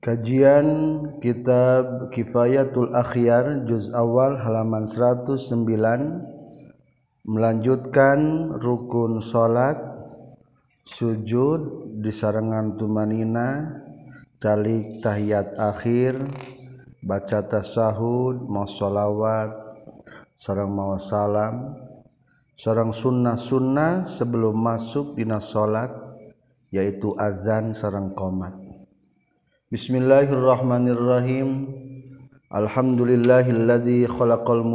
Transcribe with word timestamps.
Kajian 0.00 0.68
Kitab 1.20 2.08
Kifayatul 2.08 2.96
Akhyar 2.96 3.68
juz 3.68 3.92
awal 3.92 4.32
halaman 4.40 4.88
109 4.88 5.36
melanjutkan 7.28 8.48
rukun 8.64 9.20
salat 9.20 9.76
sujud 10.88 11.92
di 12.00 12.08
sarangan 12.08 12.80
tumanina 12.80 13.76
calik 14.40 15.04
tahiyat 15.04 15.60
akhir 15.60 16.16
baca 17.04 17.44
tasahud 17.44 18.48
mau 18.48 18.64
sholawat 18.64 19.52
sarang 20.40 20.72
mau 20.72 20.96
salam 20.96 21.76
sarang 22.56 22.96
sunnah-sunnah 22.96 24.08
sebelum 24.08 24.56
masuk 24.56 25.12
dina 25.12 25.44
salat 25.44 25.92
yaitu 26.72 27.12
azan 27.20 27.76
sarang 27.76 28.16
qomat 28.16 28.59
Bismillahirrahmanirrahim 29.70 31.70
Alhamdulillahilladzi 32.50 34.02
khalaqal 34.10 34.66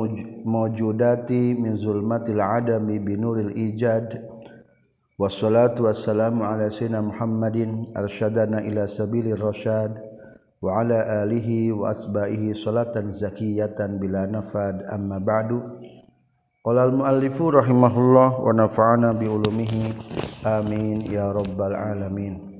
mawjudati 0.48 1.52
min 1.52 1.76
zulmatil 1.76 2.40
adami 2.40 3.04
binuril 3.04 3.52
ijad 3.60 4.24
Wassalatu 5.20 5.92
wassalamu 5.92 6.48
ala 6.48 6.72
sayyidina 6.72 7.04
Muhammadin 7.04 7.92
arsyadana 7.92 8.64
ila 8.64 8.88
sabilir 8.88 9.36
rasyad 9.36 10.00
wa 10.64 10.80
ala 10.80 11.28
alihi 11.28 11.76
wa 11.76 11.92
asba'ihi 11.92 12.56
salatan 12.56 13.12
zakiyatan 13.12 14.00
bila 14.00 14.24
nafad 14.24 14.80
amma 14.88 15.20
ba'du 15.20 15.60
Qala 16.64 16.88
al-muallifu 16.88 17.52
rahimahullah 17.52 18.40
wa 18.40 18.48
nafa'ana 18.56 19.12
bi 19.12 19.28
ulumihi 19.28 19.92
amin 20.48 21.04
ya 21.12 21.36
rabbal 21.36 21.76
alamin 21.76 22.55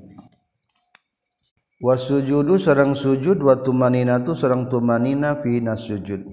Wasujudu 1.76 2.56
sarang 2.56 2.96
sujud 2.96 3.36
watu 3.44 3.68
maninatu 3.68 4.32
sarang 4.32 4.72
tumanina 4.72 5.36
fi 5.36 5.60
sujud. 5.60 6.24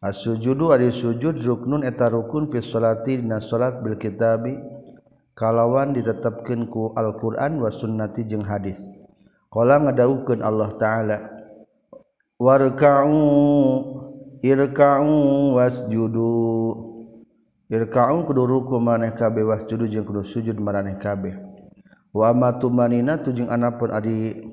As-sujudu 0.00 0.72
ari 0.72 0.88
sujud 0.88 1.36
ruknun 1.44 1.84
eta 1.84 2.08
rukun 2.08 2.48
fi 2.48 2.64
sholati 2.64 3.20
dina 3.20 3.44
salat 3.44 3.84
bil 3.84 4.00
kitabi 4.00 4.56
kalawan 5.36 5.92
ditetapkeun 5.92 6.72
ku 6.72 6.96
Al-Qur'an 6.96 7.60
wa 7.60 7.68
sunnati 7.68 8.24
jeung 8.24 8.40
hadis. 8.40 9.04
Qala 9.52 9.84
ngadawukeun 9.84 10.40
Allah 10.40 10.72
taala 10.80 11.18
warka'u 12.40 13.20
irka'u 14.40 15.12
wasjudu 15.60 16.32
irka'u 17.68 18.24
kudu 18.24 18.42
ruku 18.48 18.80
maneh 18.80 19.12
kabeh 19.12 19.44
wasjudu 19.44 19.92
jeung 19.92 20.08
kudu 20.08 20.24
sujud 20.24 20.56
maraneh 20.56 20.96
kabeh. 20.96 21.36
Wa 22.16 22.32
ma 22.32 22.56
tumanina 22.56 23.20
tu 23.20 23.36
jeung 23.36 23.52
anapun 23.52 23.92
adi 23.92 24.48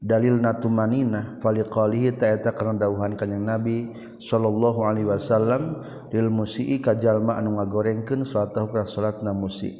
dalil 0.00 0.40
natumaninah 0.40 1.36
faliqalihi 1.44 2.16
ta'ata 2.16 2.56
karena 2.56 2.88
dauhan 2.88 3.20
kanjing 3.20 3.44
Nabi 3.44 3.92
sallallahu 4.16 4.80
alaihi 4.80 5.12
wasallam 5.12 5.76
lil 6.08 6.32
musii 6.32 6.80
kajalma 6.80 7.36
anu 7.36 7.60
ngagorengkeun 7.60 8.24
salatahu 8.24 8.72
ka 8.72 8.88
salatna 8.88 9.36
musi. 9.36 9.76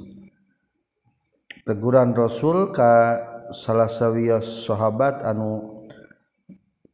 Teguran 1.64 2.12
Rasul 2.12 2.68
ka 2.76 3.16
salah 3.56 3.88
sawiya 3.88 4.44
sahabat 4.44 5.24
anu 5.24 5.80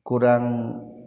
kurang 0.07 0.47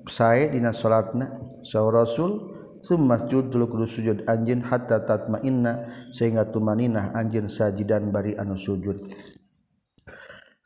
sae 0.04 0.52
dina 0.52 0.76
salatna 0.76 1.40
saw 1.64 1.88
Rasul 1.88 2.60
summa 2.84 3.32
judul 3.32 3.68
kudu 3.68 3.88
sujud 3.88 4.18
anjeun 4.28 4.64
hatta 4.68 5.08
tatmainna 5.08 5.88
sehingga 6.12 6.52
tumaninah 6.52 7.16
anjeun 7.16 7.48
sajidan 7.48 8.12
bari 8.12 8.36
anu 8.36 8.60
sujud. 8.60 9.08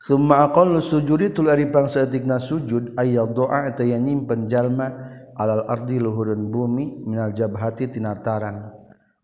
Summa 0.04 0.44
aqallu 0.44 0.84
sujudi 0.84 1.32
tul 1.32 1.48
ari 1.48 1.64
pangsaeutikna 1.64 2.36
sujud 2.36 2.92
aya 3.00 3.24
doa 3.24 3.72
eta 3.72 3.88
yang 3.88 4.04
nyimpen 4.04 4.44
jalma 4.52 4.92
alal 5.32 5.64
ardi 5.64 5.96
luhurun 5.96 6.52
bumi 6.52 7.08
minal 7.08 7.32
jabhati 7.32 7.88
tina 7.88 8.12
tarang. 8.12 8.68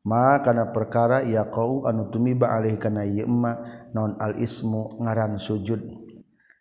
Ma 0.09 0.41
kana 0.41 0.73
perkara 0.73 1.21
ya 1.21 1.45
qau 1.53 1.85
anu 1.85 2.09
tumiba 2.09 2.49
alih 2.57 2.81
kana 2.81 3.05
ieu 3.05 3.29
emma 3.29 3.61
naon 3.93 4.17
al 4.17 4.41
ismu 4.41 4.97
ngaran 5.05 5.37
sujud. 5.37 5.85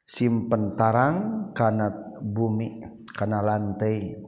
Simpen 0.04 0.76
tarang 0.76 1.16
kana 1.56 1.88
bumi 2.20 2.84
kana 3.16 3.40
lantai. 3.40 4.20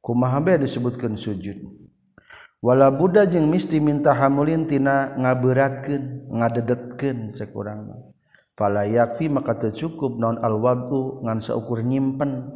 Kumaha 0.00 0.40
bae 0.40 0.56
disebutkeun 0.56 1.20
sujud. 1.20 1.60
Wala 2.64 2.88
Buddha 2.88 3.28
jeung 3.28 3.44
misti 3.52 3.76
minta 3.76 4.16
hamulin 4.16 4.64
tina 4.64 5.12
ngaberatkeun, 5.20 6.32
ngadedetkeun 6.32 7.36
cek 7.36 7.52
urang 7.52 7.84
mah 7.84 8.09
yakfi 8.68 9.32
maka 9.32 9.56
tercukup 9.56 10.20
non 10.20 10.36
al-wadu 10.44 11.24
ngan 11.24 11.40
seukur 11.40 11.80
nyimpen. 11.80 12.52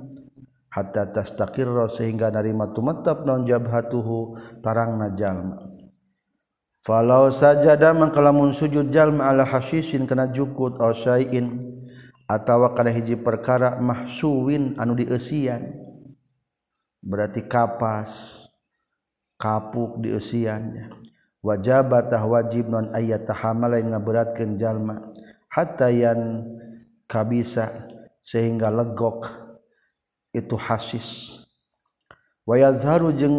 Hatta 0.69 1.09
tastakirra 1.09 1.87
sehingga 1.87 2.35
narima 2.35 2.75
tumetep 2.75 3.25
non 3.25 3.47
jabhatuhu 3.47 4.37
tarang 4.61 5.01
jalma. 5.15 5.71
Falau 6.85 7.33
sajada 7.33 7.97
mangkalamun 7.97 8.53
sujud 8.53 8.93
jalma 8.93 9.33
ala 9.33 9.49
hasyisin 9.49 10.05
kena 10.05 10.29
jukut 10.29 10.77
aw 10.77 10.93
syai'in 10.93 11.73
atawa 12.29 12.73
kana 12.73 12.93
hiji 12.93 13.17
perkara 13.17 13.77
mahsuwin 13.81 14.77
anu 14.81 14.97
dieusian 14.97 15.77
berarti 17.05 17.45
kapas 17.45 18.41
kapuk 19.37 20.01
dieusian 20.01 20.89
wajabatah 21.45 22.25
wajib 22.25 22.69
non 22.73 22.89
ayat 22.97 23.29
tahamala 23.29 23.77
ngaberatkeun 23.77 24.57
jalma 24.57 25.13
hatayan 25.55 26.43
kabisa 27.07 27.87
sehingga 28.27 28.75
legok 28.75 29.31
itu 30.35 30.59
hasis. 30.59 31.41
Wayazharu 32.43 33.15
jeung 33.15 33.39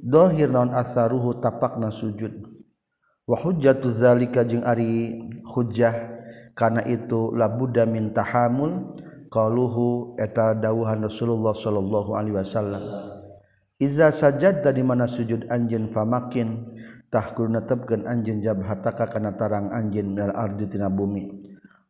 dohir 0.00 0.46
naon 0.46 0.70
asaruhu 0.70 1.42
tapakna 1.42 1.90
sujud. 1.90 2.32
Wa 3.26 3.34
hujjatu 3.34 3.90
zalika 3.90 4.46
jeung 4.46 4.62
ari 4.62 5.26
hujjah 5.42 6.22
kana 6.54 6.86
itu 6.86 7.34
labuda 7.34 7.82
min 7.84 8.14
tahamul 8.14 8.94
qaluhu 9.28 10.14
eta 10.22 10.54
dawuhan 10.54 11.02
Rasulullah 11.02 11.52
sallallahu 11.52 12.14
alaihi 12.14 12.38
wasallam. 12.38 12.84
Iza 13.80 14.12
sajad 14.12 14.60
di 14.60 14.82
mana 14.84 15.08
sujud 15.08 15.48
anjeun 15.48 15.88
famakin 15.88 16.68
tahkur 17.10 17.50
netepkeun 17.50 18.06
anjeun 18.06 18.38
jabhataka 18.40 19.10
kana 19.10 19.34
tarang 19.34 19.74
anjeun 19.74 20.14
dal 20.14 20.32
ardi 20.32 20.70
tina 20.70 20.86
bumi. 20.86 21.26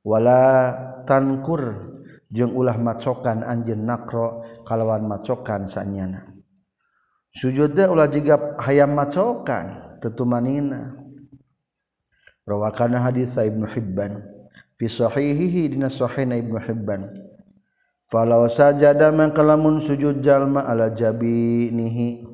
Wala 0.01 0.73
tankur 1.05 1.93
jeung 2.33 2.57
ulah 2.57 2.81
macokan 2.81 3.45
anjeun 3.45 3.85
nakro 3.85 4.43
kalawan 4.65 5.05
macokan 5.05 5.69
sanyana. 5.69 6.25
Sujud 7.31 7.77
teh 7.77 7.87
ulah 7.87 8.09
jiga 8.09 8.57
hayam 8.59 8.97
macokan 8.97 10.01
tetumanina. 10.01 10.97
Rawakana 12.49 12.99
hadis 13.05 13.37
Ibnu 13.39 13.69
Hibban. 13.69 14.25
Fi 14.75 14.89
sahihihi 14.89 15.77
dina 15.77 15.93
sahihna 15.93 16.41
Ibnu 16.41 16.59
Hibban. 16.59 17.13
Falau 18.11 18.51
sajada 18.51 19.15
man 19.15 19.31
kalamun 19.31 19.79
sujud 19.79 20.19
jalma 20.19 20.67
ala 20.67 20.91
jabinihi 20.91 22.27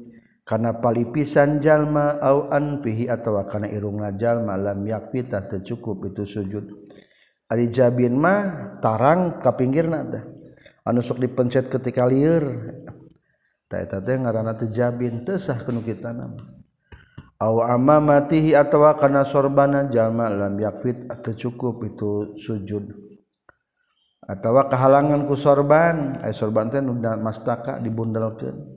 kana 0.47 0.79
palipisan 0.79 1.59
jalma 1.59 2.23
au 2.23 2.47
anfihi 2.47 3.11
atawa 3.11 3.51
kana 3.51 3.67
irungna 3.67 4.15
jalma 4.15 4.55
lam 4.55 4.87
yakfi 4.87 5.27
tah 5.27 5.43
teu 5.43 5.59
cukup 5.75 6.15
itu 6.15 6.23
sujud. 6.23 6.65
Ari 7.51 7.67
jabin 7.71 8.15
mah 8.15 8.79
tarang 8.79 9.43
ka 9.43 9.59
pinggirna 9.59 10.07
teh. 10.07 10.23
Anu 10.87 11.03
sok 11.03 11.19
dipencet 11.19 11.67
ketika 11.67 12.07
lieur 12.07 12.47
ta 13.67 13.83
eta 13.83 13.99
teh 13.99 14.15
ngaranna 14.15 14.55
teu 14.55 14.71
jabin 14.71 15.27
teu 15.27 15.35
sah 15.35 15.59
kana 15.67 15.83
au 17.43 17.59
amamatihi 17.59 18.55
atawa 18.55 18.95
kana 18.95 19.27
sorbana 19.27 19.91
jalma 19.91 20.31
lam 20.31 20.55
yakfi 20.63 21.11
teu 21.27 21.35
cukup 21.35 21.83
itu 21.91 22.39
sujud. 22.39 22.95
Atawa 24.27 24.71
kehalangan 24.71 25.27
ku 25.27 25.35
sorban 25.35 26.23
ai 26.23 26.31
sorban 26.31 26.71
teh 26.71 26.79
nu 26.79 26.95
mastaka 27.19 27.83
dibundalkeun. 27.83 28.76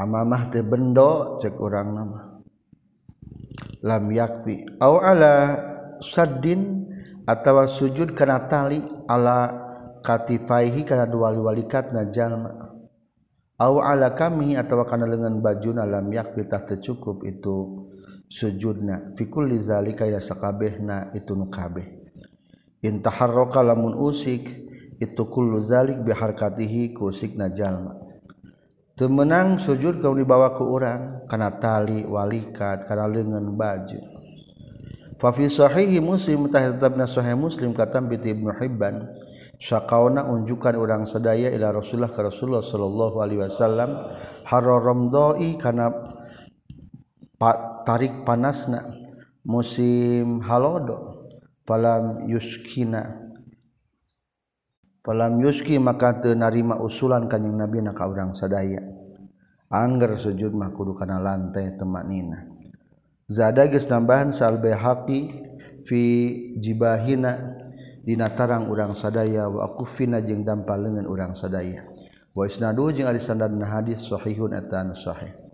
Amamah 0.00 0.48
teh 0.48 0.64
bendo 0.64 1.36
cek 1.36 1.60
orang 1.60 1.88
nama. 1.92 2.20
Lam 3.84 4.04
yakfi. 4.08 4.80
Au 4.80 4.96
ala 4.96 5.32
saddin 6.00 6.88
atawa 7.28 7.68
sujud 7.68 8.16
kana 8.16 8.48
tali 8.48 8.80
ala 9.04 9.52
katifaihi 10.00 10.88
kana 10.88 11.04
dua 11.04 11.36
walikatna 11.36 12.08
jalma. 12.08 12.72
Au 13.60 13.84
ala 13.84 14.16
kami 14.16 14.56
atawa 14.56 14.88
kana 14.88 15.04
lengan 15.04 15.44
bajuna 15.44 15.84
lam 15.84 16.08
yakfi 16.08 16.48
tah 16.48 16.64
cukup 16.64 17.28
itu 17.28 17.84
sujudna. 18.24 19.12
Fi 19.12 19.28
kulli 19.28 19.60
zalika 19.60 20.08
ya 20.08 20.16
sakabehna 20.16 21.12
itu 21.12 21.36
nu 21.36 21.52
kabeh. 21.52 22.00
Intaharraka 22.80 23.60
lamun 23.60 23.92
usik 23.92 24.48
itu 24.96 25.22
kullu 25.28 25.60
zalik 25.60 26.00
biharkatihi 26.00 26.96
ku 26.96 27.12
usikna 27.12 27.52
jalma 27.52 28.09
menang 29.06 29.62
sujud 29.62 30.02
kau 30.02 30.12
dibawa 30.12 30.52
ke 30.52 30.64
orang. 30.66 31.24
Karena 31.30 31.54
tali 31.56 32.02
walikat 32.04 32.84
karena 32.84 33.06
lengan 33.06 33.54
baju. 33.54 34.00
Fafihi 35.20 36.00
muslimtah 36.00 36.80
muslim 37.36 37.76
kata 37.76 38.00
Ibnuban 38.00 39.04
Syakauna 39.60 40.24
unjukan 40.24 40.72
orang 40.72 41.04
sedaya 41.04 41.52
ila 41.52 41.76
Rasulullah 41.76 42.08
ke 42.08 42.24
Rasulullah 42.24 42.64
sallallahu 42.64 43.20
alaihi 43.20 43.44
wasallam 43.44 44.08
haramdoi 44.48 45.60
karena 45.60 45.92
tarik 47.84 48.24
panasna. 48.24 48.96
Musim 49.44 50.40
halodo 50.44 51.20
falam 51.68 52.24
yuskina 52.28 53.29
Palam 55.00 55.40
yuski 55.40 55.80
maka 55.80 56.20
teu 56.20 56.36
narima 56.36 56.76
usulan 56.76 57.24
kanjing 57.24 57.56
Nabi 57.56 57.80
na 57.80 57.96
ka 57.96 58.04
urang 58.04 58.36
sadaya. 58.36 58.84
Angger 59.72 60.20
sujud 60.20 60.52
mah 60.52 60.76
kudu 60.76 60.92
kana 60.92 61.16
lantai 61.16 61.72
temanina. 61.80 62.44
Zada 63.24 63.64
geus 63.64 63.88
nambahan 63.88 64.28
sal 64.34 64.60
haqi 64.60 65.30
fi 65.88 66.02
jibahina 66.60 67.56
dina 68.04 68.28
tarang 68.28 68.68
urang 68.68 68.92
sadaya 68.92 69.48
wa 69.48 69.72
aqfina 69.72 70.20
jeung 70.20 70.44
dampal 70.44 70.84
leungeun 70.84 71.08
urang 71.08 71.32
sadaya. 71.32 71.88
Wa 72.36 72.44
isnadu 72.44 72.92
jeung 72.92 73.08
ari 73.08 73.22
hadis 73.64 74.04
sahihun 74.04 74.52
atan 74.52 74.92
sahih. 74.92 75.49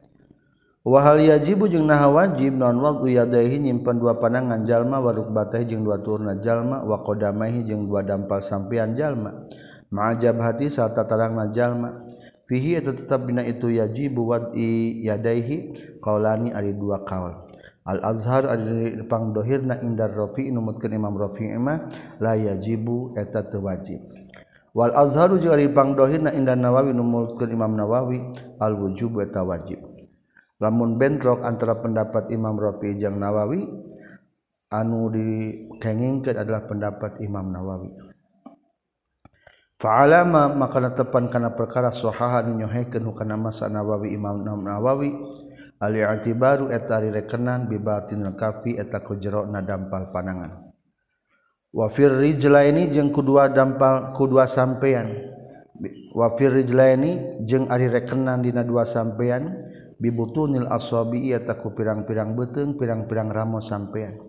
wahal 0.86 1.18
yajibu 1.18 1.66
jeung 1.66 1.90
naha 1.90 2.06
wajib 2.06 2.54
non 2.54 2.78
waqtu 2.78 3.10
yadaihi 3.18 3.58
nyimpen 3.58 3.98
dua 3.98 4.22
panangan 4.22 4.62
jalma 4.62 5.02
wa 5.02 5.10
batai 5.10 5.66
jeung 5.66 5.82
dua 5.82 5.98
turna 5.98 6.38
jalma 6.38 6.86
wa 6.86 7.02
qodamaihi 7.02 7.66
jeung 7.66 7.90
dua 7.90 8.06
dampal 8.06 8.38
sampean 8.38 8.94
jalma. 8.94 9.50
Ma'ajab 9.90 10.38
hati 10.38 10.70
saat 10.70 10.94
tatarangna 10.94 11.50
jalma. 11.50 12.06
Fihi 12.46 12.78
eta 12.78 12.94
tetap 12.94 13.26
dina 13.26 13.42
itu 13.42 13.66
yajibu 13.74 14.30
wad'i 14.30 15.02
yadaihi 15.02 15.98
qaulani 15.98 16.54
ari 16.54 16.70
dua 16.78 17.02
kaul 17.02 17.34
al 17.82 17.98
azhar 18.06 18.46
ari 18.46 18.94
pangdohirna 19.10 19.82
indar 19.82 20.14
rafi 20.14 20.54
numutkeun 20.54 20.94
imam 20.94 21.18
rafi 21.18 21.50
mah 21.58 21.90
la 22.22 22.38
yajibu 22.38 23.18
eta 23.18 23.42
teu 23.50 23.66
wajib. 23.66 23.98
Wal 24.70 24.94
azharu 24.94 25.42
jeung 25.42 25.58
ari 25.58 25.66
pangdohirna 25.66 26.30
indar 26.38 26.54
nawawi 26.54 26.94
numutkeun 26.94 27.50
imam 27.50 27.74
nawawi 27.74 28.22
al 28.62 28.78
wujub 28.78 29.18
eta 29.18 29.42
wajib. 29.42 29.95
Lamun 30.62 30.96
bentrok 30.96 31.44
antara 31.44 31.76
pendapat 31.78 32.32
imam 32.32 32.56
rofi 32.56 32.96
jang 32.96 33.20
nawawi 33.20 33.64
anu 34.72 35.12
dikengingkan 35.12 36.42
adalah 36.42 36.66
pendapat 36.66 37.22
imam 37.22 37.52
nawawi. 37.52 37.90
Fa'alama 39.76 40.56
maka 40.56 40.80
tepan 40.88 41.28
kana 41.28 41.52
perkara 41.52 41.92
sahaha 41.92 42.40
nyohekeun 42.48 43.12
kana 43.12 43.36
masa 43.36 43.68
nawawi 43.68 44.16
imam 44.16 44.40
nawawi 44.40 45.12
ati 45.76 46.32
baru 46.32 46.72
etari 46.72 47.12
rekenan 47.12 47.68
bibatin 47.68 48.24
kafi 48.32 48.80
eta 48.80 49.04
ku 49.04 49.20
jero 49.20 49.44
na 49.44 49.60
dampal 49.60 50.08
panangan 50.08 50.72
wafir 51.76 52.08
rijla 52.08 52.64
ini 52.64 52.88
jeung 52.88 53.12
kedua 53.12 53.52
dampal 53.52 54.16
kedua 54.16 54.48
sampean 54.48 55.12
wafir 56.16 56.56
rijla 56.56 56.96
ini 56.96 57.44
jeung 57.44 57.68
ari 57.68 57.92
rekenan 57.92 58.40
dina 58.40 58.64
dua 58.64 58.88
sampean 58.88 59.65
bibutunil 59.96 60.69
aswabi 60.69 61.32
iya 61.32 61.40
taku 61.40 61.72
pirang-pirang 61.72 62.37
beteng 62.37 62.76
pirang-pirang 62.76 63.32
ramo 63.32 63.60
sampean. 63.60 64.20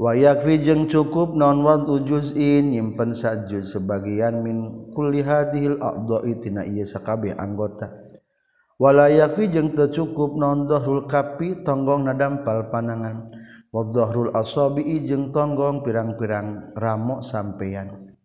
Wayafi 0.00 0.64
jeung 0.64 0.88
cukup 0.88 1.36
non 1.36 1.62
wadu 1.62 2.02
juz'in 2.02 2.74
nyimpen 2.74 3.12
sajuz 3.14 3.76
sebagian 3.76 4.40
min 4.40 4.88
kulli 4.90 5.22
hadhil 5.22 5.78
a'dha'i 5.78 6.32
tina 6.42 6.66
ieu 6.66 6.82
sakabeh 6.82 7.36
anggota. 7.36 7.92
Wala 8.80 9.06
yakfi 9.12 9.52
jeung 9.52 9.78
teu 9.78 9.86
cukup 9.92 10.34
non 10.34 10.66
dhahrul 10.66 11.06
kapi 11.06 11.62
tonggong 11.62 12.08
nadampal 12.08 12.72
panangan. 12.72 13.30
Wa 13.70 13.86
dhahrul 13.86 14.34
asabi 14.34 15.06
jeung 15.06 15.30
tonggong 15.30 15.86
pirang-pirang 15.86 16.74
ramo 16.74 17.22
sampean. 17.22 18.16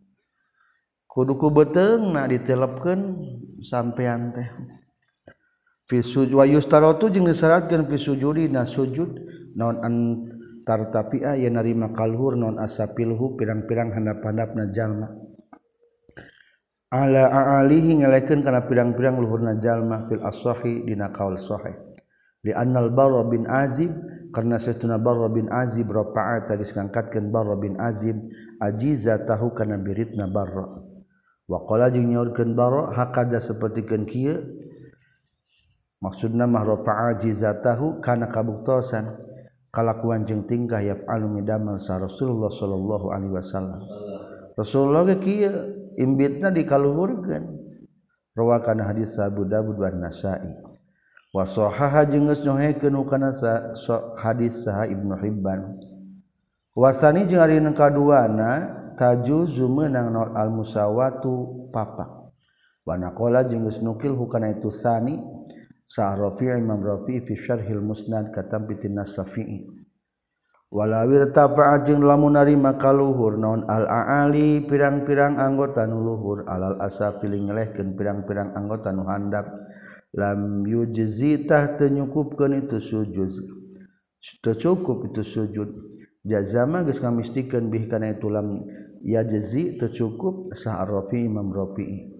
Kudu 1.06 1.38
ku 1.38 1.52
beteng 1.54 2.16
na 2.16 2.26
ditelepkeun 2.26 3.00
sampean 3.62 4.34
teh. 4.34 4.48
syaratkan 5.88 7.88
pisujudina 7.88 8.68
sujud 8.68 9.08
nontartapia 9.56 11.32
ah, 11.32 11.36
yang 11.40 11.56
narima 11.56 11.88
kalhur 11.96 12.36
non 12.36 12.60
asapilhu 12.60 13.40
pirang-pirang 13.40 13.96
handap-handap 13.96 14.52
najallma 14.52 15.08
alaalihi 16.92 18.04
ngelekan 18.04 18.44
karena 18.44 18.68
pirang-pirang 18.68 19.16
luhur 19.16 19.40
najallma 19.40 20.04
fil 20.12 20.20
asohi 20.20 20.84
dina 20.84 21.08
kaul 21.08 21.40
sohe 21.40 21.72
di 22.44 22.52
annal 22.52 22.92
barra 22.92 23.24
bin 23.24 23.48
azib 23.48 23.90
karena 24.30 24.60
setuna 24.60 25.00
barra 25.00 25.32
bin 25.32 25.48
azib 25.48 25.88
rapa'a 25.88 26.44
tadi 26.46 26.68
ngangkatkan 26.68 27.32
barra 27.32 27.56
bin 27.56 27.80
azib 27.80 28.20
ajiza 28.60 29.24
tahu 29.26 29.56
kana 29.56 29.80
biritna 29.80 30.28
barra. 30.30 30.68
Wa 31.48 31.64
qala 31.64 31.88
jeung 31.88 32.12
nyaurkeun 32.12 32.52
barra 32.52 32.92
hakada 32.92 33.40
sapertikeun 33.40 34.04
kieu 34.04 34.36
maksudna 35.98 36.46
mah 36.46 36.64
rafa'a 36.66 37.18
jizatahu 37.18 38.02
kana 38.02 38.26
kabuktosan. 38.26 39.26
Kalakuan 39.68 40.24
jeung 40.24 40.48
tingkah 40.48 40.80
yaf'alu 40.80 41.28
midamal 41.28 41.76
sa 41.76 42.00
Rasulullah 42.00 42.48
sallallahu 42.48 43.12
alaihi 43.12 43.36
wasallam. 43.36 43.84
Rasulullah 44.56 45.04
ge 45.12 45.16
kieu 45.20 45.52
imbitna 46.00 46.48
dikaluhurkeun. 46.48 47.44
Rawakan 48.32 48.80
hadis 48.80 49.20
Abu 49.20 49.44
Dawud 49.44 49.76
wan 49.76 50.00
Nasa'i 50.00 50.56
wa 51.36 51.44
sahaha 51.44 52.08
jeung 52.08 52.32
geus 52.32 52.40
nyohekeun 52.48 52.96
kana 53.04 53.28
hadis 54.16 54.64
saha 54.64 54.88
Ibnu 54.88 55.12
Hibban. 55.20 55.76
Wasani 56.72 57.28
jeung 57.28 57.44
ari 57.44 57.60
kaduana 57.76 58.72
tajuzu 58.96 59.68
meunang 59.68 60.16
al 60.32 60.48
musawatu 60.48 61.68
papak 61.68 62.32
wa 62.88 62.94
naqala 62.96 63.44
jeung 63.44 63.68
geus 63.68 63.84
nukil 63.84 64.16
hukana 64.16 64.48
itu 64.56 64.72
sani. 64.72 65.20
Sa 65.88 66.12
Rafi' 66.12 66.52
Imam 66.52 66.84
Rafi' 66.84 67.24
fi 67.24 67.32
syarhil 67.32 67.80
musnad 67.80 68.28
katam 68.30 68.68
bitin 68.68 69.00
Nasafi'i 69.00 69.88
walawir 70.68 71.32
tapajeng 71.32 72.04
lamun 72.04 72.36
maka 72.60 72.92
luhur 72.92 73.40
non 73.40 73.64
al-ali 73.64 74.60
pirang-pirang 74.68 75.40
anggota 75.40 75.88
nuluhur 75.88 76.44
alal 76.44 76.76
asa 76.84 77.16
piling 77.16 77.48
ngelehkeun 77.48 77.96
pirang-pirang 77.96 78.52
anggota 78.52 78.92
nu 78.92 79.08
handap. 79.08 79.48
Lam 80.16 80.64
yujzitah 80.64 81.76
tenyukupkeun 81.76 82.64
itu 82.64 82.80
sujud. 82.80 83.28
Tercukup 84.40 85.12
itu 85.12 85.20
sujud. 85.20 85.68
Jazama 86.24 86.80
geus 86.80 87.04
ngamistikeun 87.04 87.68
bih 87.68 87.88
kana 87.92 88.16
itu 88.16 88.32
lam 88.32 88.64
yajzi 89.04 89.76
tercukup 89.76 90.52
sah 90.56 90.80
rafi 90.84 91.28
imam 91.28 91.52
rafi 91.52 92.17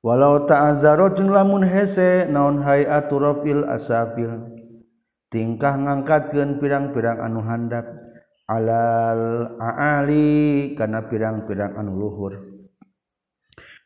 walau 0.00 0.48
ta'azzaro 0.48 1.12
jeung 1.16 1.32
lamun 1.32 1.64
hese 1.64 2.28
naon 2.28 2.60
hayatu 2.64 3.20
rafil 3.20 3.64
asafil? 3.68 4.60
Tingkah 5.30 5.78
ngangkatkeun 5.78 6.58
pirang-pirang 6.58 7.22
anu 7.22 7.38
handap 7.46 7.86
alal 8.50 9.54
aali 9.62 10.74
kana 10.74 11.06
pirang-pirang 11.06 11.78
anu 11.78 11.94
luhur. 11.94 12.34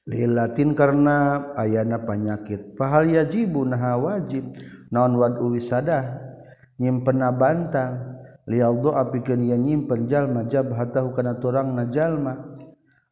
Lilatin 0.09 0.73
karena 0.73 1.53
ayana 1.57 2.01
panyakit. 2.01 2.73
Pahal 2.81 3.13
yajibu 3.13 3.61
naha 3.69 4.01
wajib. 4.01 4.57
Naon 4.89 5.21
wadu 5.21 5.53
wisadah 5.53 6.17
nyimpena 6.81 7.29
bantang 7.37 8.25
liyadhu 8.49 8.97
apikeun 8.97 9.45
yen 9.45 9.61
nyimpen 9.61 10.09
jalma. 10.09 10.49
Jabhatahu 10.49 11.13
kana 11.13 11.37
turang 11.37 11.77
najalma 11.77 12.57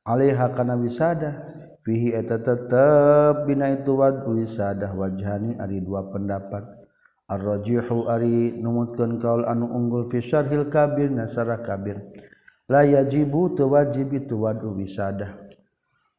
alaiha 0.09 0.49
kana 0.56 0.80
wisadah. 0.80 1.51
fihi 1.82 2.14
eta 2.14 2.38
tetep 2.38 3.46
bina 3.46 3.70
itu 3.74 3.98
wadu 3.98 4.38
wisadah 4.38 4.90
wajhani 4.94 5.58
ari 5.58 5.82
dua 5.82 6.06
pendapat. 6.08 6.64
Ar-rajihu 7.30 8.12
ari 8.12 8.60
numutkeun 8.60 9.16
kaul 9.16 9.48
anu 9.48 9.70
unggul 9.70 10.04
fi 10.10 10.20
syarhil 10.20 10.68
kabir 10.68 11.08
nasara 11.08 11.58
kabir. 11.64 12.02
La 12.68 12.84
yajibu 12.84 13.52
tu 13.56 13.68
wajib 13.72 14.12
itu 14.12 14.36
wadu 14.36 14.76
isadah 14.80 15.32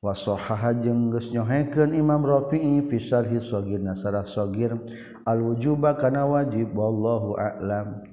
wasahaha 0.03 0.75
jeung 0.75 1.15
geus 1.15 1.32
nyohekeun 1.32 1.96
Imam 1.96 2.27
Rafi'i 2.27 2.84
fi 2.91 2.98
syarhi 3.00 3.39
sagir 3.39 3.79
nasara 3.79 4.27
sagir 4.27 4.75
al-wujuba 5.24 5.96
kana 5.96 6.27
wajib 6.27 6.75
wallahu 6.75 7.39
a'lam. 7.39 8.03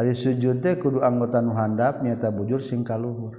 Ari 0.00 0.16
sujud 0.16 0.64
teh 0.64 0.80
kudu 0.80 1.04
anggota 1.04 1.44
nu 1.44 1.52
handap 1.52 2.00
nyata 2.00 2.32
bujur 2.32 2.64
sing 2.64 2.80
kaluhur. 2.82 3.36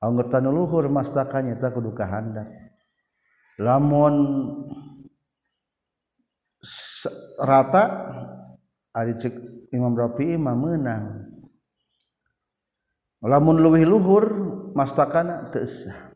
Anggota 0.00 0.40
nu 0.40 0.56
luhur 0.56 0.88
mastaka 0.88 1.44
nyata 1.44 1.68
kudu 1.68 1.92
kahandap. 1.92 2.61
lamun 3.60 4.14
rata 7.42 7.84
ari 8.94 9.16
cek 9.18 9.34
Imam 9.72 9.96
Rafi 9.96 10.36
imam 10.36 10.56
meunang. 10.56 11.04
Lamun 13.22 13.62
luwih 13.62 13.86
luhur 13.86 14.24
mastakana 14.74 15.48
teu 15.48 15.64
sah 15.64 16.12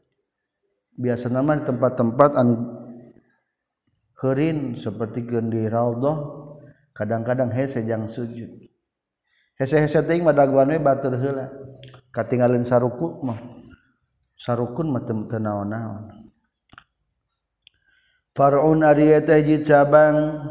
biasa 0.97 1.31
nama 1.31 1.55
di 1.55 1.63
tempat-tempat 1.69 2.31
an 2.35 2.49
herin 4.19 4.75
seperti 4.75 5.29
gendi 5.29 5.69
raudhah 5.69 6.19
kadang-kadang 6.97 7.53
hese 7.53 7.85
jang 7.85 8.09
sujud. 8.09 8.49
Hese-hese 9.57 10.05
teuing 10.05 10.25
madaguan 10.25 10.69
we 10.69 10.77
batur 10.77 11.17
heula. 11.17 11.49
Katinggalin 12.13 12.65
saruku 12.65 13.25
mah 13.25 13.39
sarukun 14.37 14.93
mah 14.93 15.05
teu 15.05 15.17
naon-naon. 15.41 16.26
Farun 18.37 18.85
Arietaji 18.85 19.65
cabang. 19.65 20.45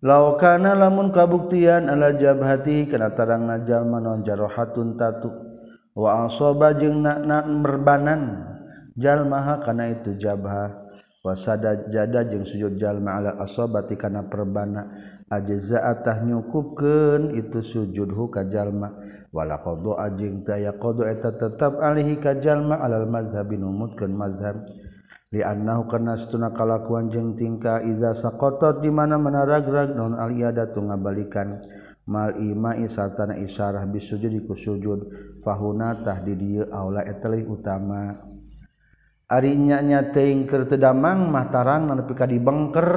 Laukana 0.00 0.72
lamun 0.72 1.12
kabuktian 1.12 1.92
ala 1.92 2.16
jabhati 2.16 2.88
kana 2.88 3.12
tarang 3.12 3.44
najal 3.44 3.84
manon 3.84 4.24
jarohatun 4.24 4.96
tatu. 4.96 5.28
Wa 5.92 6.24
asoba 6.24 6.72
jeung 6.72 7.04
nakna 7.04 7.44
merbanan 7.44 8.48
jalmaha 8.96 9.60
kana 9.60 9.92
itu 9.92 10.16
jabha. 10.16 10.88
Wasada 11.20 11.92
jada 11.92 12.24
jeung 12.24 12.48
sujud 12.48 12.80
jalma 12.80 13.20
ala 13.20 13.36
asobati 13.36 14.00
kana 14.00 14.24
perbana. 14.24 14.88
Ajzaatah 15.28 16.24
nyukupkeun 16.24 17.36
itu 17.36 17.60
sujudhu 17.60 18.32
ka 18.32 18.48
jalma 18.48 18.96
wala 19.28 19.60
qadu 19.60 19.92
ajing 20.00 20.48
daya 20.48 20.72
qadu 20.72 21.04
eta 21.04 21.36
tetep 21.36 21.76
alihi 21.76 22.16
ka 22.16 22.40
jalma 22.40 22.80
alal 22.80 23.04
mazhabi 23.04 23.60
numutkeun 23.60 24.16
mazhab. 24.16 24.64
Liannahu 25.30 25.86
karena 25.86 26.18
setuna 26.18 26.50
kalakuan 26.50 27.06
jeng 27.06 27.38
tingkah 27.38 27.86
iza 27.86 28.18
sakotot 28.18 28.82
di 28.82 28.90
mana 28.90 29.14
menara-gerag 29.14 29.94
non 29.94 30.18
aliyada 30.18 30.74
tu 30.74 30.82
ngabalikan 30.82 31.62
mal 32.10 32.34
imai 32.34 32.90
sartana 32.90 33.38
isyarah 33.38 33.86
bisujud 33.86 34.34
ku 34.42 34.58
sujud. 34.58 35.06
Fahuna 35.38 36.02
tah 36.02 36.18
di 36.18 36.34
dieu 36.34 36.66
aula 36.74 37.06
eta 37.06 37.30
utama. 37.46 38.26
Ari 39.30 39.54
nya 39.54 39.78
nya 39.86 40.10
teuing 40.10 40.50
keur 40.50 40.66
teu 40.66 40.82
damang 40.82 41.30
mah 41.30 41.46
tarang 41.46 41.86
nepi 41.86 42.10
ka 42.18 42.26
dibengker. 42.26 42.90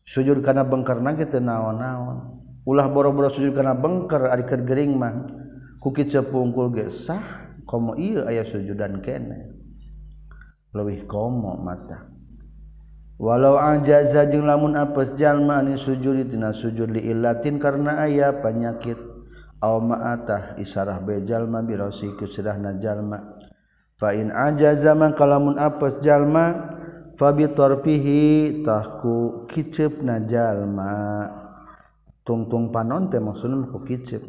Sujud 0.00 0.40
kana 0.40 0.64
bengkerna 0.64 1.12
ge 1.12 1.28
teu 1.28 1.44
naon-naon. 1.44 2.40
Ulah 2.64 2.88
boro-boro 2.88 3.28
sujud 3.28 3.52
kana 3.52 3.76
bengker 3.76 4.32
ari 4.32 4.48
keur 4.48 4.64
gering 4.64 4.96
mah. 4.96 5.12
Ku 5.76 5.92
kieu 5.92 6.24
pungkul 6.24 6.72
ge 6.72 6.88
sah 6.88 7.52
komo 7.68 7.92
ieu 8.00 8.24
aya 8.24 8.48
sujudan 8.48 9.04
kene. 9.04 9.55
lebih 10.76 11.08
komo 11.08 11.56
mata. 11.56 12.12
Walau 13.16 13.56
ajaza 13.56 14.28
jeung 14.28 14.44
lamun 14.44 14.76
apes 14.76 15.16
jalma 15.16 15.64
ni 15.64 15.80
sujud 15.80 16.28
dina 16.28 16.52
sujud 16.52 16.92
li 16.92 17.00
illatin 17.08 17.56
karena 17.56 18.04
aya 18.04 18.44
penyakit 18.44 19.00
aw 19.64 19.80
ma'atah 19.80 20.60
isarah 20.60 21.00
be 21.00 21.24
jalma 21.24 21.64
bi 21.64 21.80
rasiku 21.80 22.28
sedahna 22.28 22.76
jalma. 22.76 23.40
Fa 23.96 24.12
in 24.12 24.28
ajaza 24.28 24.92
man 24.92 25.16
kalamun 25.16 25.56
apes 25.56 25.96
jalma 26.04 26.76
fa 27.16 27.32
bi 27.32 27.48
tarfihi 27.48 28.60
tahku 28.60 29.48
kiceupna 29.48 30.28
jalma. 30.28 30.92
Tungtung 32.20 32.68
panon 32.68 33.08
teh 33.08 33.16
maksudna 33.16 33.64
ku 33.72 33.80
kiceup 33.80 34.20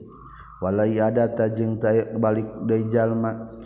walai 0.63 0.95
ada 0.95 1.27
tajeng 1.27 1.75
balik 2.23 2.47
deui 2.63 2.87
jalma. 2.87 3.56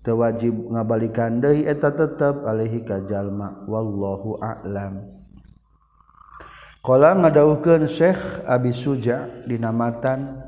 tewajib 0.00 0.72
ngabalikan 0.72 1.40
deui 1.40 1.68
eta 1.68 1.92
tetap 1.92 2.44
ka 2.86 2.96
jalma 3.04 3.64
wallahu 3.68 4.40
alam. 4.40 5.04
Kala 6.80 7.12
ngadawukeun 7.12 7.84
Syekh 7.84 8.48
Abi 8.48 8.72
Suja 8.72 9.28
dinamatan 9.44 10.40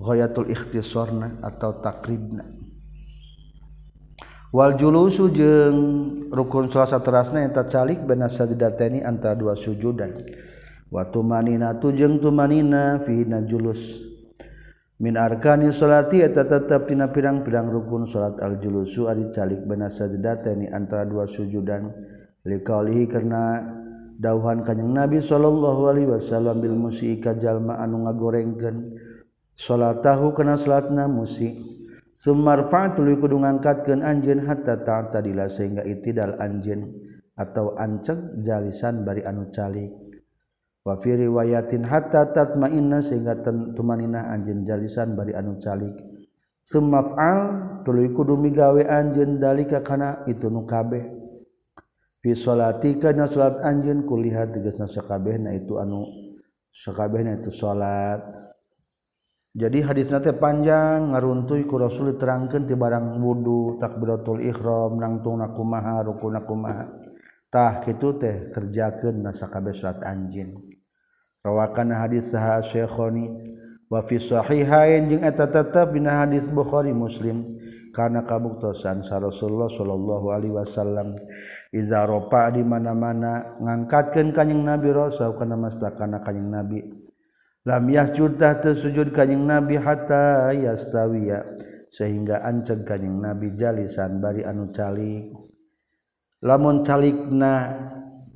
ghayatul 0.00 0.48
ikhtisorna 0.48 1.36
atau 1.44 1.76
takribna 1.84 2.56
Wal 4.56 4.72
julusu 4.80 5.28
jeung 5.36 5.78
rukun 6.32 6.72
selasa 6.72 6.96
terasna 7.04 7.44
eta 7.44 7.68
calik 7.68 8.00
bena 8.08 8.24
sajdateni 8.24 9.04
antara 9.04 9.36
dua 9.36 9.52
sujudan. 9.52 10.16
Wa 10.88 11.04
tumanina 11.12 11.76
tujeng 11.76 12.22
tumanina 12.22 12.96
fi 13.04 13.26
julus. 13.44 14.15
min 14.96 15.14
arkani 15.20 15.68
salati 15.68 16.24
eta 16.24 16.48
tetep 16.48 16.88
tina 16.88 17.12
pirang-pirang 17.12 17.68
rukun 17.68 18.08
salat 18.08 18.40
al-julusu 18.40 19.12
ari 19.12 19.28
calik 19.28 19.60
bena 19.68 19.92
sajdatani 19.92 20.72
antara 20.72 21.04
dua 21.04 21.28
sujudan. 21.28 21.92
Liqaulihi 22.46 23.10
karena 23.10 23.58
dauhan 24.16 24.62
kanjing 24.62 24.94
Nabi 24.94 25.18
sallallahu 25.18 25.82
alaihi 25.90 26.08
wasallam 26.08 26.62
bil 26.62 26.78
musii 26.78 27.18
ka 27.18 27.34
jalma 27.34 27.82
anu 27.82 28.06
ngagorengkeun 28.06 28.94
salatahu 29.58 30.30
kana 30.30 30.54
salatna 30.54 31.10
musii 31.10 31.58
sumarfa'tu 32.22 33.02
tuluy 33.02 33.18
kudu 33.18 33.42
ngangkatkeun 33.42 34.00
anjeun 34.06 34.46
hatta 34.46 34.78
ta'tadila 34.78 35.50
sehingga 35.50 35.82
itidal 35.82 36.38
anjeun 36.38 36.86
atau 37.34 37.74
anceg 37.74 38.40
jalisan 38.46 39.02
bari 39.02 39.26
anu 39.26 39.50
calik. 39.50 40.05
wa 40.86 40.94
fi 40.94 41.18
riwayatin 41.18 41.82
hatta 41.82 42.30
tatmainna 42.30 43.02
sehingga 43.02 43.42
tumaninah 43.74 44.30
anjeun 44.30 44.62
jalisan 44.62 45.18
bari 45.18 45.34
anu 45.34 45.58
calik. 45.58 45.98
Sumaf'al 46.62 47.38
tuluy 47.82 48.14
kudu 48.14 48.38
migawe 48.38 48.86
anjeun 48.86 49.42
dalika 49.42 49.82
kana 49.82 50.22
itu 50.30 50.46
nu 50.46 50.62
kabeh. 50.62 51.02
Fi 52.22 52.30
salatika 52.38 53.10
nya 53.10 53.26
salat 53.26 53.62
anjeun 53.66 54.06
kulihat 54.06 54.54
tegasna 54.54 54.86
sakabehna 54.86 55.54
itu 55.58 55.78
anu 55.78 56.06
sakabehna 56.70 57.38
itu 57.38 57.50
salat. 57.50 58.22
Jadi 59.56 59.78
hadisna 59.78 60.20
teh 60.20 60.36
panjang 60.36 61.16
ngaruntuy 61.16 61.64
ku 61.70 61.80
Rasul 61.80 62.14
terangkeun 62.18 62.68
ti 62.68 62.74
barang 62.76 63.18
wudu 63.22 63.78
takbiratul 63.80 64.44
ihram 64.44 65.00
nangtung 65.00 65.40
kumaha 65.40 66.04
rukunna 66.04 66.44
kumaha 66.44 66.84
tah 67.48 67.80
kitu 67.80 68.20
teh 68.20 68.52
kerjakeun 68.52 69.22
na 69.22 69.30
sakabeh 69.30 69.72
salat 69.72 70.02
anjeun. 70.02 70.75
rawakan 71.46 71.94
hadis 71.94 72.34
saha 72.34 72.58
Syekhoni. 72.66 73.54
Wa 73.86 74.02
fi 74.02 74.18
sahihain 74.18 75.06
jeung 75.06 75.22
eta 75.22 75.46
tetep 75.46 75.94
dina 75.94 76.26
hadis 76.26 76.50
Bukhari 76.50 76.90
Muslim. 76.90 77.46
Kana 77.94 78.26
kabuktosan 78.26 79.06
sa 79.06 79.22
Rasulullah 79.22 79.70
sallallahu 79.70 80.26
alaihi 80.34 80.58
wasallam. 80.58 81.14
Iza 81.70 82.02
ropa 82.02 82.50
di 82.50 82.66
mana-mana 82.66 83.56
ngangkatkeun 83.62 84.34
kanjing 84.34 84.66
Nabi 84.66 84.90
Rasul 84.90 85.38
kana 85.38 85.54
mastakana 85.54 86.18
kanjing 86.18 86.50
Nabi. 86.50 86.82
Lam 87.62 87.86
yasjud 87.86 88.42
ta 88.42 88.58
sujud 88.58 89.14
kanjing 89.14 89.46
Nabi 89.46 89.78
hatta 89.78 90.50
yastawiya. 90.50 91.46
Sehingga 91.86 92.42
anceg 92.42 92.82
kanjing 92.82 93.22
Nabi 93.22 93.54
jalisan 93.54 94.18
bari 94.18 94.42
anu 94.42 94.74
calik. 94.74 95.30
Lamun 96.42 96.82
calikna 96.84 97.70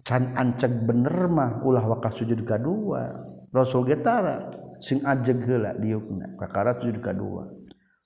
can 0.04 0.32
anceg 0.36 0.86
bener 0.86 1.28
mah 1.28 1.60
ulah 1.64 1.84
wakaf 1.84 2.16
sujud 2.16 2.44
kedua. 2.46 3.28
Rasul 3.50 3.82
getara 3.88 4.50
sing 4.78 5.02
ajeg 5.02 5.42
heula 5.42 5.74
diukna 5.74 6.38
kakara 6.38 6.78
sujud 6.78 7.02
kedua. 7.02 7.50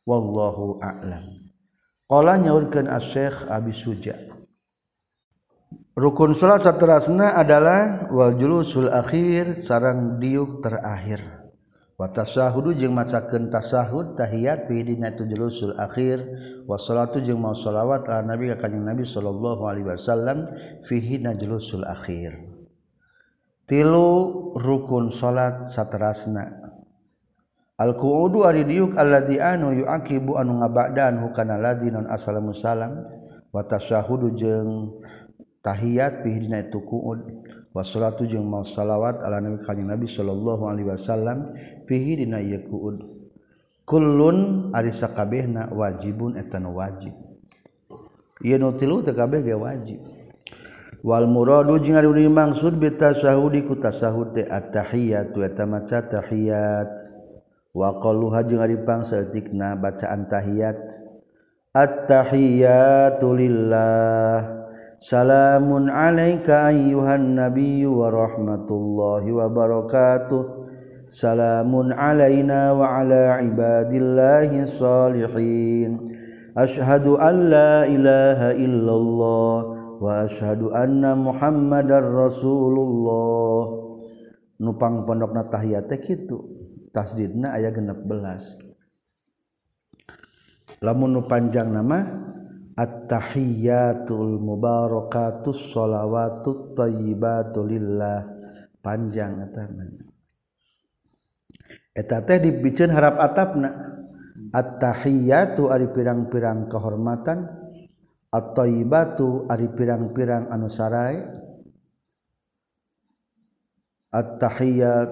Wallahu 0.05 0.81
a'lam. 0.85 1.33
Qala 2.05 2.37
nyaurkeun 2.37 2.89
asy-syekh 2.89 3.49
Abi 3.49 3.73
Suja. 3.73 4.17
Rukun 5.95 6.35
salat 6.35 6.61
saterasna 6.61 7.39
adalah 7.39 8.11
wal 8.11 8.35
julusul 8.35 8.91
akhir 8.91 9.55
sarang 9.57 10.19
diuk 10.19 10.61
terakhir. 10.61 11.44
Watasahudu 11.95 12.75
jeung 12.75 12.91
macakeun 12.91 13.55
tasahud 13.55 14.19
tahiyat 14.19 14.67
fi 14.67 14.83
dina 14.83 15.15
tujulusul 15.15 15.79
akhir 15.79 16.27
wa 16.67 16.75
salatu 16.75 17.23
jeung 17.23 17.39
mau 17.39 17.55
shalawat 17.55 18.11
ala 18.11 18.35
nabi 18.35 18.51
ka 18.51 18.67
kanjing 18.67 18.83
nabi 18.83 19.07
sallallahu 19.07 19.63
alaihi 19.63 19.87
wasallam 19.95 20.51
fihi 20.83 21.23
najlusul 21.23 21.87
akhir. 21.87 22.35
Tilu 23.71 24.11
rukun 24.59 25.15
salat 25.15 25.71
saterasna. 25.71 26.75
Al 27.79 27.95
qu'udu 27.95 28.43
ari 28.43 28.67
diuk 28.67 28.99
alladzi 28.99 29.39
anu 29.39 29.71
yuaqibu 29.75 30.35
anu 30.35 30.63
ngaba'dan 30.63 31.23
hukana 31.23 31.63
ladzi 31.63 31.95
non 31.95 32.11
assalamu 32.11 32.51
salam 32.55 33.07
wa 33.55 33.63
tasahudu 33.63 34.35
jeung 34.35 34.99
tahiyat 35.63 36.27
fi 36.27 36.43
itu 36.43 36.79
qu'ud 36.83 37.23
washolatu 37.75 38.23
jeung 38.31 38.47
mau 38.47 38.63
salawat 38.63 39.19
ala 39.27 39.43
nabi 39.43 39.59
kanjeng 39.67 39.91
nabi 39.91 40.07
sallallahu 40.07 40.71
alaihi 40.71 40.95
wasallam 40.95 41.51
fihi 41.91 42.23
dina 42.23 42.39
ieu 42.39 42.63
kuud. 42.71 43.03
Kullun 43.85 44.71
ari 44.73 44.95
sakabehna 44.95 45.69
wajibun 45.69 46.41
eta 46.41 46.57
nu 46.57 46.79
wajib. 46.79 47.13
Ieu 48.41 48.57
nu 48.57 48.73
tilu 48.79 49.05
kabeh 49.05 49.45
ge 49.45 49.53
wajib. 49.53 50.01
Wal 51.05 51.29
muradu 51.29 51.77
jeung 51.85 52.01
ari 52.01 52.09
maksud 52.09 52.81
bi 52.81 52.89
tasahudi 52.97 53.61
ku 53.69 53.77
tasahud 53.77 54.33
teh 54.33 54.49
at-tahiyatu 54.49 55.45
eta 55.45 55.69
maca 55.69 56.01
tahiyat. 56.01 56.97
Wa 57.77 58.01
qalluha 58.01 58.41
jeung 58.49 58.65
ari 58.65 58.81
pangsaeutikna 58.81 59.77
bacaan 59.77 60.25
tahiyat. 60.33 60.81
At-tahiyatu 61.77 63.29
lillah. 63.37 64.64
Salamun 65.05 65.93
alaika 65.93 66.73
ayyuhan 66.73 67.37
nabiyyu 67.37 67.93
wa 67.93 68.09
rahmatullahi 68.09 69.29
wa 69.37 69.53
barakatuh. 69.53 70.65
Salamun 71.13 71.93
alaina 71.93 72.73
wa 72.73 73.05
ala 73.05 73.37
ibadillahi 73.45 74.65
salihin. 74.65 76.09
Ashhadu 76.57 77.21
an 77.21 77.53
la 77.53 77.85
ilaha 77.85 78.57
illallah 78.57 79.57
wa 80.01 80.25
ashhadu 80.25 80.73
anna 80.73 81.13
Muhammadar 81.13 82.01
Rasulullah. 82.01 83.77
Nupang 84.57 85.05
pondokna 85.05 85.45
tahiyat 85.53 85.85
teh 85.85 86.01
kitu. 86.01 86.49
Tasdidna 86.97 87.53
aya 87.53 87.69
16. 87.69 88.09
Lamun 90.81 91.13
nu 91.13 91.29
panjang 91.29 91.69
nama 91.69 92.33
attahiyatul 92.75 94.43
mubarakatus 94.43 95.71
sholawatut 95.71 96.75
thayyibatu 96.75 97.63
lillah. 97.63 98.27
Panjang 98.85 99.41
eta 99.41 99.65
eta 101.97 102.17
teh 102.21 102.39
dibiceun 102.43 102.93
harap 102.93 103.17
atapna. 103.17 103.71
Attahiyatu 104.53 105.73
ari 105.73 105.89
pirang-pirang 105.89 106.69
kehormatan. 106.69 107.49
At-thayyibatu 108.35 109.47
ari 109.47 109.71
pirang-pirang 109.71 110.51
anu 110.51 110.67
sarai. 110.67 111.23
Attahiyat 114.11 115.11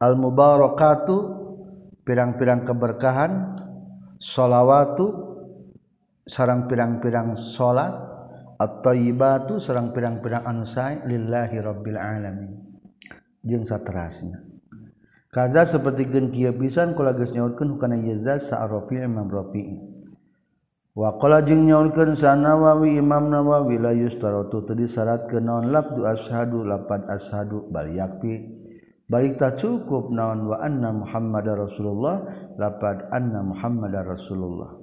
al-mubarakatu 0.00 1.16
pirang-pirang 2.06 2.64
keberkahan. 2.64 3.58
Shalawatu 4.18 5.27
sarang 6.28 6.68
pirang-pirang 6.68 7.34
salat 7.40 7.96
atauibatu 8.60 9.56
serang 9.56 9.96
pirang-pirang 9.96 10.44
ansai 10.44 11.00
lillahirobbil 11.08 11.96
alamin. 11.96 12.52
Jeung 13.40 13.64
saterasnya. 13.64 14.44
Kaza 15.32 15.64
seperti 15.64 16.08
kia 16.08 16.52
pisan 16.56 16.96
kula 16.96 17.12
geus 17.16 17.32
nyautkeun 17.36 17.76
hukana 17.76 18.00
yaza 18.00 18.40
sa'rafi 18.40 19.04
imam 19.04 19.28
rafi'i 19.28 19.76
wa 20.96 21.20
qala 21.20 21.44
jeung 21.44 21.68
nyautkeun 21.68 22.16
sanawawi 22.16 22.96
imam 22.96 23.28
nawawi 23.28 23.76
la 23.76 23.92
yustaratu 23.92 24.64
teu 24.64 24.72
disyaratkeun 24.72 25.44
naon 25.44 25.68
labdu 25.68 26.08
ashadu 26.08 26.64
lapan 26.64 27.04
ashadu 27.08 27.68
bal 27.68 27.88
yakfi. 27.92 28.56
Balik 29.08 29.40
tak 29.40 29.56
cukup 29.56 30.12
naon 30.12 30.48
wa 30.52 30.60
anna 30.60 30.92
muhammadar 30.92 31.60
rasulullah 31.60 32.28
lapad 32.60 33.08
anna 33.08 33.40
muhammadar 33.40 34.04
rasulullah 34.04 34.77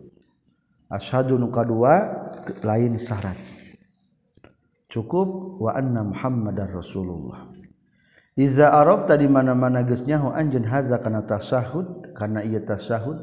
ashadu 0.96 1.36
nu 1.36 1.52
kadua 1.52 2.28
lain 2.64 2.96
syarat. 2.96 3.36
Cukup 4.88 5.60
wa 5.60 5.76
anna 5.76 6.08
muhammadar 6.08 6.72
rasulullah. 6.72 7.52
Iza 8.36 8.68
araf 8.68 9.08
tadi 9.08 9.32
mana-mana 9.32 9.84
gesnyahu 9.88 10.36
anjen 10.36 10.68
haza 10.68 11.00
kana 11.00 11.24
tasahud 11.24 12.12
kana 12.16 12.44
iya 12.44 12.60
tasahud 12.60 13.16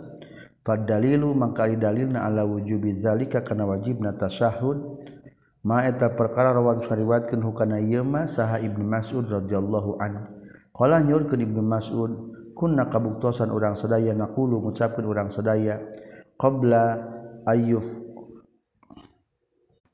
fadalilu 0.65 1.37
mangkali 1.37 1.77
dalilna 1.77 2.25
ala 2.25 2.49
wujubi 2.49 2.97
zalika 2.97 3.45
kana 3.45 3.69
wajibna 3.69 4.17
tasahud 4.17 4.81
ma 5.69 5.85
eta 5.85 6.17
perkara 6.17 6.57
rawan 6.57 6.81
syariwatkeun 6.81 7.45
hukana 7.45 7.77
ieu 7.77 8.01
mah 8.01 8.25
saha 8.25 8.65
Ibnu 8.65 8.89
Mas'ud 8.89 9.29
radhiyallahu 9.29 10.01
anhu 10.01 10.25
qala 10.73 11.05
nyurkeun 11.05 11.45
Ibnu 11.45 11.61
Mas'ud 11.61 12.13
kunna 12.57 12.89
kabuktosan 12.89 13.53
urang 13.53 13.77
sadaya 13.77 14.17
naqulu 14.17 14.65
ngucapkeun 14.65 15.05
urang 15.05 15.29
sadaya 15.29 15.77
qabla 16.41 16.99
ayuf 17.47 17.87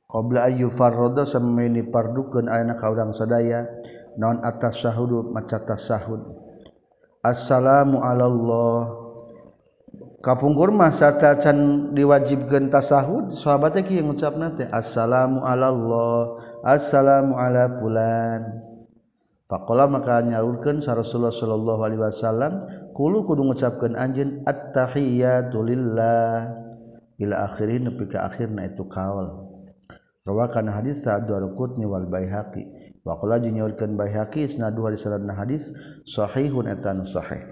qabla 0.09 0.49
ayu 0.49 0.73
farroda 0.73 1.29
samaini 1.29 1.85
pardukeun 1.85 2.49
ayeuna 2.49 2.75
ka 2.75 2.89
urang 2.89 3.13
sadaya 3.13 3.69
naon 4.17 4.41
atas 4.41 4.81
sahud 4.81 5.31
maca 5.31 5.61
tasahud 5.63 6.49
assalamu 7.23 8.03
alallah. 8.03 9.07
Kapungkur 10.19 10.75
mah 10.75 10.91
satacan 10.91 11.91
diwajibkeun 11.95 12.75
tasahud 12.75 13.39
sahabat 13.39 13.79
teh 13.79 13.85
kieu 13.87 14.03
ngucapna 14.03 14.51
teh 14.59 14.67
assalamu 14.67 15.47
alallah 15.47 16.43
assalamu 16.67 17.39
ala 17.39 17.71
fulan. 17.79 18.43
Pakola 19.47 19.89
maka 19.89 20.21
nyalurkan 20.21 20.83
sa 20.83 20.99
Rasulullah 20.99 21.33
sallallahu 21.33 21.81
alaihi 21.81 22.03
wasallam 22.03 22.53
kulu 22.93 23.25
kudu 23.25 23.47
ngucapkeun 23.47 23.95
anjeun 23.95 24.43
at-tahiyatu 24.45 25.65
lillah. 25.65 26.68
ila 27.19 27.51
akhirin 27.51 27.91
nepi 27.91 28.07
ka 28.07 28.31
akhirna 28.31 28.71
itu 28.71 28.87
kaul. 28.87 29.51
Rawakan 30.23 30.71
hadis 30.71 31.03
sa'ad 31.03 31.27
warqutni 31.27 31.89
wal 31.89 32.07
baihaqi. 32.07 32.65
Wa 33.03 33.17
qala 33.17 33.41
jinyaulkeun 33.41 33.97
baihaqi 33.97 34.45
isnadu 34.45 34.85
hadis 34.85 35.09
sanadna 35.09 35.33
hadis 35.33 35.73
sahihun 36.05 36.69
etan 36.69 37.03
sahih. 37.03 37.43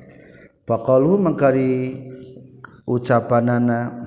Faqalu 0.68 1.16
mangkari 1.22 1.96
ucapanana 2.84 4.06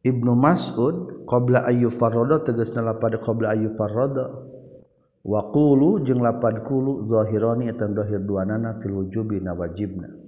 Ibnu 0.00 0.32
Mas'ud 0.32 1.28
qabla 1.28 1.68
ayyu 1.68 1.92
farrada 1.92 2.40
tegasna 2.40 2.80
lapad 2.80 3.20
qabla 3.20 3.52
ayyu 3.52 3.68
farrada 3.76 4.32
wa 5.20 5.40
qulu 5.52 6.00
jeung 6.08 6.24
lapad 6.24 6.64
qulu 6.64 7.04
zahirani 7.04 7.68
eta 7.68 7.84
zahir 7.84 8.24
duanana 8.24 8.80
fil 8.80 8.96
wujubi 9.04 9.44
na 9.44 9.52
wajibna. 9.52 10.19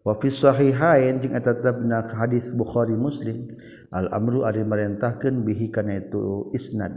wa 0.00 0.16
fi 0.16 0.32
sahihain 0.32 1.20
jeung 1.20 1.36
eta 1.36 1.56
tetepna 1.56 2.04
hadis 2.16 2.56
Bukhari 2.56 2.96
Muslim 2.96 3.48
al 3.92 4.08
amru 4.12 4.48
ari 4.48 4.64
marentahkeun 4.64 5.44
bihi 5.44 5.68
kana 5.68 6.00
itu 6.00 6.48
isnad. 6.56 6.92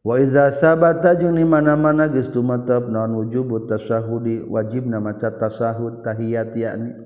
Wa 0.00 0.16
iza 0.16 0.48
sabata 0.50 1.12
jeung 1.12 1.36
di 1.36 1.44
mana-mana 1.44 2.08
geus 2.08 2.32
tumetep 2.32 2.88
naon 2.88 3.20
wujubu 3.20 3.68
tasyahudi 3.68 4.48
wajibna 4.48 4.96
maca 4.96 5.28
tasahud 5.36 6.00
tahiyat 6.00 6.56
yakni. 6.56 6.96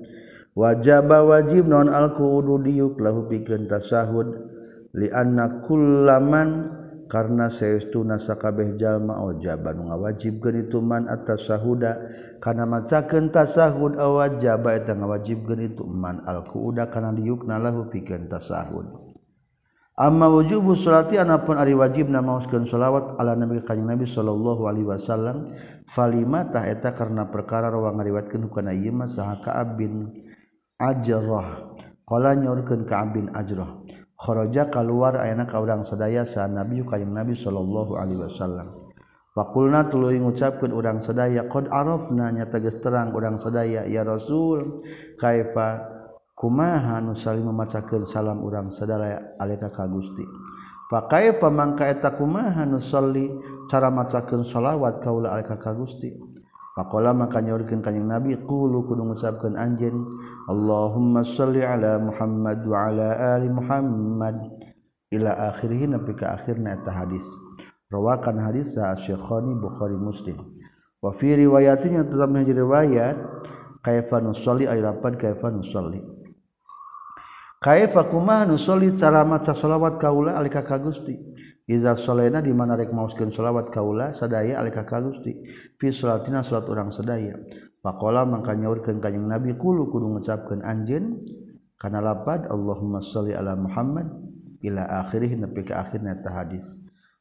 Wajaba 0.55 1.19
wajib 1.27 1.67
naon 1.67 1.91
al 1.91 2.15
qudu 2.15 2.63
diuk 2.63 2.95
lahu 3.03 3.27
pikeun 3.27 3.67
tasahud 3.67 4.47
li 4.95 5.11
anna 5.11 5.59
kullaman 5.59 6.63
karena 7.05 7.49
seestuna 7.49 8.17
sakabeh 8.17 8.73
jalma 8.73 9.21
ojab 9.21 9.61
anu 9.69 9.89
ngawajibkeun 9.89 10.65
itu 10.65 10.81
man 10.81 11.05
atas 11.05 11.45
sahuda 11.45 12.09
kana 12.41 12.65
macakeun 12.65 13.29
tasahud 13.29 13.97
awajaba 13.97 14.73
eta 14.73 14.97
ngawajibkeun 14.97 15.61
itu 15.69 15.85
man 15.85 16.25
alquda 16.25 16.89
kana 16.89 17.13
diukna 17.13 17.61
lahu 17.61 17.85
pikeun 17.89 18.25
tasahud. 18.25 19.05
Amma 19.95 20.27
wujubu 20.27 20.75
salati 20.75 21.15
anapun 21.15 21.55
ari 21.55 21.71
wajibna 21.71 22.19
maoskeun 22.19 22.67
shalawat 22.67 23.15
ala 23.15 23.31
nabi 23.31 23.63
kanjing 23.63 23.87
nabi 23.87 24.03
sallallahu 24.03 24.67
alaihi 24.67 24.91
wasallam 24.91 25.47
falimatah 25.87 26.67
eta 26.67 26.91
karena 26.91 27.31
perkara 27.31 27.71
rawang 27.71 28.03
ngariwatkeun 28.03 28.51
kana 28.51 28.75
ieu 28.75 28.91
mah 28.91 29.07
saha 29.07 29.39
Ka'ab 29.39 29.79
bin 29.79 30.11
Ajrah. 30.75 31.71
Qala 32.03 32.35
nyorkeun 32.35 32.83
Ka'ab 32.83 33.15
bin 33.15 33.31
Ajrah. 33.31 33.71
khoroja 34.15 34.71
keluar 34.71 35.19
ayana 35.19 35.43
ka 35.43 35.59
urang 35.59 35.83
sadaya 35.83 36.23
sa 36.23 36.47
nabi 36.47 36.81
ka 36.87 36.95
nabi 36.99 37.35
sallallahu 37.35 37.99
alaihi 37.99 38.23
wasallam. 38.23 38.85
Fakulna 39.35 39.91
tuluy 39.91 40.15
ngucapkeun 40.15 40.71
urang 40.71 41.03
sadaya 41.03 41.43
qad 41.51 41.67
arafna 41.67 42.31
nya 42.31 42.47
tegas 42.47 42.79
terang 42.79 43.11
urang 43.11 43.35
sadaya 43.35 43.83
ya 43.83 44.07
Rasul 44.07 44.79
kaifa 45.19 45.83
kumaha 46.31 47.03
nu 47.03 47.11
saling 47.11 47.43
memacakeun 47.43 48.07
salam 48.07 48.39
urang 48.39 48.71
sadaya 48.71 49.35
alika 49.35 49.67
ka 49.75 49.91
Gusti? 49.91 50.23
Fa 50.87 51.11
kaifa 51.11 51.51
mangka 51.51 51.91
eta 51.91 52.15
kumaha 52.15 52.63
nu 52.63 52.79
cara 53.67 53.91
macakeun 53.91 54.47
shalawat 54.47 55.03
kaula 55.03 55.35
alika 55.35 55.59
ka 55.59 55.75
Gusti. 55.75 56.34
Pakola 56.75 57.15
maka 57.15 57.39
nyaurkeun 57.39 57.79
ka 57.79 57.87
kanjing 57.87 58.03
Nabi 58.11 58.35
qulu 58.43 58.83
kudu 58.83 59.07
ngucapkeun 59.07 59.55
anjeun 59.55 60.19
Allahumma 60.51 61.23
shalli 61.23 61.63
ala 61.63 61.95
Muhammad 62.03 62.67
wa 62.67 62.91
ala 62.91 63.39
ali 63.39 63.47
Muhammad 63.47 64.35
ila 65.07 65.55
akhirih 65.55 65.87
nepi 65.87 66.19
ka 66.19 66.35
akhirna 66.35 66.75
eta 66.75 66.91
hadis. 66.91 67.23
Rawakan 67.87 68.43
hadis 68.43 68.75
sa 68.75 68.91
Syekhani 68.91 69.55
Bukhari 69.55 69.95
Muslim. 69.95 70.43
Wa 70.99 71.15
fi 71.15 71.39
riwayatinya 71.39 72.11
tetap 72.11 72.27
menjadi 72.27 72.59
riwayat 72.59 73.17
kaifa 73.79 74.19
nusalli 74.19 74.67
ay 74.67 74.83
lapan 74.83 75.15
kaifa 75.15 75.47
nusalli. 75.55 76.14
Kaifa 77.59 78.11
kumaha 78.11 78.45
nusalli 78.45 78.93
cara 78.93 79.25
maca 79.25 79.55
salawat 79.55 79.97
kaula 79.97 80.37
alika 80.37 80.61
ka 80.61 80.77
Gusti 80.77 81.17
Iza 81.65 81.97
solena 81.97 82.45
dimana 82.45 82.77
rek 82.77 82.93
mauskeun 82.93 83.33
salawat 83.33 83.73
kaula 83.73 84.13
sadaya 84.13 84.61
alika 84.61 84.85
ka 84.85 85.01
Gusti 85.01 85.33
fi 85.81 85.89
salatina 85.89 86.45
salat 86.45 86.69
urang 86.69 86.93
sadaya. 86.93 87.41
Faqala 87.81 88.21
mangka 88.21 88.53
nyaurkeun 88.53 89.01
kanjing 89.01 89.25
Nabi 89.25 89.57
kulu 89.57 89.89
kudu 89.89 90.13
ngucapkeun 90.13 90.61
anjeun 90.61 91.25
kana 91.81 92.05
lapad 92.05 92.45
Allahumma 92.53 93.01
sholli 93.01 93.33
ala 93.33 93.57
Muhammad 93.57 94.13
ila 94.61 94.85
akhirih 95.01 95.33
nepi 95.33 95.65
ka 95.65 95.89
akhirna 95.89 96.21
ta 96.21 96.37
hadis. 96.37 96.69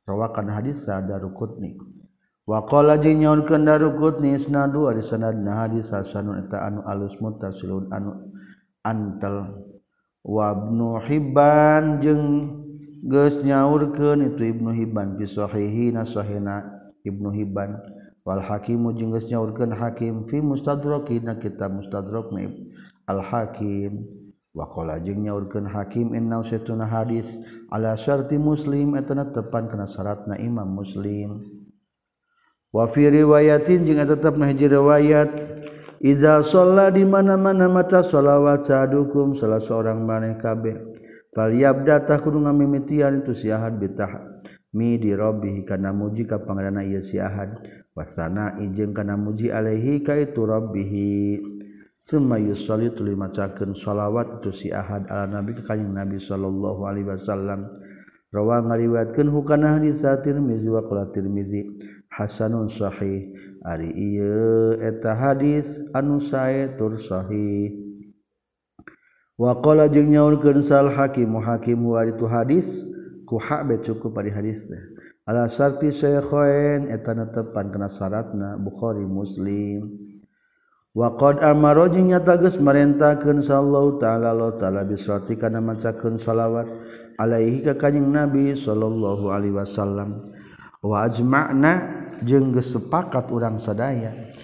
Rawakan 0.05 0.53
hadis 0.53 0.85
Darukutni. 0.85 1.81
Wa 2.45 2.69
qala 2.69 3.01
jeung 3.01 3.25
nyaurkeun 3.25 3.65
Darukutni 3.65 4.37
isnadu 4.37 4.93
ari 4.93 5.01
sanadna 5.01 5.65
hadis 5.65 5.89
hasanun 5.89 6.45
eta 6.45 6.69
anu 6.69 6.85
alus 6.85 7.17
muttasilun 7.17 7.89
anu 7.89 8.29
antal 8.85 9.73
wabnu 10.25 11.05
Hibban 11.05 12.01
jeung 12.01 12.25
geus 13.05 13.45
nyaurkeun 13.45 14.33
itu 14.33 14.57
Ibnu 14.57 14.73
Hibban 14.73 15.21
fi 15.21 15.29
sahihina 15.29 16.09
sahihna 16.09 16.65
Ibnu 17.05 17.29
Hibban. 17.31 17.85
Wal 18.25 18.41
hakimu 18.41 18.97
jeung 18.97 19.13
geus 19.13 19.29
nyaurkeun 19.29 19.77
hakim 19.77 20.25
fi 20.25 20.41
mustadrakina 20.41 21.37
kitab 21.37 21.77
mustadrak 21.77 22.33
al 23.05 23.21
hakim. 23.21 24.09
Wa 24.57 24.71
qala 24.73 24.97
jeung 25.05 25.21
nyaurkeun 25.29 25.69
hakim 25.69 26.17
inna 26.17 26.41
usatuna 26.41 26.89
hadis 26.89 27.37
ala 27.69 27.99
syarti 28.01 28.41
muslim 28.41 28.97
eta 28.97 29.13
tepan 29.29 29.69
kana 29.69 29.85
syaratna 29.85 30.41
imam 30.41 30.65
muslim. 30.73 31.45
Wa 32.73 32.89
fi 32.89 33.13
riwayatin 33.13 33.85
jeung 33.85 34.01
eta 34.01 34.17
tetep 34.17 34.41
hiji 34.41 34.73
riwayat 34.73 35.31
Iza 36.05 36.45
sholat 36.45 37.01
di 37.01 37.09
mana-mana 37.09 37.65
maca 37.65 38.05
sholawat 38.05 38.69
sadukum 38.69 39.33
salah 39.33 39.57
seorang 39.57 40.05
maneh 40.05 40.37
kabeh. 40.37 40.77
Falyab 41.33 41.89
kudu 42.21 42.45
ngamimitian 42.45 43.25
itu 43.25 43.33
si 43.33 43.49
Ahad 43.49 43.81
bitah 43.81 44.45
mi 44.77 45.01
di 45.01 45.17
Robbi 45.17 45.65
kana 45.65 45.97
muji 45.97 46.29
ka 46.29 46.45
pangerana 46.45 46.85
ieu 46.85 47.01
si 47.01 47.17
Ahad. 47.17 47.57
Wasana 47.97 48.61
ijeng 48.61 48.93
kana 48.93 49.17
muji 49.17 49.49
alaihi 49.49 50.05
ka 50.05 50.13
itu 50.21 50.45
rabbih. 50.45 50.93
Summa 52.05 52.37
yusalli 52.37 52.93
tuluy 52.93 53.17
macakeun 53.17 53.73
sholawat 53.73 54.45
itu 54.45 54.53
si 54.53 54.69
Ahad 54.69 55.09
ala 55.09 55.41
Nabi 55.41 55.57
ka 55.57 55.73
kanjing 55.73 55.89
Nabi 55.89 56.21
sallallahu 56.21 56.85
alaihi 56.85 57.09
wasallam. 57.09 57.81
Rawa 58.29 58.61
ngariwayatkeun 58.61 59.33
hukana 59.33 59.81
hadis 59.81 60.05
Tirmizi 60.21 60.69
wa 60.69 60.85
qala 60.85 61.09
Tirmizi. 61.09 61.65
Hasanun 62.15 62.71
Shahih 62.71 63.35
Ari 63.65 63.91
ieu 63.91 64.77
eta 64.79 65.17
hadis 65.17 65.81
anu 65.97 66.21
sae 66.21 66.69
tur 66.77 67.01
Shahih 67.01 67.75
waqa 69.41 69.89
jeung 69.89 70.13
nyaulkeun 70.13 70.61
sal 70.61 70.93
hakim 70.93 71.35
hakim 71.41 71.81
wa 71.81 72.05
itu 72.05 72.29
hadis 72.29 72.85
ku 73.25 73.41
hak 73.41 73.65
be 73.65 73.81
cukup 73.81 74.21
ari 74.21 74.29
hadis 74.29 74.69
ala 75.25 75.49
syarti 75.49 75.89
syaikhain 75.89 76.93
eta 76.93 77.17
netepan 77.17 77.73
kana 77.73 77.89
syaratna 77.89 78.61
Bukhari 78.61 79.09
Muslim. 79.09 79.97
Waqad 80.95 81.43
amaro 81.43 81.91
jeung 81.91 82.13
nyata 82.13 82.39
geus 82.39 82.61
marentakeun 82.61 83.43
sallallahu 83.43 83.99
taala 83.99 84.31
Allah 84.31 84.55
taala 84.55 84.87
bisrati 84.87 85.35
kana 85.35 85.59
macakeun 85.59 86.21
salawat 86.21 86.71
alaihi 87.19 87.67
ka 87.67 87.75
kanjing 87.75 88.13
Nabi 88.13 88.55
sallallahu 88.55 89.27
alaihi 89.33 89.57
wasallam. 89.57 90.23
Wa 90.85 91.09
ajma'na 91.09 92.04
jeung 92.25 92.51
gesepakat 92.51 93.29
urang 93.31 93.61
sadaya. 93.61 94.35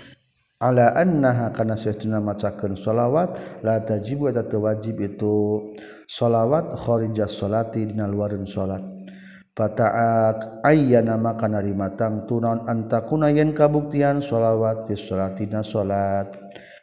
Ala 0.60 0.92
annaha 0.92 1.48
kana 1.56 1.72
saytuna 1.72 2.20
macakeun 2.20 2.76
shalawat 2.76 3.64
la 3.64 3.80
tajibu 3.80 4.28
eta 4.28 4.44
teu 4.44 4.60
wajib 4.68 5.00
itu 5.00 5.72
shalawat 6.04 6.76
kharija 6.76 7.24
sholati 7.24 7.88
dina 7.88 8.04
luareun 8.04 8.44
salat 8.44 8.84
fata'ak 9.56 10.60
ayyana 10.60 11.16
maka 11.16 11.48
narima 11.48 11.96
tangtu 11.96 12.44
naon 12.44 12.68
antakuna 12.68 13.32
yen 13.32 13.56
kabuktian 13.56 14.20
shalawat 14.20 14.84
fi 14.84 15.00
sholati 15.00 15.48
dina 15.48 15.64
salat 15.64 16.28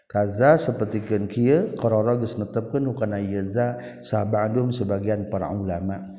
kaza 0.10 0.58
sapertikeun 0.58 1.30
kieu 1.30 1.78
qarara 1.78 2.18
geus 2.18 2.34
netepkeun 2.34 2.82
hukana 2.90 3.22
ieu 3.22 3.46
za 3.46 3.78
sabadum 4.02 4.74
sebagian 4.74 5.30
para 5.30 5.54
ulama. 5.54 6.17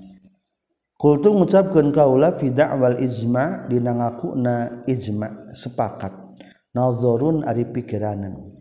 Kultu 0.98 1.30
mengucapkan 1.30 1.94
kaula 1.94 2.34
fi 2.34 2.50
wal 2.50 2.98
ijma 2.98 3.70
dina 3.70 3.94
ngakuna 3.94 4.82
ijma 4.90 5.54
sepakat. 5.54 6.10
Nazarun 6.74 7.46
ari 7.46 7.64
pikiranan 7.64 8.58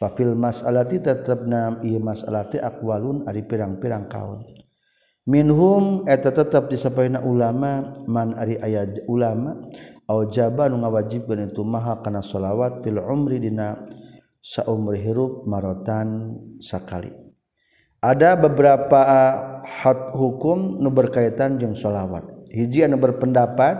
fa 0.00 0.08
fil 0.16 0.32
mas'alati 0.32 0.98
tatabna 1.04 1.76
ieu 1.84 2.00
mas'alati 2.00 2.56
aqwalun 2.56 3.28
ari 3.28 3.44
pirang-pirang 3.44 4.08
kaul 4.08 4.40
minhum 5.28 6.08
eta 6.08 6.32
tetep 6.32 6.72
disapaina 6.72 7.20
ulama 7.20 7.92
man 8.08 8.32
ari 8.34 8.56
aya 8.58 8.88
ulama 9.06 9.60
au 10.08 10.24
jaba 10.32 10.72
nu 10.72 10.80
ngawajibkeun 10.80 11.52
itu 11.52 11.60
maha 11.62 12.00
kana 12.00 12.24
shalawat 12.24 12.80
fil 12.80 12.98
umri 12.98 13.44
dina 13.44 13.76
saumri 14.40 15.04
hirup 15.04 15.44
marotan 15.44 16.40
sakali. 16.64 17.29
ada 18.00 18.36
beberapa 18.36 19.00
ah, 19.00 19.34
hak 19.64 20.16
hukum 20.16 20.80
nu 20.80 20.88
berkaitan 20.92 21.60
jeung 21.60 21.76
sholawat. 21.76 22.24
Hiji 22.50 22.82
anu 22.82 22.98
berpendapat 22.98 23.78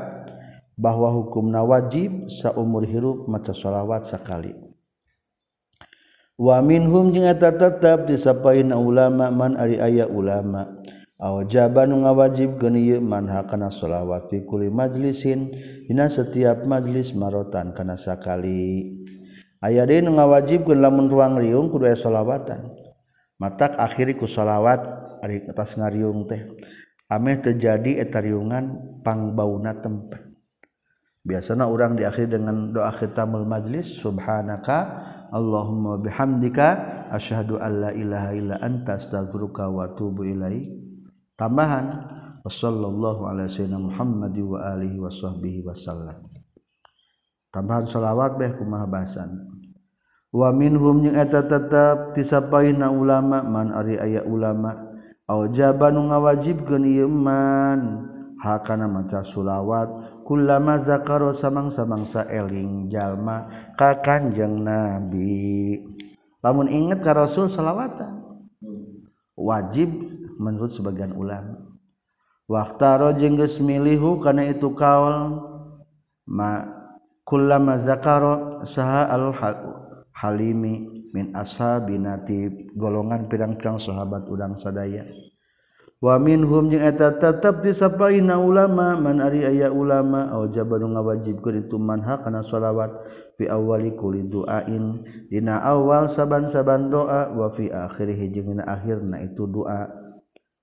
bahwa 0.79 1.11
hukumna 1.11 1.67
wajib 1.67 2.31
saumur 2.31 2.87
hirup 2.87 3.27
maca 3.27 3.51
sholawat 3.51 4.07
sekali 4.07 4.71
wa 6.41 6.57
minhum 6.65 7.13
jeung 7.13 7.29
eta 7.29 7.53
tetep 7.53 8.09
disapaina 8.09 8.81
ulama 8.81 9.29
man 9.29 9.61
ari 9.61 9.77
aya 9.77 10.09
ulama. 10.09 10.81
Awajaba 11.21 11.85
nu 11.85 12.01
ngawajibkeun 12.01 12.81
ieu 12.81 12.97
man 12.97 13.29
hakana 13.29 13.69
sholawat 13.69 14.33
fi 14.33 14.41
kulli 14.41 14.73
majlisin 14.73 15.53
dina 15.85 16.09
setiap 16.09 16.65
majlis 16.65 17.13
marotan 17.13 17.77
kana 17.77 18.01
sakali. 18.01 18.97
Aya 19.61 19.85
deui 19.85 20.01
nu 20.01 20.17
ngawajibkeun 20.17 20.81
lamun 20.81 21.13
ruang 21.13 21.37
riung 21.37 21.69
kudu 21.69 21.93
aya 21.93 22.01
sholawatan. 22.01 22.73
Mata 23.41 23.73
akhiriku 23.75 24.29
shalawat 24.29 24.85
atas 25.25 25.81
ngariung 25.81 26.29
teh. 26.29 26.45
Ameh 27.11 27.43
terjadi 27.43 27.99
etariunganpangbauna 28.07 29.83
tempat 29.83 30.31
biasanya 31.21 31.67
orang 31.67 31.99
diakhir 31.99 32.31
dengan 32.33 32.71
doa 32.71 32.95
khitamul 32.95 33.45
majlis 33.45 33.99
subhanaka 33.99 35.03
Allahumma 35.35 35.99
bihamdika 35.99 36.69
asyhadu 37.11 37.59
alla 37.59 37.91
ilaha 37.91 38.31
illa 38.31 38.57
anta 38.63 38.95
astaghfiruka 38.95 39.67
wa 39.67 39.91
atubu 39.91 40.23
ilaik. 40.23 40.71
Tambahan 41.35 41.91
wassallallahu 42.45 43.29
ala 43.29 43.45
sayyidina 43.45 43.77
Muhammad 43.77 44.33
wa 44.41 44.59
alihi 44.65 44.97
washabbihi 44.97 45.61
wasallam 45.65 46.17
tambahan 47.53 47.85
salawat 47.85 48.41
beh 48.41 48.57
kumaha 48.57 48.89
bahasan 48.89 49.29
waminhum 50.31 51.11
yang 51.11 51.19
eta 51.19 51.43
tetap 51.43 52.15
tisapain 52.15 52.79
na 52.79 52.91
ulama 52.91 53.43
man 53.43 53.75
ari 53.75 53.99
aya 53.99 54.23
ulama. 54.27 54.91
Au 55.31 55.47
jaba 55.47 55.95
nu 55.95 56.11
ngawajib 56.11 56.67
man. 57.07 58.11
Hakana 58.41 58.89
maca 58.89 59.21
sulawat. 59.21 60.23
Kullama 60.25 60.81
zakaro 60.81 61.35
samang-samangsa 61.35 62.25
eling 62.31 62.89
jalma 62.89 63.47
ka 63.77 64.01
kanjeng 64.01 64.65
nabi. 64.65 65.77
Lamun 66.41 66.71
inget 66.73 67.05
ka 67.05 67.13
rasul 67.13 67.53
salawatan. 67.53 68.23
Wajib 69.37 69.93
menurut 70.41 70.73
sebagian 70.73 71.13
ulama. 71.13 71.69
Waktaro 72.51 73.15
jeung 73.15 73.39
milihu 73.63 74.19
kana 74.19 74.49
itu 74.49 74.73
kaul. 74.75 75.47
Ma 76.27 76.65
kullama 77.23 77.79
zakaro 77.79 78.67
saha 78.67 79.07
al 79.11 79.31
Halimi 80.21 81.09
min 81.17 81.33
asa 81.33 81.81
binati 81.81 82.69
golongan 82.77 83.25
pirang-pirang 83.25 83.81
sahabat 83.81 84.29
udang 84.29 84.61
sadaya. 84.61 85.09
Wamin 86.01 86.45
hum 86.49 86.73
eta 86.73 87.13
tetap 87.13 87.61
disapai 87.61 88.25
na 88.25 88.41
ulama 88.41 88.97
man 88.97 89.21
ari 89.21 89.45
aya 89.45 89.69
ulama 89.69 90.33
au 90.33 90.49
jabaru 90.49 90.89
ngawajibkeun 90.93 91.65
itu 91.65 91.77
manha 91.77 92.21
kana 92.25 92.41
shalawat 92.41 93.05
fi 93.37 93.49
awali 93.49 93.97
kulli 93.97 94.25
duain. 94.25 95.05
Dina 95.29 95.61
awal 95.61 96.09
saban-saban 96.09 96.93
doa 96.93 97.33
wa 97.33 97.49
fi 97.53 97.73
akhirih 97.73 98.17
jeung 98.33 98.57
dina 98.57 98.65
akhirna 98.69 99.25
itu 99.25 99.49
doa. 99.49 99.89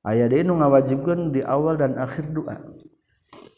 Aya 0.06 0.30
deui 0.30 0.46
nu 0.46 0.58
ngawajibkeun 0.58 1.34
di 1.34 1.42
awal 1.42 1.82
dan 1.82 1.98
akhir 1.98 2.30
doa. 2.34 2.62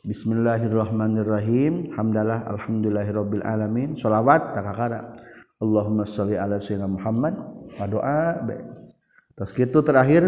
Bismillahirrahmanirrahim. 0.08 1.92
Hamdalah 1.92 2.48
alhamdulillahirabbil 2.56 3.44
alamin. 3.44 4.00
Shalawat 4.00 4.56
takakara 4.56 5.19
Allahumma 5.60 6.08
sholli 6.08 6.40
ala 6.40 6.56
sayyidina 6.56 6.88
Muhammad. 6.88 7.36
Wa 7.76 7.86
doa 7.86 8.40
terus 9.36 9.52
gitu 9.56 9.84
terakhir 9.84 10.24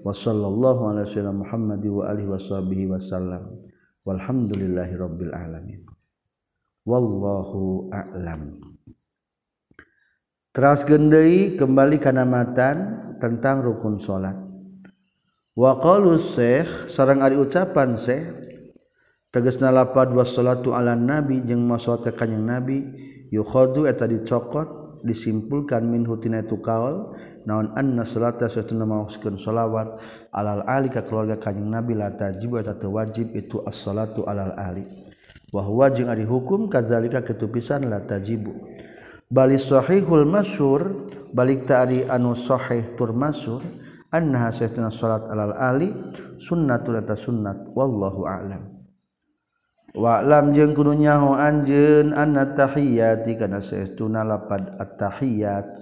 wa 0.00 0.16
sallallahu 0.16 0.92
ala 0.92 1.04
sayyidina 1.04 1.32
Muhammad 1.32 1.84
wa 1.84 2.08
alihi 2.08 2.28
washabihi 2.28 2.88
wasallam 2.88 3.52
walhamdulillahi 4.08 4.96
rabbil 4.96 5.32
alamin. 5.36 5.84
Wallahu 6.88 7.92
a'lam. 7.92 8.58
Teras 10.52 10.84
gendai 10.84 11.54
kembali 11.56 11.96
kana 11.96 12.28
matan 12.28 12.76
tentang 13.20 13.64
rukun 13.64 13.96
salat. 13.96 14.36
Wa 15.52 15.76
qalu 15.76 16.16
Syekh 16.16 16.88
sareng 16.88 17.20
ari 17.20 17.36
ucapan 17.36 18.00
Syekh 18.00 18.24
tegasna 19.32 19.68
lapad 19.68 20.12
wassalatu 20.12 20.72
ala 20.72 20.96
nabi 20.96 21.44
jeung 21.44 21.64
masalat 21.64 22.08
ka 22.08 22.24
kanjing 22.24 22.44
nabi 22.44 22.84
yukhodu 23.32 23.88
eta 23.88 24.04
dicokot 24.04 25.00
disimpulkan 25.02 25.82
min 25.82 26.06
hutina 26.06 26.46
itu 26.46 26.62
kaul 26.62 27.18
naon 27.42 27.74
anna 27.74 28.06
salata 28.06 28.46
satuna 28.46 28.86
mauskeun 28.86 29.34
salawat 29.34 29.98
alal 30.30 30.62
ali 30.62 30.86
ka 30.92 31.02
keluarga 31.02 31.40
kanjing 31.42 31.66
nabi 31.66 31.98
la 31.98 32.14
tajib 32.14 32.54
eta 32.60 32.86
wajib 32.86 33.34
itu 33.34 33.58
as-salatu 33.66 34.22
alal 34.28 34.54
ali. 34.54 34.86
Wa 35.52 35.60
huwa 35.68 35.92
jeung 35.92 36.08
ari 36.08 36.24
hukum 36.24 36.72
kazalika 36.72 37.20
ketupisan 37.20 37.84
la 37.84 38.00
tajibu. 38.00 38.56
Bali 39.28 39.60
sahihul 39.60 40.24
masyhur 40.24 41.08
balik 41.34 41.68
ta 41.68 41.84
anu 41.84 42.32
sahih 42.32 42.96
tur 42.96 43.12
masyhur 43.12 43.60
annaha 44.08 44.48
satuna 44.48 44.88
salat 44.88 45.28
alal 45.28 45.52
ali 45.56 45.92
sunnatul 46.40 46.96
eta 47.00 47.12
sunnat 47.16 47.68
wallahu 47.76 48.24
a'lam. 48.24 48.71
Walam 49.92 50.56
jeung 50.56 50.74
nyaho 50.74 51.36
anjeun 51.36 52.16
anna 52.16 52.52
tahiyati 52.52 53.36
kana 53.36 53.60
saestuna 53.60 54.24
lapad 54.24 54.76
at-tahiyat 54.80 55.76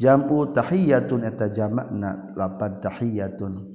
jam'u 0.00 0.52
tahiyatun 0.52 1.28
eta 1.28 1.52
jamakna 1.52 2.34
lapad 2.34 2.80
tahiyatun 2.80 3.68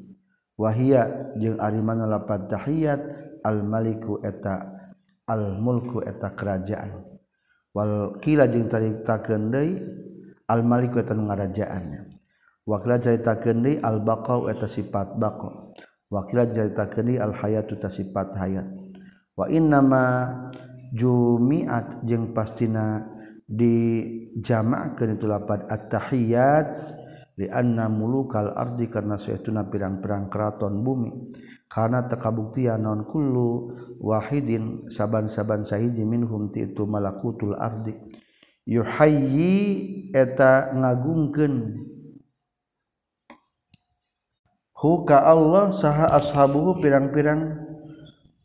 wahia 0.58 1.34
jeung 1.38 1.62
ari 1.62 1.82
mana 1.82 2.10
lapad 2.10 2.50
tahiyat 2.50 3.00
al 3.46 3.64
maliku 3.64 4.20
eta 4.26 4.78
al 5.30 5.62
mulku 5.62 6.02
eta 6.02 6.34
kerajaan. 6.34 7.06
Wal 7.70 8.18
kila 8.18 8.50
jeung 8.50 8.66
tariktakeun 8.66 9.54
deui 9.54 9.78
almalikrajaannya 10.50 12.02
wakil 12.66 12.92
cerita 12.98 13.38
kendi 13.38 13.78
al-baqau 13.78 14.50
eta 14.50 14.66
sifat 14.66 15.14
bako 15.22 15.78
wakil 16.10 16.50
cerita 16.50 16.90
kendi 16.90 17.22
al-hayatu 17.22 17.78
ta 17.78 17.94
sifat 17.94 18.34
hayat 18.42 18.66
wa 19.40 19.48
innama 19.48 20.28
jumiat 20.92 22.04
jeung 22.04 22.36
pastina 22.36 23.08
dijamakeun 23.48 25.16
itu 25.16 25.26
lapad 25.32 25.64
at-tahiyat 25.72 26.76
li 27.40 27.48
anna 27.48 27.88
mulukal 27.88 28.52
ardi 28.52 28.92
karena 28.92 29.16
saytuna 29.16 29.64
pirang-pirang 29.72 30.28
keraton 30.28 30.84
bumi. 30.84 31.32
Karena 31.72 32.04
tekabuktian 32.04 32.84
non 32.84 33.08
kullu 33.08 33.80
wahidin 34.04 34.92
saban-saban 34.92 35.64
sahiji 35.64 36.04
minhum 36.04 36.52
ti 36.52 36.68
itu 36.68 36.84
malakutul 36.84 37.56
ardi. 37.56 37.96
Yuhayyi 38.68 39.56
eta 40.12 40.76
ngagungkeun. 40.76 41.88
Huka 44.76 45.18
Allah 45.24 45.72
saha 45.72 46.12
ashabuhu 46.12 46.84
pirang-pirang 46.84 47.69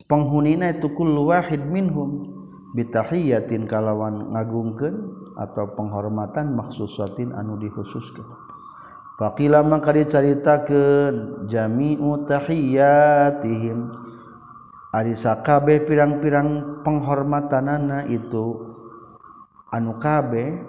penghunina 0.05 0.73
itu 0.73 0.91
kullu 0.93 1.29
wahid 1.33 1.65
minhum. 1.65 2.31
Bitahiyatin 2.75 3.71
kalawan 3.71 4.35
ngagungkeun 4.35 4.95
atau 5.39 5.71
penghormatan 5.79 6.51
maksusatin 6.59 7.31
anu 7.31 7.55
dikhususkeun. 7.55 8.27
Faqila 9.15 9.63
maka 9.63 9.95
dicaritakeun 9.95 11.47
jami'u 11.47 12.27
tahiyatihim. 12.27 13.95
Ari 14.91 15.15
sakabeh 15.15 15.87
pirang-pirang 15.87 16.83
penghormatanana 16.83 18.11
itu 18.11 18.75
anu 19.71 19.95
kabeh 19.99 20.59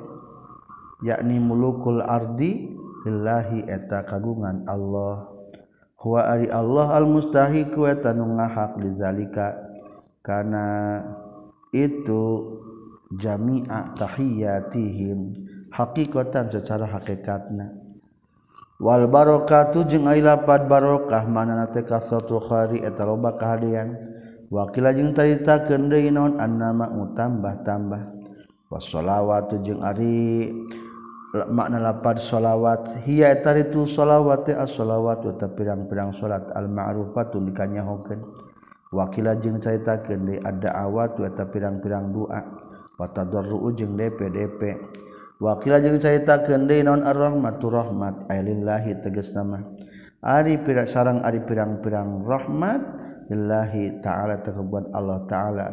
yakni 1.03 1.43
mulukul 1.43 2.03
ardi 2.03 2.75
lillahi 3.03 3.67
eta 3.67 4.07
kagungan 4.07 4.63
Allah. 4.71 5.36
wa 6.05 6.21
ari 6.23 6.47
Allah 6.53 6.93
al 6.93 7.09
wa 7.09 7.63
kue 7.73 7.93
tanu 7.99 8.37
ngahak 8.37 8.79
lizalika 8.79 9.57
kana 10.21 11.03
itu 11.73 12.57
jami'a 13.17 13.95
tahiyatihim 13.97 15.33
hakikatan 15.73 16.53
secara 16.53 16.87
hakikatna 16.87 17.73
wal 18.77 19.09
barokatu 19.09 19.89
jeung 19.89 20.05
aya 20.11 20.37
lapat 20.37 20.69
barokah 20.69 21.25
manana 21.25 21.71
teh 21.73 21.87
kasatu 21.87 22.39
khari 22.45 22.85
eta 22.85 23.09
loba 23.09 23.33
wa 24.47 24.63
kila 24.71 24.95
jeung 24.95 25.17
taritakeun 25.17 25.91
deui 25.91 26.13
naon 26.13 26.39
annama 26.39 26.87
utambah 26.93 27.67
tambah 27.67 28.03
wassalawatu 28.71 29.63
jeung 29.65 29.83
ari 29.83 30.53
makna 31.33 31.83
lapad 31.83 32.23
sholawat. 32.23 33.03
Hiya 33.03 33.43
taritu 33.43 33.87
itu 33.89 33.99
as 34.55 34.71
sholawat 34.75 35.27
eta 35.27 35.51
pirang-pirang 35.51 36.15
sholat. 36.15 36.53
Al 36.55 36.71
ma'rufatun 36.71 37.51
kanyahokeun 37.51 38.21
wakila 38.95 39.35
jeng 39.37 39.59
caritakeun 39.59 40.31
kende 40.31 40.35
ada 40.45 40.71
awat 40.87 41.19
eta 41.19 41.49
pirang-pirang 41.51 42.15
doa. 42.15 42.41
Wa 42.97 43.07
tadarru 43.13 43.61
jeung 43.77 43.99
DP-DP 43.99 44.61
wakila 45.43 45.83
jeung 45.83 46.01
caritakeun 46.01 46.65
deui 46.65 46.87
ar-rahmatu 46.87 47.67
rahmat? 47.69 48.31
Ailillahi 48.33 49.03
tegas 49.03 49.35
nama. 49.37 49.61
Ari 50.25 50.59
pirang 50.59 50.89
sarang 50.89 51.19
ari 51.23 51.45
pirang-pirang 51.45 52.25
rahmat 52.25 52.81
lillahi 53.31 54.01
ta'ala 54.01 54.41
takabuan 54.41 54.91
Allah 54.97 55.23
ta'ala. 55.29 55.69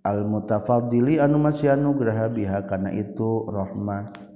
Al 0.00 0.24
mutafaddili 0.24 1.20
anu 1.20 1.36
masih 1.36 1.76
anugraha 1.76 2.32
biha 2.32 2.64
kana 2.64 2.88
itu 2.94 3.44
rahmat. 3.50 4.29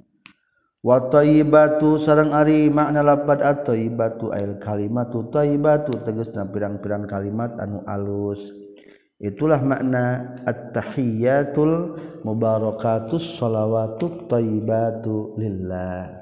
watobatu 0.85 1.97
sarang 1.97 2.37
Ari 2.37 2.69
makna 2.69 3.01
lapat 3.01 3.41
atauibatu 3.41 4.31
ail 4.37 4.61
kalimatu. 4.61 5.25
Toibatu 5.33 5.97
tegesna 6.05 6.45
pirang-pirang 6.45 7.09
kalimat 7.09 7.57
anu 7.57 7.81
alus. 7.89 8.53
Itulah 9.17 9.65
makna 9.65 10.37
attahiyatul 10.45 11.97
mubarakatus 12.29 13.41
shalawatut 13.41 14.29
thayyibatu 14.29 15.41
lillah. 15.41 16.21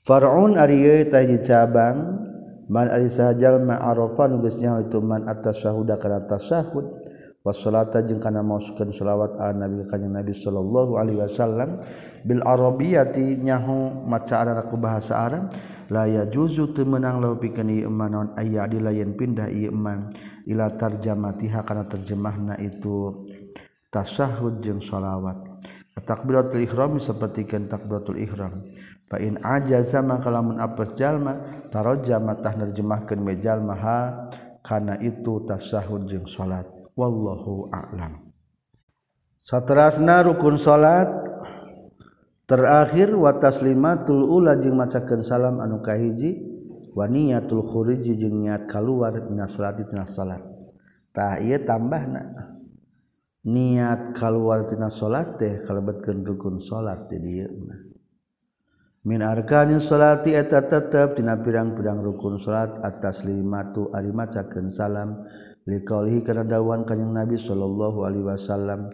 Far'un 0.00 0.56
ari 0.56 1.04
taji 1.04 1.38
cabang 1.44 2.24
man 2.70 2.88
ari 2.88 3.12
sahajal 3.12 3.60
ma'arafan 3.60 4.40
geus 4.40 4.56
nyaho 4.56 4.88
itu 4.88 4.98
man 5.04 5.28
atas 5.28 5.60
syahuda 5.60 6.00
kana 6.00 6.24
tasyahud. 6.24 6.99
Wassalata 7.40 8.04
jeung 8.04 8.20
kana 8.20 8.44
maoskeun 8.44 8.92
shalawat 8.92 9.40
ala 9.40 9.64
nabi 9.64 9.88
kanjeng 9.88 10.12
nabi 10.12 10.36
sallallahu 10.36 11.00
alaihi 11.00 11.24
wasallam. 11.24 11.80
Bil 12.20 12.44
arabiyati 12.44 13.40
nyaho 13.40 14.04
maca 14.04 14.44
arana 14.44 14.68
ku 14.68 14.76
bahasa 14.76 15.16
arab 15.16 15.48
la 15.88 16.04
yajuzu 16.04 16.76
teu 16.76 16.84
meunang 16.84 17.20
lahu 17.24 17.40
pikeun 17.40 17.72
ieu 17.72 17.88
aya 18.36 18.68
lain 18.68 19.16
pindah 19.16 19.48
ieu 19.48 19.72
eman 19.72 20.12
ila 20.44 20.68
tarjamatiha 20.68 21.64
kana 21.64 21.88
terjemahna 21.88 22.60
itu 22.60 23.24
tasahud 23.88 24.60
jeung 24.60 24.84
shalawat 24.84 25.40
takbiratul 26.00 26.64
ihram 26.64 27.00
sapertikeun 27.00 27.68
takbiratul 27.68 28.20
ihram. 28.20 28.68
Fa 29.10 29.18
in 29.18 29.42
ajaza 29.42 30.04
maka 30.06 30.30
lamun 30.30 30.62
apes 30.62 30.94
jalma 30.94 31.66
tarajjama 31.72 32.38
tah 32.38 32.54
nerjemahkeun 32.54 33.26
jalma 33.42 33.74
ha 33.74 33.98
kana 34.62 35.00
itu 35.02 35.42
tasahud 35.48 36.06
jeung 36.06 36.30
salat 36.30 36.79
wallahu 37.00 37.72
a'lam. 37.72 38.28
Saterasna 39.40 40.20
rukun 40.20 40.60
salat. 40.60 41.08
Terakhir 42.44 43.14
wa 43.14 43.32
taslimatul 43.40 44.26
ula 44.26 44.58
jeung 44.60 44.76
macakeun 44.76 45.24
salam 45.24 45.64
anu 45.64 45.80
kahiji. 45.80 46.36
Wa 46.92 47.08
niyatul 47.08 47.64
khuruji 47.64 48.18
jeung 48.20 48.44
niat 48.44 48.68
kaluar 48.68 49.16
minas 49.30 49.56
salati 49.56 49.88
tina 49.88 50.04
salat. 50.04 50.44
Tah 51.16 51.40
ieu 51.40 51.62
tambahna. 51.64 52.28
Niat 53.46 54.12
kaluar 54.12 54.68
tina 54.68 54.92
salat 54.92 55.40
teh 55.40 55.64
kalebetkeun 55.64 56.20
rukun 56.20 56.60
salat 56.60 57.08
di 57.08 57.16
dieu 57.16 57.48
min 59.00 59.24
arkanis 59.24 59.88
salati 59.88 60.36
eta 60.36 60.60
tetep 60.68 61.16
tina 61.16 61.40
pirang-pirang 61.40 62.04
rukun 62.04 62.36
salat 62.36 62.76
atas 62.84 63.24
limatu 63.24 63.88
ari 63.96 64.12
macakeun 64.12 64.68
salam. 64.68 65.24
liqaulihi 65.70 66.26
kana 66.26 66.42
dawuhan 66.42 66.82
kanjing 66.82 67.14
Nabi 67.14 67.38
sallallahu 67.38 68.02
alaihi 68.02 68.26
wasallam 68.26 68.90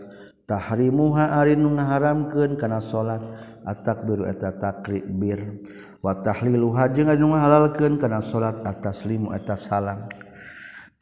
tahrimuha 0.47 1.43
ari 1.43 1.59
nu 1.59 1.75
ngaharamkeun 1.75 2.55
kana 2.55 2.79
salat 2.79 3.25
at-takbiru 3.67 4.31
eta 4.31 4.55
takbir. 4.55 5.67
Wa 5.99 6.23
tahliluha 6.23 6.87
jeung 6.95 7.11
anu 7.11 7.35
ngahalalkeun 7.35 7.99
kana 7.99 8.23
salat 8.23 8.63
at-taslimu 8.63 9.35
eta 9.35 9.59
salam. 9.59 10.07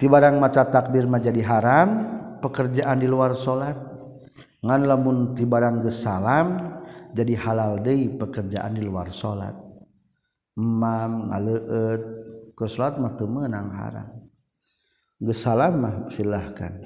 Ti 0.01 0.09
barang 0.09 0.41
maca 0.41 0.65
takbir 0.65 1.05
mah 1.05 1.21
jadi 1.21 1.45
haram 1.45 1.89
pekerjaan 2.41 3.05
di 3.05 3.07
luar 3.07 3.37
salat. 3.37 3.77
Ngan 4.65 4.81
lamun 4.89 5.37
ti 5.37 5.45
barang 5.45 5.85
geus 5.85 6.01
salam 6.01 6.81
jadi 7.13 7.37
halal 7.37 7.85
deui 7.85 8.17
pekerjaan 8.17 8.81
di 8.81 8.83
luar 8.83 9.13
salat. 9.13 9.53
Imam 10.57 11.29
ngaleueut 11.29 12.03
ke 12.57 12.65
salat 12.65 12.97
mah 12.97 13.13
teu 13.13 13.29
meunang 13.29 13.77
haram. 13.77 14.24
gesalamah 15.25 16.13
silahkan. 16.13 16.85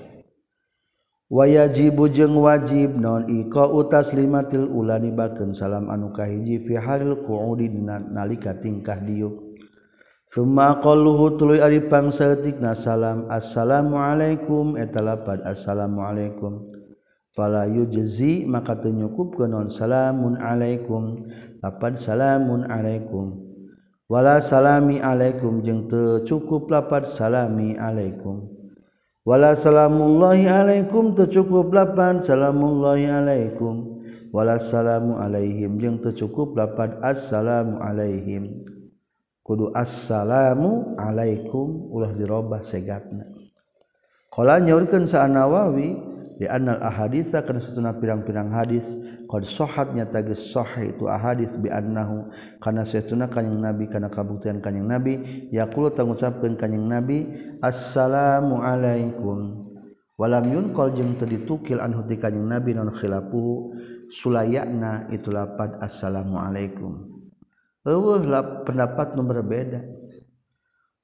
Wayajibu 1.29 2.09
jeung 2.09 2.41
wajib 2.41 2.97
non 2.97 3.29
iko 3.29 3.77
utas 3.77 4.17
limatil 4.17 4.65
ulani 4.65 5.13
bakeun 5.13 5.53
salam 5.53 5.93
anu 5.93 6.09
kahiji 6.09 6.65
fi 6.65 6.81
halil 6.81 7.21
qu'udi 7.21 7.69
nalika 7.69 8.57
tingkah 8.57 8.97
diuk. 8.97 9.37
Suma 10.33 10.81
qaluhu 10.81 11.37
tuluy 11.37 11.61
ari 11.61 11.85
pangsaeutikna 11.85 12.73
salam 12.73 13.29
assalamualaikum 13.29 14.81
eta 14.81 15.05
lapad 15.05 15.45
assalamualaikum 15.45 16.65
fala 17.37 17.65
yujzi 17.69 18.49
maka 18.49 18.77
teu 18.77 18.93
nyukupkeun 18.93 19.53
non 19.53 19.69
salamun 19.69 20.41
alaikum. 20.41 21.29
Lapad 21.61 22.01
salamun 22.01 22.65
alaikum. 22.73 23.48
wala 24.09 24.41
salami 24.41 24.99
alaikum 25.05 25.61
jeung 25.61 25.85
teu 25.87 26.25
cukup 26.25 26.73
lapat 26.73 27.05
salami 27.05 27.77
alaikum. 27.77 28.49
Wala 29.29 29.53
salamullahi 29.53 30.49
alaikum 30.49 31.13
teu 31.13 31.29
cukup 31.29 31.69
lapan 31.71 32.25
salamullahi 32.25 33.13
alaikum. 33.13 34.01
Wala 34.33 34.57
salamu 34.57 35.21
alaihim 35.21 35.77
jeung 35.77 36.01
teu 36.01 36.17
cukup 36.17 36.57
lapan 36.57 36.97
assalamu 37.05 37.81
alaihim. 37.85 38.65
Kudu 39.45 39.73
assalamu 39.73 40.97
alaikum 40.97 41.93
ulah 41.93 42.13
dirobah 42.13 42.61
segatna. 42.61 43.29
Qala 44.29 44.61
nyaurkeun 44.61 45.09
sa 45.09 45.25
nawawi 45.25 45.97
dianal 46.39 46.79
ahadits 46.79 47.35
kana 47.35 47.59
satuna 47.59 47.99
pirang-pirang 47.99 48.55
hadis. 48.55 48.87
Qad 49.27 49.43
sahatnya 49.45 50.07
tagis 50.09 50.55
sahih 50.55 50.97
itu 50.97 51.11
ahadits 51.11 51.59
bi 51.59 51.69
annahu 51.69 52.31
kana 52.63 52.87
satuna 52.87 53.27
kanjing 53.27 53.59
nabi 53.59 53.91
kana 53.91 54.07
kabuktian 54.09 54.63
kanjing 54.63 54.87
nabi. 54.87 55.19
Yaqulu 55.51 55.93
tang 55.93 56.15
ucapkeun 56.15 56.55
kanjing 56.55 56.87
nabi 56.87 57.27
assalamu 57.61 58.63
alaikum. 58.63 59.69
Walam 60.19 60.51
yunqal 60.51 60.99
jeung 60.99 61.15
teu 61.15 61.31
ditukil 61.31 61.79
anhu 61.79 62.03
ti 62.07 62.19
kanjing 62.19 62.47
nabi 62.47 62.75
non 62.75 62.91
khilafu 62.91 63.71
sulayana 64.11 65.07
itu 65.15 65.31
lapad 65.31 65.79
assalamu 65.79 66.41
alaikum 66.41 67.07
eueuh 67.87 68.25
pendapat 68.67 69.17
nu 69.17 69.23
berbeda. 69.25 69.81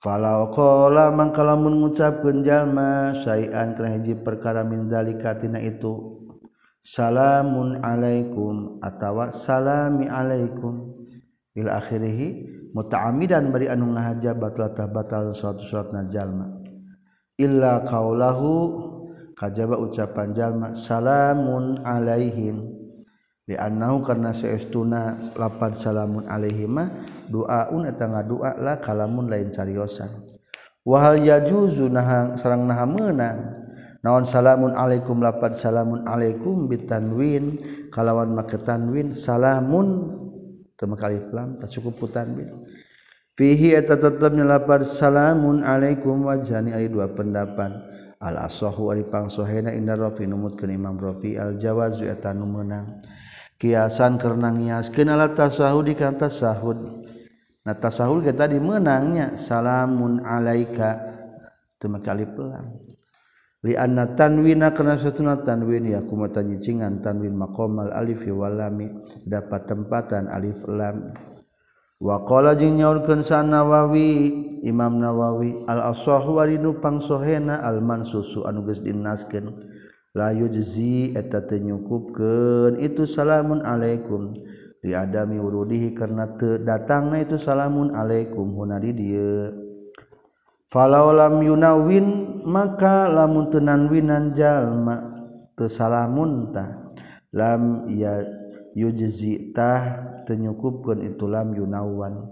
Falau 0.05 0.53
qala 0.53 1.09
mangka 1.09 1.41
lamun 1.41 1.81
ngucapkeun 1.81 2.45
jalma 2.45 3.17
sayan 3.25 3.73
kana 3.73 3.97
hiji 3.97 4.13
perkara 4.21 4.61
min 4.61 4.85
zalika 4.93 5.33
tina 5.41 5.57
itu. 5.57 6.21
Salamun 6.85 7.81
alaikum 7.81 8.85
atawa 8.85 9.33
salami 9.33 10.05
alaikum. 10.05 10.93
Bil 11.57 11.73
akhirih 11.73 12.21
muta'ammidan 12.77 13.49
bari 13.49 13.73
anu 13.73 13.97
ngahaja 13.97 14.37
batal 14.37 14.93
batal 14.93 15.33
suatu 15.33 15.65
suratna 15.65 16.05
jalma. 16.13 16.53
Illa 17.41 17.81
qaulahu 17.89 18.53
kajaba 19.33 19.81
ucapan 19.81 20.37
jalma 20.37 20.77
salamun 20.77 21.81
alaihim. 21.81 22.74
dianau 23.45 24.01
karena 24.01 24.33
seestuna 24.33 25.21
lapan 25.37 25.73
salamun 25.77 26.25
alaihima 26.25 26.89
doaun 27.29 27.85
eta 27.85 28.09
ngadua 28.09 28.57
lah 28.57 28.81
kalamun 28.81 29.29
lain 29.29 29.53
cariosan. 29.53 30.25
Wahal 30.85 31.21
yajuzu 31.25 31.89
nahang 31.89 32.37
sarang 32.37 32.69
naha 32.69 32.85
meunang 32.89 33.39
naon 34.05 34.25
salamun 34.25 34.77
alaikum 34.77 35.21
lapan 35.21 35.53
salamun 35.57 36.05
alaikum 36.05 36.69
bitanwin 36.69 37.57
kalawan 37.89 38.37
make 38.37 38.57
tanwin 38.65 39.17
salamun 39.17 40.13
teu 40.77 40.85
make 40.89 41.05
alif 41.05 41.29
lam 41.33 41.57
cukup 41.65 41.95
ku 41.97 42.07
tanwin 42.13 42.53
fihi 43.37 43.77
eta 43.77 43.97
tetepnya 43.97 44.45
lapan 44.45 44.85
salamun 44.85 45.65
alaikum 45.65 46.25
wajhani 46.25 46.73
ari 46.73 46.89
dua 46.89 47.13
pendapat. 47.13 47.93
Al 48.25 48.41
asahu 48.41 48.89
ari 48.89 49.05
pangsohena 49.05 49.77
inda 49.77 50.01
rafi 50.01 50.25
numutkeun 50.25 50.73
imam 50.73 50.97
rafi 50.97 51.37
al 51.37 51.61
jawazu 51.61 52.09
eta 52.09 52.33
nu 52.33 52.49
meunang. 52.49 53.05
kiasan 53.65 54.21
karena 54.21 54.53
ngiaskeun 54.53 55.09
ala 55.09 55.33
tasahud 55.33 55.89
kan 55.97 56.21
tasahud. 56.21 56.77
Nah 57.65 57.73
tasahud 57.81 58.21
kita 58.21 58.45
tadi 58.45 58.61
menangnya 58.61 59.41
salamun 59.41 60.21
alaika. 60.21 61.01
Teu 61.81 61.89
make 61.89 62.05
alif 62.05 62.29
li 63.65 63.73
anna 63.73 64.13
tanwina 64.13 64.77
kana 64.77 65.01
satuna 65.01 65.41
tanwin. 65.41 65.89
Ya 65.97 66.05
kuma 66.05 66.29
tanyicingan 66.29 67.01
tanwin 67.01 67.33
maqamal 67.33 67.89
alif 67.97 68.29
wa 68.29 68.53
lam. 68.53 69.01
Dapat 69.25 69.65
tempatan 69.65 70.29
alif 70.29 70.61
lam. 70.69 71.09
Wa 72.05 72.21
qala 72.29 72.53
jeung 72.53 72.77
nyaurkeun 72.77 73.25
sanawawi 73.25 74.09
Imam 74.61 75.01
Nawawi 75.01 75.65
al 75.65 75.89
asah 75.89 76.21
wa 76.21 76.45
pang 76.77 77.01
sohena 77.01 77.65
al 77.65 77.81
mansusu 77.81 78.45
anu 78.45 78.61
geus 78.69 78.85
dinaskeun 78.85 79.57
layuzi 80.15 81.13
eta 81.13 81.43
tenyukupken 81.45 82.79
itu 82.79 83.05
salamun 83.05 83.61
alaikum. 83.67 84.33
Diadami 84.85 85.41
wurudihi 85.41 85.97
karena 85.97 86.37
te 86.37 86.61
datangna 86.61 87.17
itu 87.19 87.41
salamun 87.41 87.97
alaikum. 87.97 88.53
Huna 88.53 88.77
di 88.77 88.93
dieu 88.93 89.49
falau 90.69 91.09
lam 91.09 91.41
yunawin 91.41 92.41
maka 92.45 93.09
lamun 93.09 93.49
tenanwinan 93.49 94.37
jalma 94.37 95.17
teu 95.57 95.73
salamun 95.73 96.53
tah 96.53 96.93
lam 97.33 97.89
ya 97.89 98.21
yujzi 98.77 99.57
tah 99.57 100.21
tenyukupkeun 100.29 101.01
itu 101.09 101.25
lam 101.33 101.57
yunawan. 101.57 102.29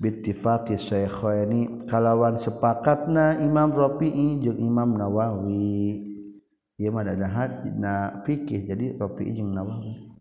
Bittifaqi 0.00 0.80
syaikhaini 0.80 1.84
kalawan 1.84 2.40
sepakatna 2.40 3.44
Imam 3.44 3.76
Rafi'i 3.76 4.40
jeung 4.40 4.56
Imam 4.56 4.96
Nawawi. 4.96 6.07
Ieu 6.78 6.94
mah 6.94 7.02
dadahat 7.02 7.66
na 7.74 8.22
fikih 8.22 8.70
jadi 8.70 8.94
Rafi'i 8.94 9.34
jeung 9.34 9.50
Nawawi. 9.50 10.14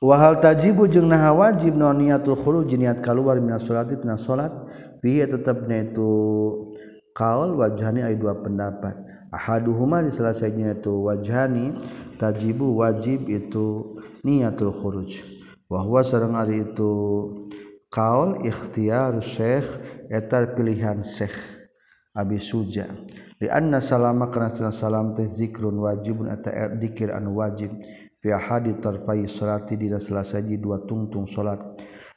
Wahal 0.00 0.40
tajibu 0.40 0.88
jeung 0.88 1.08
nah 1.08 1.32
wajib 1.32 1.76
non 1.76 1.96
niatul 1.96 2.36
khuluj 2.36 2.68
niat 2.72 3.00
keluar 3.04 3.40
minas 3.40 3.64
salati 3.64 3.96
tina 3.96 4.20
salat. 4.20 4.52
Bihi 5.00 5.24
tetepna 5.24 5.88
itu 5.88 6.12
kaul 7.16 7.56
wajhani 7.56 8.04
aya 8.04 8.16
dua 8.16 8.36
pendapat. 8.40 8.96
Ahaduhuma 9.32 10.04
di 10.04 10.12
itu 10.12 10.92
wajhani 11.04 11.80
tajibu 12.20 12.76
wajib 12.80 13.24
itu 13.28 13.96
niatul 14.20 14.72
khuruj. 14.72 15.20
Wa 15.68 15.80
huwa 15.84 16.04
sareng 16.04 16.36
ari 16.36 16.64
itu 16.64 16.92
kaul 17.88 18.44
ikhtiyar 18.44 19.16
syekh 19.24 19.66
eta 20.12 20.44
pilihan 20.54 21.04
syekh 21.04 21.34
abi 22.10 22.40
suja 22.42 22.90
anna 23.48 23.80
salama 23.80 24.28
kana 24.28 24.52
sunnah 24.52 24.74
salam 24.74 25.16
teh 25.16 25.24
zikrun 25.24 25.80
wajibun 25.80 26.28
atau 26.28 26.52
er 26.52 26.76
dikir 26.76 27.08
anu 27.14 27.40
wajib. 27.40 27.72
Fi 28.20 28.36
hadi 28.36 28.76
tarfai 28.76 29.24
salati 29.24 29.80
dina 29.80 29.96
selasaji 29.96 30.60
dua 30.60 30.84
tungtung 30.84 31.24
salat. 31.24 31.56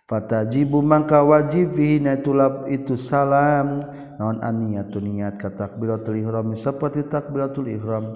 Fatajibu 0.03 0.83
mangka 0.83 1.23
wajib 1.23 1.71
fihi 1.79 2.03
natulab 2.03 2.67
itu 2.67 2.99
salam. 2.99 3.79
Naon 4.19 4.43
aniyatu 4.43 4.99
niat 4.99 5.39
ka 5.39 5.55
takbiratul 5.55 6.19
ihram 6.19 6.51
seperti 6.59 7.07
takbiratul 7.07 7.71
ihram. 7.71 8.11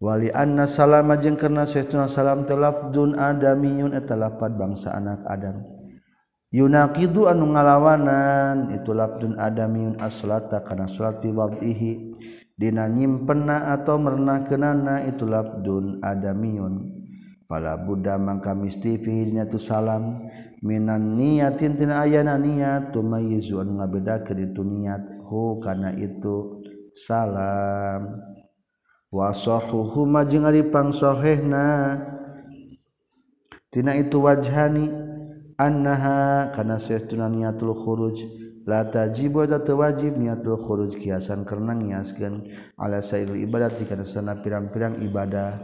Wali 0.00 0.32
anna 0.32 0.64
salama 0.64 1.20
jeung 1.20 1.36
karena 1.36 1.68
saestuna 1.68 2.08
salam 2.08 2.48
teh 2.48 2.56
lafzun 2.56 3.20
adamiyun 3.20 3.92
eta 3.92 4.16
lapad 4.16 4.56
bangsa 4.56 4.96
anak 4.96 5.20
adam. 5.28 5.60
yunaqidu 6.50 7.30
anu 7.30 7.54
ngalawanan 7.54 8.74
itu 8.74 8.90
labdun 8.90 9.38
adamiun 9.38 9.94
as-salata 10.02 10.62
kana 10.66 10.90
salati 10.90 11.30
wadhihi 11.30 12.18
dina 12.58 12.90
nyimpenna 12.90 13.70
atau 13.74 13.96
merenakeunana 13.96 15.06
itu 15.06 15.24
labdun 15.24 16.02
adamiun 16.02 17.00
pala 17.46 17.78
budda 17.78 18.18
mangka 18.18 18.54
misti 18.54 18.98
fihinya 18.98 19.46
tu 19.46 19.58
salam 19.58 20.26
minan 20.62 21.16
niyatin 21.16 21.78
tina 21.78 22.04
ayana 22.04 22.36
niat 22.36 22.92
tumayizu 22.92 23.62
anu 23.62 23.80
ngabedakeun 23.80 24.38
itu 24.44 24.62
niat 24.66 25.02
hu 25.24 25.62
kana 25.62 25.94
itu 25.94 26.60
salam. 26.94 28.18
Wa 29.10 29.34
sahuhu 29.34 30.06
majengari 30.06 30.62
pangsohehna 30.70 31.98
tina 33.74 33.98
itu 33.98 34.22
wajhani 34.22 35.09
annaha 35.60 36.48
kana 36.56 36.80
saestuna 36.80 37.28
niatul 37.28 37.76
khuruj 37.76 38.24
la 38.64 38.88
tajibu 38.88 39.44
da 39.44 39.60
wajib 39.60 40.16
niatul 40.16 40.56
khuruj 40.56 40.96
kiasan 40.96 41.44
karena 41.44 41.76
ngiaskeun 41.76 42.40
ala 42.80 43.04
sairil 43.04 43.36
ibadati 43.36 43.84
kana 43.84 44.08
sana 44.08 44.40
pirang-pirang 44.40 45.04
ibadah. 45.04 45.60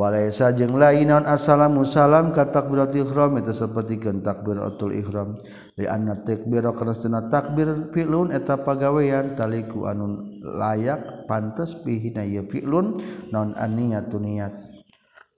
walaysa 0.00 0.56
jeung 0.56 0.80
lain 0.80 1.12
assalamu 1.12 1.84
salam 1.84 2.32
ka 2.32 2.48
takbiratul 2.48 3.04
ihram 3.04 3.36
eta 3.36 3.52
sapertikeun 3.52 4.24
takbiratul 4.24 4.96
ihram. 4.96 5.36
Li 5.76 5.84
anna 5.84 6.16
takbir 6.24 6.64
kana 6.72 6.96
sana 6.96 7.28
takbir 7.28 7.92
fi'lun 7.92 8.32
eta 8.32 8.64
pagawean. 8.64 9.36
Taliku 9.36 9.84
anun 9.84 10.40
layak 10.40 11.28
pantes 11.28 11.76
pihina 11.84 12.24
ieu 12.24 12.48
fi'lun. 12.48 12.96
Non 13.28 13.52
an 13.60 13.76
niat 13.76 14.08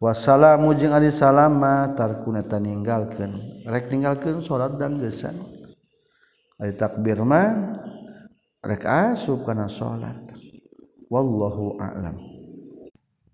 wasalamu 0.02 0.74
jeung 0.74 0.90
ari 0.90 1.14
salama 1.14 1.94
tarkuna 1.94 2.42
taninggalkeun. 2.42 3.62
Rek 3.62 3.94
ninggalkeun 3.94 4.42
salat 4.42 4.74
dan 4.74 4.98
geusan. 4.98 5.38
Ari 6.58 6.74
takbir 6.74 7.22
mah 7.22 7.78
rek 8.66 8.82
asup 8.82 9.46
kana 9.46 9.70
salat. 9.70 10.18
Wallahu 11.06 11.78
a'lam. 11.78 12.18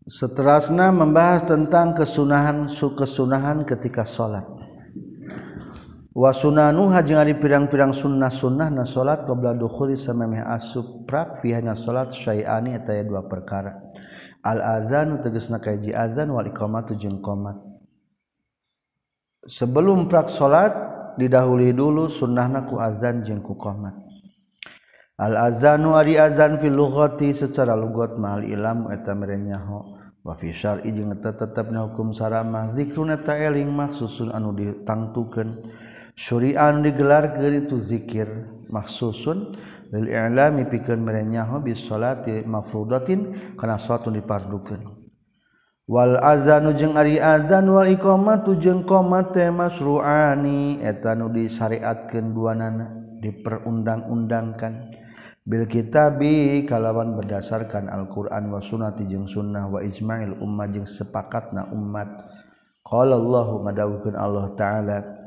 Seterusnya 0.08 0.92
membahas 0.92 1.48
tentang 1.48 1.96
kesunahan 1.96 2.68
kesunahan 2.68 3.64
ketika 3.64 4.04
salat. 4.04 4.44
Wasunanuha 6.18 6.98
jeung 7.06 7.22
ari 7.22 7.38
pirang-pirang 7.38 7.94
sunnah-sunnah 7.94 8.74
na 8.74 8.82
salat 8.82 9.22
qabla 9.22 9.54
dukhuli 9.54 9.94
samemeh 9.94 10.42
asup 10.42 11.06
prak 11.06 11.38
fihana 11.38 11.78
salat 11.78 12.10
syai'ani 12.10 12.74
eta 12.74 12.98
dua 13.06 13.22
perkara. 13.22 13.78
al-azanu 14.48 15.20
tegasna 15.20 15.60
kaji 15.60 15.92
azan 15.92 16.32
wal 16.32 16.48
iqamatu 16.48 16.96
jeung 16.96 17.20
qomat. 17.20 17.60
Sebelum 19.44 20.08
prak 20.08 20.32
salat 20.32 20.72
didahului 21.20 21.76
dulu 21.76 22.08
sunnahna 22.08 22.64
ku 22.64 22.80
azan 22.80 23.20
jeung 23.28 23.44
ku 23.44 23.52
qomat. 23.60 23.92
Al-azanu 25.18 25.98
ari 25.98 26.16
azan 26.16 26.56
fil 26.62 26.78
lughati 26.78 27.34
secara 27.34 27.74
lugat 27.76 28.16
mahal 28.16 28.46
ilmu 28.46 28.94
eta 28.94 29.12
merenyaho 29.18 29.98
wa 30.22 30.34
fi 30.38 30.54
syar'i 30.54 30.94
jeung 30.94 31.10
eta 31.12 31.34
tetepna 31.34 31.90
hukum 31.90 32.14
saramah. 32.14 32.70
Zikruna 32.72 33.20
ta 33.20 33.34
eling 33.34 33.68
maksusun 33.68 34.30
anu 34.30 34.54
ditangtukeun. 34.56 35.58
Syuri'an 36.18 36.82
digelar 36.82 37.38
itu 37.40 37.78
zikir. 37.78 38.26
Maksusun 38.68 39.56
lil 39.88 40.06
i'lami 40.12 40.68
pikeun 40.68 41.00
merenya 41.00 41.48
bis 41.64 41.84
salati 41.84 42.44
mafrudatin 42.44 43.54
kana 43.56 43.80
suatu 43.80 44.12
dipardukeun 44.12 45.08
wal 45.88 46.20
azanu 46.20 46.76
jeung 46.76 47.00
ari 47.00 47.16
azan 47.16 47.64
wal 47.72 47.88
iqamatu 47.88 48.60
jeung 48.60 48.84
qomat 48.84 49.32
teh 49.32 49.48
masruani. 49.48 50.84
Eta 50.84 51.16
nu 51.16 51.32
disyariatkeun 51.32 52.36
duanana 52.36 52.92
diperundang-undangkan. 53.24 54.92
Bil 55.48 55.64
kitabi 55.64 56.68
kalawan 56.68 57.16
berdasarkan 57.16 57.88
Al-Qur'an 57.88 58.52
wa 58.52 58.60
sunnati 58.60 59.08
jeung 59.08 59.24
sunnah 59.24 59.64
wa 59.64 59.80
ijma'il 59.80 60.36
ummah 60.44 60.68
jeung 60.68 60.84
sepakatna 60.84 61.72
umat 61.72 62.20
qala 62.84 63.16
Allahu 63.16 63.64
madawukeun 63.64 64.12
Allah 64.12 64.52
taala 64.60 65.17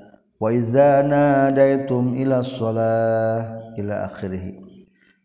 waizana 0.41 1.53
nadaitum 1.53 2.17
ila 2.17 2.41
sholat 2.41 3.77
ila 3.77 4.09
akhirih. 4.09 4.57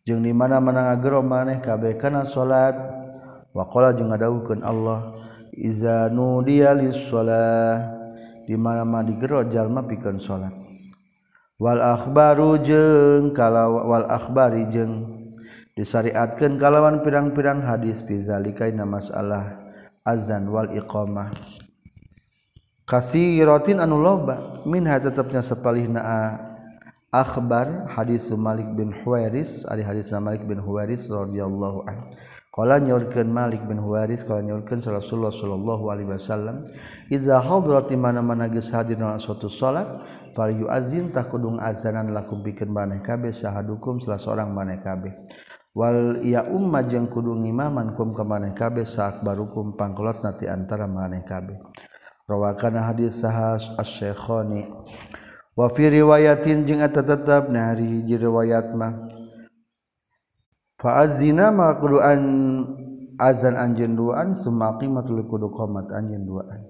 Jeung 0.07 0.23
di 0.23 0.31
mana-mana 0.31 0.93
ngagero 0.93 1.19
maneh 1.19 1.59
kabeh 1.59 1.99
kana 1.99 2.23
salat 2.29 2.79
waqala 3.51 3.91
jeung 3.91 4.15
ngadawukeun 4.15 4.63
Allah 4.63 5.19
iza 5.51 6.07
nudiya 6.13 6.79
lis-shalah 6.79 7.97
di 8.47 8.55
mana-mana 8.55 9.03
digero 9.03 9.43
jalma 9.51 9.83
pikeun 9.83 10.23
salat 10.23 10.55
wal 11.59 11.83
akhbaru 11.83 12.63
jeung 12.63 13.35
kalaw 13.35 13.83
wal 13.83 14.07
akhbari 14.07 14.71
jeung 14.71 15.27
disariatkeun 15.75 16.55
kalawan 16.55 17.03
pirang-pirang 17.03 17.67
hadis 17.67 18.07
fi 18.07 18.23
zalika 18.23 18.71
masalah 18.87 19.59
azan 20.07 20.47
wal 20.47 20.71
iqamah. 20.71 21.35
kasihrotin 22.87 23.83
anu 23.83 23.99
loba 23.99 24.63
minha 24.63 24.95
tetapnya 25.03 25.43
sepalihna 25.43 26.01
akhbar 27.11 27.91
hadis 27.91 28.31
Malik 28.31 28.71
bin 28.79 28.95
Huwairis 28.95 29.67
ari 29.67 29.83
hadis 29.83 30.15
Malik 30.15 30.47
bin 30.47 30.63
Huwairis 30.63 31.11
radhiyallahu 31.11 31.83
anhu. 31.91 32.07
Qala 32.57 32.81
nyorkeun 32.81 33.29
Malik 33.29 33.61
bin 33.69 33.77
Huwairis 33.77 34.25
qala 34.25 34.41
nyorkeun 34.41 34.81
Rasulullah 34.81 35.35
sallallahu 35.35 35.93
alaihi 35.93 36.09
wasallam 36.09 36.65
iza 37.13 37.37
hadrat 37.37 37.93
mana-mana 37.93 38.49
geus 38.49 38.73
hadir 38.73 38.97
na 38.97 39.21
suatu 39.21 39.53
salat 39.53 39.85
fal 40.33 40.49
yuazin 40.49 41.13
kudung 41.13 41.61
azanan 41.61 42.17
lakum 42.17 42.41
bikin 42.41 42.73
maneh 42.73 43.05
kabeh 43.05 43.29
sahadukum 43.29 44.01
salah 44.01 44.17
seorang 44.17 44.49
maneh 44.57 44.81
kabeh. 44.81 45.13
Wal 45.77 46.25
ya 46.25 46.49
umma 46.49 46.89
jeung 46.89 47.13
kudu 47.13 47.37
ngimaman 47.37 47.93
kum 47.93 48.17
ka 48.17 48.25
maneh 48.25 48.57
kabeh 48.57 48.89
saakbarukum 48.89 49.77
pangkolot 49.77 50.25
nati 50.25 50.49
antara 50.49 50.89
maneh 50.89 51.29
kabeh. 51.29 51.61
rawakan 52.27 52.75
hadis 52.83 53.23
sahas 53.23 53.71
asy-syekhani 53.79 54.67
wa 55.55 55.71
fi 55.71 55.87
riwayatin 55.87 56.67
jeung 56.67 56.83
eta 56.83 57.01
tetep 57.01 57.49
nari 57.49 58.03
hiji 58.03 58.19
riwayat 58.19 58.75
mah. 58.75 59.07
Fa 60.77 61.07
azina 61.07 61.49
ma 61.49 61.73
kudu 61.81 62.03
an 62.03 62.21
azan 63.17 63.57
anjeun 63.57 63.97
duaan 63.97 64.37
sumaqimatul 64.37 65.25
kudu 65.25 65.49
qomat 65.55 65.89
anjeun 65.89 66.29
duaan. 66.29 66.61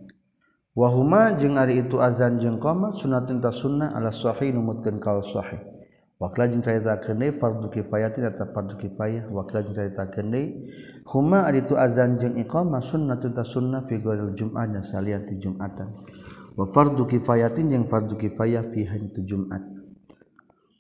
Wa 0.77 0.93
huma 0.93 1.35
jeung 1.35 1.59
ari 1.59 1.83
itu 1.83 1.99
azan 1.99 2.39
jeung 2.39 2.63
qomat 2.63 3.01
sunatun 3.01 3.43
ta 3.43 3.51
sunnah 3.51 3.97
ala 3.97 4.15
sahih 4.15 4.55
numutkeun 4.55 5.03
kal 5.03 5.25
sahih. 5.25 5.76
Wakla 6.17 6.49
jeung 6.49 6.64
caritakeun 6.64 7.21
deui 7.21 7.37
fardu 7.37 7.69
kifayatin 7.69 8.25
eta 8.25 8.49
fardu 8.49 8.81
kifayah 8.81 9.29
wakla 9.29 9.61
jeung 9.61 9.77
caritakeun 9.77 10.33
deui 10.33 10.73
huma 11.12 11.45
ari 11.45 11.61
itu 11.61 11.77
azan 11.77 12.17
jeung 12.17 12.41
iqamah 12.41 12.81
sunnatun 12.81 13.37
ta 13.37 13.45
sunnah 13.45 13.85
fi 13.85 14.01
ghairil 14.01 14.33
jum'ah 14.33 14.64
dan 14.64 14.81
salian 14.81 15.29
ti 15.29 15.37
jum'atan. 15.37 15.93
Wa 16.57 16.64
fardu 16.64 17.05
kifayatin 17.05 17.69
jeung 17.69 17.85
fardu 17.85 18.17
kifayah 18.17 18.64
fi 18.73 18.89
itu 18.89 19.21
jum'at. 19.29 19.61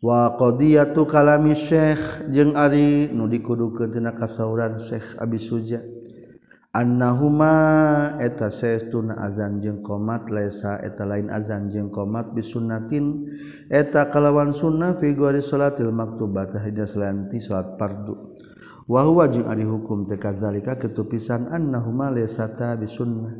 Wa 0.00 0.40
qadiyatu 0.40 1.04
kalami 1.04 1.52
syekh 1.52 2.32
jeung 2.32 2.56
ari 2.56 3.12
nu 3.12 3.28
dikudukeun 3.28 3.92
tina 3.92 4.16
kasauran 4.16 4.80
Syekh 4.80 5.20
Abi 5.20 5.36
Suja 5.36 5.84
annahuma 6.76 8.20
eta 8.20 8.52
saestuna 8.52 9.16
azan 9.24 9.64
jeung 9.64 9.80
qomat 9.80 10.28
laisa 10.28 10.76
eta 10.84 11.08
lain 11.08 11.32
azan 11.32 11.72
jeung 11.72 11.88
qomat 11.88 12.36
bisunnatin. 12.36 13.24
Eta 13.72 14.12
kalawan 14.12 14.52
sunnah 14.52 14.92
fi 14.92 15.16
ghairi 15.16 15.40
salatil 15.40 15.88
maktubat 15.88 16.52
hanya 16.60 16.84
selain 16.84 17.32
ti 17.32 17.40
salat 17.40 17.80
fardu. 17.80 18.36
Wa 18.84 19.08
huwa 19.08 19.24
jeung 19.32 19.48
ari 19.48 19.64
hukum 19.64 20.04
teu 20.04 20.20
kazalika 20.20 20.76
kitu 20.76 21.08
pisan 21.08 21.48
annahuma 21.48 22.12
laisata 22.12 22.76
bisunnah. 22.76 23.32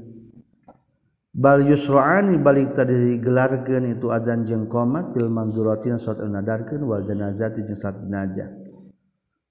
Bal 1.37 1.68
yusra'ani 1.68 2.41
balik 2.41 2.72
tadi 2.72 3.20
gelarkeun 3.20 3.84
itu 3.93 4.09
azan 4.09 4.49
jeung 4.49 4.64
qomat 4.72 5.12
fil 5.12 5.28
manzuratin 5.28 6.01
salat 6.01 6.24
nadarkeun 6.24 6.80
wal 6.89 7.05
janazati 7.05 7.61
jeung 7.61 7.76
salat 7.76 8.01
jenazah. 8.01 8.49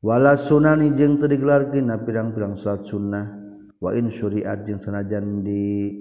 Wala 0.02 0.34
sunani 0.34 0.90
jeung 0.98 1.22
teu 1.22 1.30
digelarkeun 1.30 1.86
na 1.94 2.02
pirang-pirang 2.02 2.58
salat 2.58 2.82
sunnah. 2.90 3.45
wain 3.84 4.08
syuriat 4.12 4.64
jeung 4.64 4.80
sanajan 4.80 5.44
di 5.44 5.92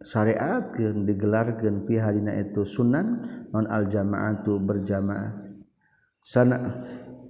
syariatkeun 0.00 1.04
digelarkeun 1.04 1.84
fi 1.84 2.00
hadina 2.00 2.32
itu 2.38 2.64
sunan 2.64 3.20
non 3.52 3.68
al 3.68 3.86
jamaatu 3.86 4.56
berjamaah. 4.56 5.50
Sana 6.20 6.56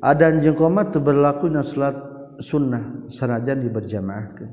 adan 0.03 0.43
jeung 0.43 0.59
qomat 0.59 0.95
teu 0.95 1.03
berlakunya 1.05 1.63
salat 1.63 1.97
sunnah 2.41 3.07
sanajan 3.11 3.63
di 3.63 3.69
berjamaahkeun 3.69 4.51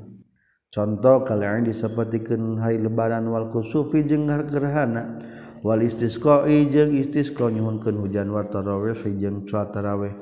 contoh 0.68 1.24
kalian 1.24 1.64
disapertikeun 1.64 2.60
hari 2.60 2.76
lebaran 2.78 3.26
wal 3.32 3.48
kusufi 3.48 4.04
jeung 4.04 4.28
gerhana 4.28 5.18
wal 5.64 5.80
istisqa'i 5.80 6.68
jeung 6.70 6.92
istisqa 6.92 7.50
nyuhunkeun 7.50 7.98
hujan 7.98 8.30
wa 8.30 8.46
tarawih 8.46 9.00
jeung 9.18 9.48
salat 9.48 9.72
tarawih. 9.74 10.14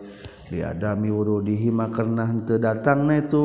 Diadami 0.47 1.11
wurudihi 1.11 1.75
makarna 1.75 2.23
henteu 2.31 2.63
datangna 2.63 3.19
itu. 3.19 3.43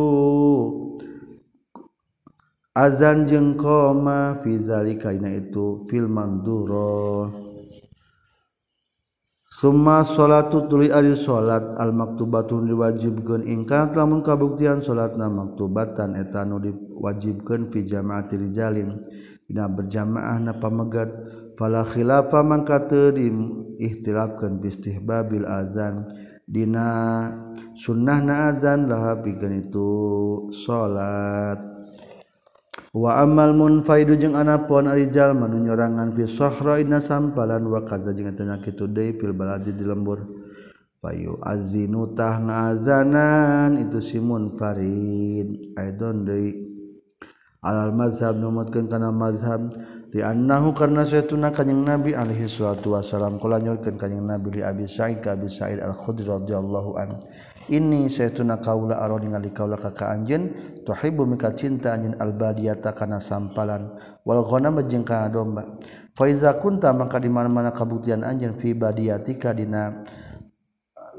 azan 2.71 3.27
jeung 3.27 3.59
qoma 3.59 4.39
fi 4.39 4.55
zalika 4.55 5.11
dina 5.11 5.27
itu 5.35 5.83
fil 5.91 6.07
manduro. 6.07 7.27
Summa 9.51 10.01
salatu 10.07 10.65
tuli 10.71 10.87
ari 10.89 11.11
salat 11.11 11.75
al 11.75 11.91
maktubatun 11.91 12.71
diwajibkeun 12.71 13.43
ingkang 13.43 13.91
lamun 13.91 14.23
kabuktian 14.23 14.79
salatna 14.79 15.27
maktubatan 15.27 16.15
eta 16.15 16.47
nu 16.47 16.57
diwajibkeun 16.63 17.67
fi 17.67 17.83
jama'ati 17.83 18.39
rijalin. 18.39 18.95
Dina 19.45 19.67
berjamaahna 19.67 20.55
pamegat 20.55 21.11
fala 21.59 21.83
khilafa 21.83 22.39
mangka 22.39 22.87
teu 22.87 23.11
diihtilafkeun 23.11 24.63
bi 24.63 24.71
istihbabil 24.71 25.43
azan. 25.43 26.07
Dina 26.47 27.27
sunnahna 27.75 28.55
azan 28.55 28.87
laha 28.87 29.19
pikeun 29.19 29.67
itu 29.67 29.89
salat. 30.63 31.70
wa 32.91 33.23
amal 33.23 33.55
munfaidu 33.55 34.19
jeung 34.19 34.35
ana 34.35 34.59
arijal 34.67 35.31
manu 35.31 35.63
nyorangan 35.63 36.11
fi 36.11 36.27
sahra 36.27 36.83
inna 36.83 36.99
sampalan 36.99 37.63
wa 37.63 37.81
kaza 37.87 38.11
jeung 38.11 38.35
tanya 38.35 38.59
kitu 38.59 38.87
deui 38.87 39.15
fil 39.15 39.31
baladi 39.31 39.71
di 39.71 39.83
lembur. 39.87 40.19
Fayu 41.01 41.41
azinu 41.41 42.13
tah 42.13 42.37
ngazanan 42.37 43.81
itu 43.81 43.97
si 43.97 44.21
munfarid. 44.21 45.73
Aidon 45.73 46.27
deui. 46.27 46.71
Alal 47.61 47.93
mazhab 47.93 48.37
numutkeun 48.37 48.89
kana 48.89 49.13
mazhab 49.13 49.69
li 50.13 50.21
annahu 50.25 50.73
karna 50.73 51.05
saytuna 51.05 51.53
kanjing 51.53 51.85
nabi 51.85 52.17
alaihi 52.17 52.49
salatu 52.49 52.97
wasalam 52.97 53.37
kula 53.37 53.61
nyorkeun 53.61 54.01
kanjing 54.01 54.25
nabi 54.25 54.57
li 54.57 54.61
abi 54.65 54.89
sa'id 54.89 55.21
ka 55.21 55.37
abi 55.37 55.45
sa'id 55.45 55.77
al 55.77 55.93
khudri 55.93 56.25
radhiyallahu 56.25 56.97
anhu 56.97 57.21
ini 57.69 58.09
saya 58.09 58.33
tuna 58.33 58.57
kaula 58.57 58.97
aro 58.97 59.21
ningali 59.21 59.53
kaula 59.53 59.77
ka 59.77 59.93
ka 59.93 60.09
anjeun. 60.09 60.49
Tuhibbu 60.81 61.29
mika 61.29 61.53
cinta 61.53 61.93
anjeun 61.93 62.17
albadiyata 62.17 62.95
kana 62.95 63.21
sampalan. 63.21 63.93
Wal 64.25 64.41
ghanam 64.47 64.81
jeung 64.89 65.05
kana 65.05 65.29
domba. 65.29 65.77
Fa 66.17 66.25
iza 66.25 66.55
kunta 66.57 66.89
maka 66.95 67.21
di 67.21 67.29
mana-mana 67.29 67.69
kabuktian 67.69 68.25
anjeun 68.25 68.57
fi 68.57 68.73
badiyatika 68.73 69.53
dina 69.53 70.01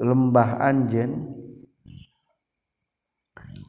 lembah 0.02 0.58
anjeun. 0.58 1.30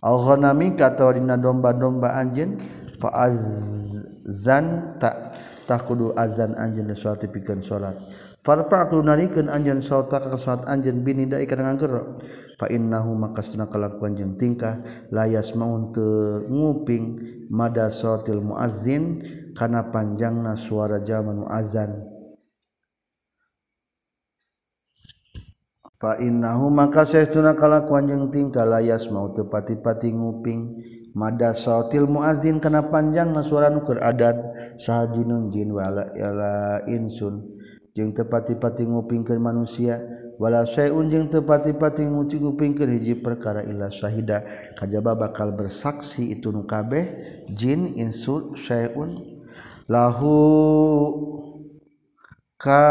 Al 0.04 0.20
ghanami 0.20 0.76
kata 0.76 1.16
dina 1.16 1.40
domba-domba 1.40 2.20
anjeun 2.20 2.60
fa 3.00 3.24
azan 3.28 5.00
tak 5.00 5.80
kudu 5.88 6.12
azan 6.20 6.60
anjeun 6.60 6.92
suatu 6.92 7.32
pikeun 7.32 7.64
salat 7.64 7.96
farfa 8.44 8.92
kudu 8.92 9.08
narikeun 9.08 9.48
anjeun 9.48 9.80
sauta 9.80 10.20
ka 10.20 10.36
salat 10.36 10.68
anjeun 10.68 11.00
binida 11.00 11.40
ikan 11.40 11.64
ngangger 11.64 12.20
fa 12.60 12.68
innahu 12.68 13.16
makasna 13.16 13.72
kalakuan 13.72 14.20
jeung 14.20 14.36
tingkah. 14.36 14.84
Layas 15.10 15.56
maun 15.56 15.96
teu 15.96 16.44
nguping 16.52 17.24
mada 17.48 17.88
salatil 17.88 18.44
muazzin 18.44 19.16
kana 19.56 19.90
panjangna 19.90 20.60
suara 20.60 21.00
jaman 21.00 21.48
muazzan. 21.48 22.04
Fa 25.96 26.20
innahu 26.20 26.68
maka 26.68 27.08
saestuna 27.08 27.56
kalakuan 27.56 28.12
jeung 28.12 28.28
tingkah. 28.28 28.68
Layas 28.68 29.08
mau 29.08 29.32
teu 29.32 29.48
pati-pati 29.48 30.12
nguping 30.12 30.84
mada 31.16 31.56
salatil 31.56 32.12
muazzin 32.12 32.60
kana 32.60 32.92
panjangna 32.92 33.40
suara 33.40 33.72
nu 33.72 33.88
keur 33.88 34.04
adat 34.04 34.36
sahajinun 34.82 35.54
jin 35.54 35.72
wala 35.72 36.10
ila 36.18 36.84
insun 36.90 37.53
jeung 37.94 38.12
tepati-pati 38.14 38.90
ngupingkeun 38.90 39.38
manusia 39.38 40.02
wala 40.42 40.66
syai'un 40.66 41.08
jeung 41.14 41.30
tepati-pati 41.30 42.04
ngucigupingkeun 42.10 42.98
hiji 42.98 43.18
perkara 43.22 43.62
illa 43.64 43.94
syahida 43.94 44.42
kajaba 44.74 45.14
bakal 45.14 45.54
bersaksi 45.54 46.34
itu 46.34 46.50
nu 46.50 46.66
kabeh 46.66 47.06
jin 47.54 47.94
insu 47.94 48.58
syai'un 48.58 49.42
lahu 49.86 50.38
ka 52.58 52.86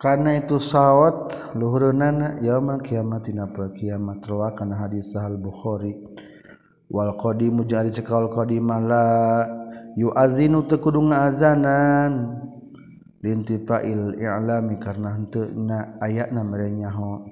karena 0.00 0.40
itu 0.40 0.56
sawat 0.56 1.52
luhurunana 1.56 2.40
yaumul 2.40 2.80
kiamat 2.80 3.28
dina 3.28 3.48
kiamat 3.52 4.24
rawa 4.24 4.56
kana 4.56 4.80
hadis 4.80 5.12
al 5.12 5.36
bukhari. 5.36 5.92
Wal 6.90 7.14
qadimu 7.14 7.70
jari 7.70 7.94
cekal 7.94 8.26
qadimala 8.34 9.46
yu'azinu 9.94 10.66
tekudung 10.66 11.14
azanan 11.14 12.42
lintifail 13.20 14.16
i'lami 14.16 14.80
karena 14.80 15.16
henteu 15.16 15.48
na 15.52 15.96
ayana 16.00 16.40
mere 16.40 16.72
nyaho 16.72 17.24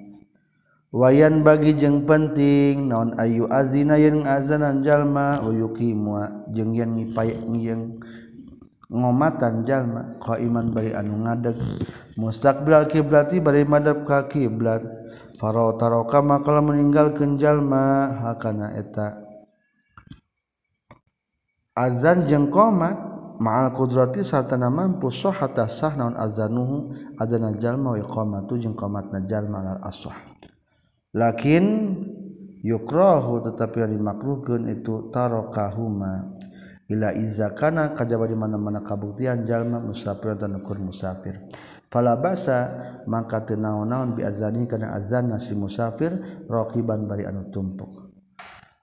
wayan 0.93 1.45
bagi 1.45 1.77
jeung 1.77 2.05
penting 2.09 2.89
naon 2.89 3.13
ayu 3.21 3.49
azina 3.49 3.97
yen 4.01 4.25
azanan 4.25 4.81
jalma 4.85 5.41
wayuqimwa 5.45 6.49
jeung 6.53 6.73
yen 6.73 6.97
ngipayak 6.97 7.41
jeung 7.61 8.01
ngomatan 8.89 9.69
jalma 9.69 10.17
qaiman 10.17 10.73
bari 10.73 10.97
anu 10.97 11.29
ngadeg. 11.29 11.61
Mustaqbil 12.17 12.89
kiblati 12.89 13.37
bari 13.37 13.69
madhab 13.69 14.09
ka 14.09 14.33
kiblat. 14.33 14.81
Faro 15.37 15.77
taroka 15.77 16.25
makalah 16.25 16.65
meninggalkeun 16.65 17.37
jalma 17.37 18.17
hakana 18.25 18.73
eta. 18.75 19.21
Azan 21.77 22.25
jeung 22.27 22.49
qomat 22.49 22.97
ma'al 23.39 23.71
qudrati 23.73 24.27
sarta 24.27 24.59
mampu 24.59 25.09
sahata 25.11 25.71
sah 25.71 25.95
naon 25.95 26.19
azanuhu 26.19 26.95
adzana 27.19 27.55
jalma 27.55 27.95
wa 27.95 27.99
iqamatu 27.99 28.59
jeung 28.59 28.75
qamatna 28.75 29.23
jalma 29.27 29.79
al 29.79 29.81
asah. 29.87 30.15
Lakin 31.15 31.65
yukrahu 32.61 33.41
tetapi 33.47 33.87
dimakruhkeun 33.95 34.69
itu 34.69 35.09
tarakahuma 35.15 36.37
ila 36.91 37.15
iza 37.15 37.55
kana 37.55 37.95
kajaba 37.95 38.27
di 38.27 38.37
mana-mana 38.37 38.83
kabuktian 38.85 39.47
jalma 39.47 39.81
musafir 39.81 40.35
dan 40.35 40.59
ukur 40.61 40.77
musafir. 40.83 41.49
Fala 41.89 42.21
basa 42.21 42.69
maka 43.09 43.41
teu 43.49 43.57
naon-naon 43.57 44.13
bi 44.13 44.21
azani 44.21 44.69
kana 44.69 44.93
azan 44.93 45.33
si 45.41 45.57
musafir 45.57 46.45
raqiban 46.45 47.09
bari 47.09 47.25
anu 47.25 47.49
tumpuk. 47.49 48.13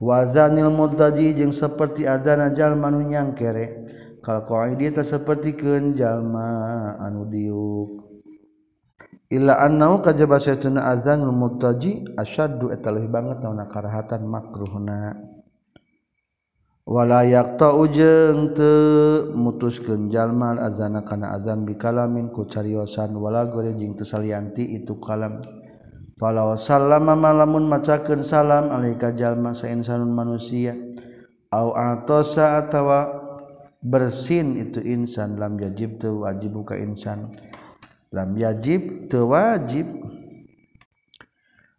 Wazanil 0.01 0.73
muddaji 0.73 1.37
jeung 1.37 1.53
saperti 1.55 2.03
azana 2.09 2.49
jalma 2.51 2.89
nu 2.89 3.05
nyangkere 3.05 3.85
kalqaid 4.25 4.81
eta 4.81 5.05
sapertikeun 5.05 5.93
jalma 5.93 6.97
anu 6.97 7.29
diuk. 7.29 8.01
Illa 9.29 9.61
annahu 9.61 10.01
kajaba 10.01 10.41
saytuna 10.41 10.89
azanul 10.89 11.33
muttaji 11.33 12.05
asyaddu 12.17 12.73
eta 12.73 12.89
leuwih 12.89 13.09
banget 13.09 13.45
naon 13.45 13.61
karahatan 13.69 14.25
makruhna. 14.25 15.13
Wala 16.85 17.25
yaqta 17.25 17.73
ujeng 17.73 18.53
teu 18.53 19.33
mutuskeun 19.33 20.13
jalma 20.13 20.53
azana 20.61 21.01
kana 21.01 21.33
azan 21.33 21.65
bikalamin 21.65 22.29
ku 22.29 22.45
cariosan 22.45 23.17
wala 23.17 23.49
gore 23.49 23.73
jeung 23.73 23.97
teu 23.97 24.05
salianti 24.05 24.61
itu 24.77 24.93
kalam. 25.01 25.41
Falau 26.21 26.53
sallama 26.53 27.17
malamun 27.17 27.65
macakeun 27.65 28.21
salam 28.21 28.69
alaika 28.69 29.17
jalma 29.17 29.57
sa 29.57 29.65
insanun 29.65 30.13
manusia. 30.13 30.77
Au 31.49 31.73
atosa 31.73 32.61
atawa 32.61 33.24
bersin 33.85 34.57
itu 34.57 34.81
insan 34.81 35.37
lam 35.37 35.61
yajib 35.61 36.01
tu 36.01 36.25
wajib 36.25 36.57
buka 36.57 36.73
insan. 36.73 37.29
Lam 38.09 38.33
yajib 38.33 39.05
tu 39.05 39.29
wajib. 39.29 39.85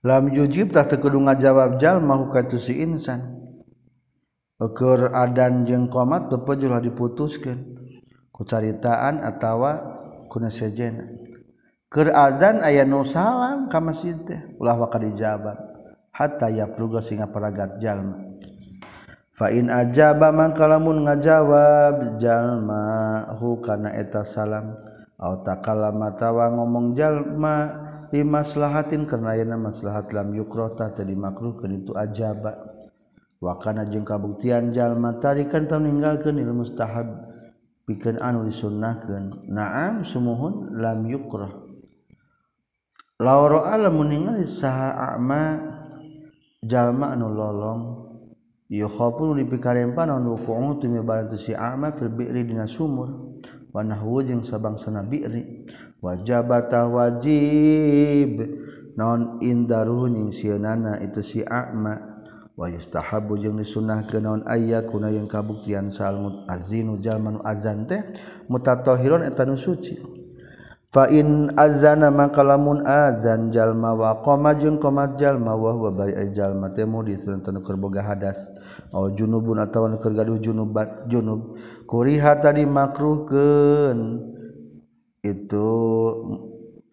Lam 0.06 0.30
yujib 0.30 0.70
tak 0.70 0.94
terkudu 0.94 1.18
ngajawab 1.18 1.82
jal 1.82 1.98
mahu 1.98 2.30
katu 2.30 2.62
si 2.62 2.78
insan. 2.78 3.42
Ukur 4.62 5.10
adan 5.10 5.66
jeng 5.66 5.90
komat 5.90 6.30
jula 6.30 6.78
diputuskan. 6.78 7.74
Kucaritaan 8.30 9.26
atawa 9.26 9.96
kuna 10.28 10.52
sejena 10.52 11.08
ker 11.86 12.10
adan 12.10 12.60
ayah 12.66 12.84
nu 12.84 13.06
salam 13.06 13.70
kama 13.70 13.94
ulah 14.58 14.76
wakar 14.76 15.06
dijawab 15.06 15.56
hatta 16.10 16.50
ya 16.50 16.66
pruga 16.68 17.00
singa 17.00 17.30
peragat 17.30 17.78
jalma 17.78 18.25
fain 19.36 19.68
ajaba 19.68 20.32
mangkalamun 20.32 20.56
kalamun 20.56 20.98
ngajawab 21.04 22.16
jalmahu 22.16 23.60
kana 23.60 23.92
eta 23.92 24.24
salam. 24.24 24.72
Au 25.16 25.40
takala 25.44 25.92
tawa 26.16 26.52
ngomong 26.52 26.92
jalma 26.92 27.72
limaslahatin 28.12 29.08
karena 29.08 29.32
yana 29.36 29.56
maslahat 29.56 30.12
lam 30.12 30.32
yukrota 30.36 30.92
tadi 30.92 31.16
makruh 31.16 31.56
kan 31.56 31.72
itu 31.72 31.92
ajaba. 31.92 32.52
Wa 33.40 33.60
kana 33.60 33.84
jeung 33.88 34.04
kabuktian 34.08 34.72
jalma 34.72 35.20
tarikan 35.20 35.68
ta 35.68 35.76
ninggalkeun 35.76 36.40
ilmu 36.40 36.64
mustahab 36.64 37.28
pikeun 37.84 38.16
anu 38.20 38.48
disunnahkeun. 38.48 39.52
Na'am 39.52 40.04
sumuhun 40.04 40.72
lam 40.80 41.04
yukrah 41.04 41.52
lauro 43.20 43.64
alam 43.64 43.96
ningali 44.04 44.44
saha 44.44 45.16
a'ma 45.16 45.60
jalma 46.64 47.12
anu 47.16 47.32
lolong. 47.32 48.05
pun 48.66 49.38
dipikarempan 49.38 50.10
si 51.38 51.54
sumur. 52.66 53.08
Wanahwujung 53.70 54.42
sabangsana 54.42 55.04
biri. 55.04 55.68
Wajabata 56.02 56.88
wajib. 56.88 58.42
Non 58.96 59.44
indaruning 59.44 60.32
siana 60.32 60.96
itu 61.04 61.20
si 61.20 61.44
ama 61.44 62.16
wayustahabu 62.56 63.36
jeung 63.36 63.60
disunah 63.60 64.08
ke 64.08 64.16
naon 64.16 64.40
aya 64.48 64.80
kuna 64.88 65.12
yang 65.12 65.28
kabuktian 65.28 65.92
salmut 65.92 66.48
azinu 66.48 66.96
jalmanu 67.04 67.44
azan 67.44 67.84
teh. 67.84 68.00
Mutatohiron 68.48 69.20
eta 69.20 69.44
nu 69.44 69.54
suci. 69.60 70.15
fain 70.94 71.52
azana 71.58 72.08
maka 72.14 72.40
lamun 72.40 72.86
azan 72.86 73.50
jalma 73.52 73.92
wa 73.92 74.22
qoma 74.22 74.54
jeung 74.56 74.78
qomat 74.80 75.18
jalma 75.20 75.52
wa 75.52 75.74
huwa 75.74 75.90
bari 75.92 76.14
jalma 76.32 76.70
keur 76.72 77.76
boga 77.76 78.02
hadas. 78.02 78.48
Au 78.94 79.10
junubun 79.12 79.58
atawa 79.60 79.98
keur 79.98 80.14
gaduh 80.14 80.38
junubat 80.40 81.10
junub. 81.10 81.58
Kuriha 81.84 82.38
tadi 82.40 82.64
makruhkeun. 82.64 84.32
Itu 85.26 85.68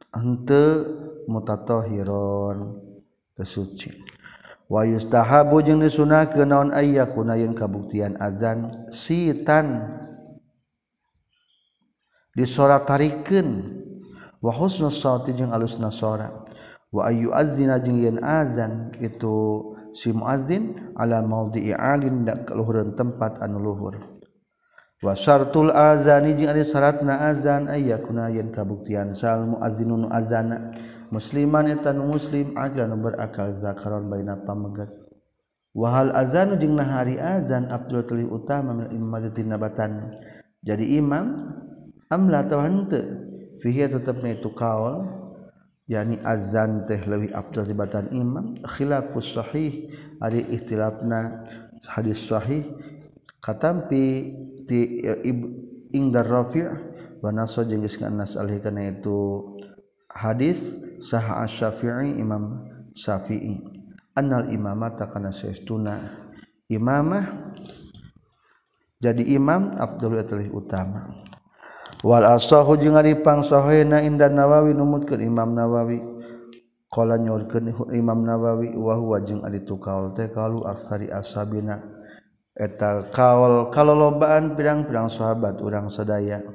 henteu 0.09 0.89
mutatahiron 1.29 2.73
kesuci 3.37 3.93
wa 4.67 4.81
yustahabu 4.89 5.61
jeung 5.61 5.85
disunahkeun 5.85 6.49
naon 6.49 6.69
ayyakuna 6.73 7.37
yen 7.37 7.53
kabuktian 7.53 8.17
azan? 8.17 8.89
Sitan. 8.89 10.01
disora 12.33 12.81
tarikan 12.81 13.77
wa 14.41 14.51
husna 14.51 14.89
sawti 14.89 15.37
jeung 15.37 15.53
alusna 15.53 15.93
suara 15.93 16.43
wa 16.89 17.07
ayu 17.09 17.29
azzina 17.33 17.77
jeung 17.79 18.01
yen 18.01 18.17
azan 18.21 18.89
itu 19.01 19.61
si 19.93 20.09
muazzin 20.09 20.93
ala 20.97 21.21
mawdi'i 21.21 21.73
alin 21.73 22.25
da 22.25 22.33
kaluhureun 22.41 22.97
tempat 22.97 23.37
anu 23.45 23.61
luhur. 23.61 23.95
Wa 25.03 25.13
syartul 25.13 25.69
azani 25.69 26.33
jeung 26.33 26.49
ari 26.49 26.65
syaratna 26.65 27.29
azan 27.29 27.69
aya 27.69 28.01
yen 28.33 28.49
kabuktian 28.49 29.13
sal 29.13 29.45
muazzinun 29.45 30.09
azana 30.09 30.73
musliman 31.13 31.69
eta 31.69 31.93
nu 31.93 32.09
muslim 32.09 32.57
agan 32.57 32.97
berakal 33.03 33.53
zakaron 33.61 34.09
baina 34.09 34.39
pamegat 34.41 34.89
wahal 35.75 36.09
azanu 36.15 36.57
jeung 36.57 36.79
nahari 36.79 37.19
azan 37.19 37.69
abdul 37.69 38.01
tali 38.07 38.25
utama 38.25 38.73
min 38.73 38.95
imamatin 38.95 39.47
nabatan. 39.51 39.91
Jadi 40.63 40.95
imam 40.95 41.51
amla 42.13 42.45
atau 42.45 42.61
hante 42.61 43.01
tetapnya 43.63 44.35
itu 44.35 44.51
kawal 44.51 45.07
yakni 45.87 46.19
adzan 46.19 46.83
teh 46.83 46.99
lebih 47.07 47.31
Abdul 47.31 47.63
tibatan 47.67 48.11
Imam. 48.11 48.59
Khilafus 48.63 49.35
sahih. 49.35 49.87
Ada 50.19 50.39
ikhtilafna 50.39 51.43
hadis 51.87 52.23
sahih. 52.27 52.67
Katampi 53.39 54.31
ti 54.67 55.03
ingdar 55.91 56.27
rafi' 56.27 56.67
wa 57.23 57.29
naso 57.31 57.63
jeung 57.63 57.83
geus 57.83 57.99
nas 57.99 58.35
alih 58.39 58.59
kana 58.59 58.91
itu 58.95 59.51
hadis 60.11 60.75
sah 61.03 61.43
asy-syafi'i 61.43 62.19
Imam 62.19 62.67
Syafi'i. 62.95 63.63
Annal 64.15 64.51
imamata 64.51 65.07
kana 65.07 65.31
saestuna 65.31 66.27
imamah. 66.67 67.55
Jadi 69.03 69.35
imam 69.35 69.75
Abdul 69.75 70.23
utama 70.55 71.22
wal 72.03 72.27
asahu 72.27 72.75
jeung 72.77 72.99
ari 72.99 73.15
pangsahena 73.15 74.03
inda 74.03 74.27
Nawawi 74.27 74.75
numutkeun 74.75 75.23
Imam 75.23 75.55
Nawawi. 75.55 76.03
Qala 76.93 77.17
nyorkeun 77.17 77.73
Imam 77.89 78.21
Nawawi 78.21 78.77
wa 78.77 78.93
huwa 78.93 79.17
jeung 79.25 79.41
ari 79.41 79.65
tu 79.65 79.81
kaul 79.81 80.13
teh 80.13 80.29
kalu 80.29 80.61
aksari 80.61 81.09
ashabina 81.09 81.81
eta 82.53 83.09
kaul 83.09 83.73
kalolobaan 83.73 84.53
pirang-pirang 84.53 85.09
sahabat 85.09 85.57
urang 85.57 85.89
sadaya 85.89 86.45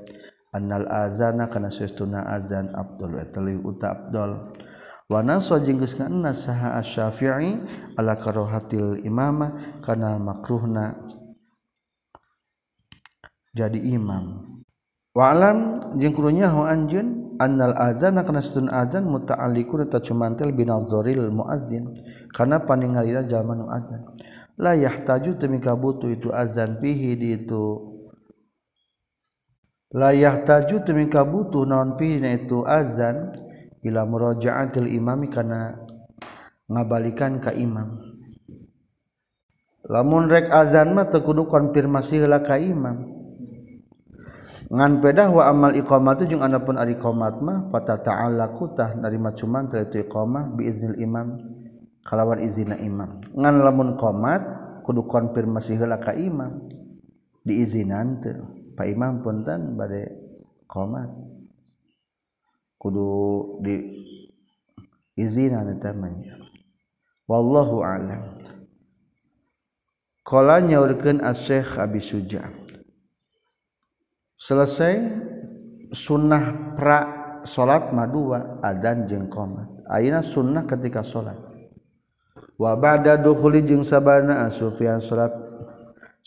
annal 0.55 0.86
azana 0.86 1.51
kana 1.51 1.74
sesuna 1.74 2.22
azan 2.30 2.70
Abdul. 2.70 3.18
Eta 3.18 3.42
uta 3.42 3.86
Abdul. 3.90 4.30
Wa 5.11 5.24
naso 5.26 5.59
jeung 5.59 5.82
geus 5.82 5.99
ngaenna 5.99 6.30
saha 6.30 6.78
asy-Syafi'i 6.78 7.59
ala 7.99 8.14
karohatil 8.20 9.03
imamah 9.03 9.80
kana 9.82 10.20
makruhna? 10.22 11.03
Jadi 13.57 13.90
imam. 13.90 14.58
Walam 15.19 15.83
jeung 15.99 16.14
kurunya 16.14 16.47
ho 16.47 16.62
anjeun 16.62 17.35
annal 17.43 17.75
azan 17.75 18.23
kana 18.23 18.39
satun 18.39 18.71
azan 18.71 19.03
muta'alliqun 19.11 19.91
ta 19.91 19.99
cumantel 19.99 20.55
binadzaril 20.55 21.35
muazzin. 21.35 21.91
Karena 22.31 22.62
paningalina 22.62 23.27
jalma 23.27 23.59
nu 23.59 23.66
azan. 23.66 24.07
La 24.59 24.79
yahtaju 24.79 25.35
teu 25.35 25.75
butuh 25.75 26.11
itu 26.14 26.31
azan 26.31 26.79
fihi 26.79 27.19
di 27.19 27.35
itu. 27.35 27.99
La 29.91 30.14
yahtaju 30.14 30.87
teu 30.87 31.23
butuh 31.27 31.66
naon 31.66 31.99
fihi 31.99 32.23
na 32.23 32.39
itu 32.39 32.62
azan 32.62 33.35
ila 33.83 34.07
muraja'atil 34.07 34.87
imami 34.87 35.35
kana 35.35 35.83
ngabalikan 36.71 37.43
ka 37.43 37.51
imam. 37.51 38.07
Lamun 39.83 40.31
rek 40.31 40.47
azan 40.47 40.95
mah 40.95 41.11
teu 41.11 41.27
kudu 41.27 41.51
konfirmasi 41.51 42.23
heula 42.23 42.39
ka 42.39 42.55
imam 42.55 43.18
ngan 44.69 45.01
pedah 45.01 45.33
wa 45.33 45.49
amal 45.49 45.73
iqamatu 45.73 46.29
jeung 46.29 46.45
anapun 46.45 46.77
ari 46.77 47.01
qomat 47.01 47.41
mah 47.41 47.73
fata 47.73 47.97
ta'ala 48.05 48.53
kutah 48.53 48.93
narima 49.01 49.33
cuman 49.33 49.73
talitu 49.73 50.05
iqamah 50.05 50.53
biiznil 50.53 51.01
imam 51.01 51.41
kalawan 52.09 52.41
izina 52.41 52.81
imam. 52.81 53.21
Ngan 53.37 53.55
lamun 53.61 53.93
qomat 54.01 54.41
kudu 54.81 55.05
konfirmasi 55.05 55.77
heula 55.77 56.01
ka 56.01 56.16
imam. 56.16 56.64
Diizinan 57.45 58.21
teu 58.25 58.45
pa 58.73 58.89
imam 58.89 59.21
punten 59.21 59.77
bade 59.77 60.09
qomat. 60.64 61.12
Kudu 62.81 63.09
di 63.61 63.77
izinan 65.21 65.69
eta 65.69 65.93
wallahu 67.29 67.85
alam. 67.85 68.41
Qala 70.29 70.61
nyaurkeun 70.61 71.25
as-syekh 71.25 71.81
abi 71.81 72.05
suja' 72.05 72.68
selesai 74.39 74.95
sunnah 75.93 76.74
pra 76.78 76.99
salat 77.43 77.91
madua 77.91 78.62
adzan 78.64 79.05
jeung 79.11 79.26
qomat 79.26 79.66
ayeuna 79.91 80.22
sunnah 80.22 80.64
ketika 80.64 81.03
salat 81.03 81.36
wa 82.55 82.72
ba'da 82.78 83.18
dukhuli 83.18 83.66
jeung 83.66 83.82
sabana 83.82 84.47
Sufyan 84.49 85.03
salat 85.03 85.34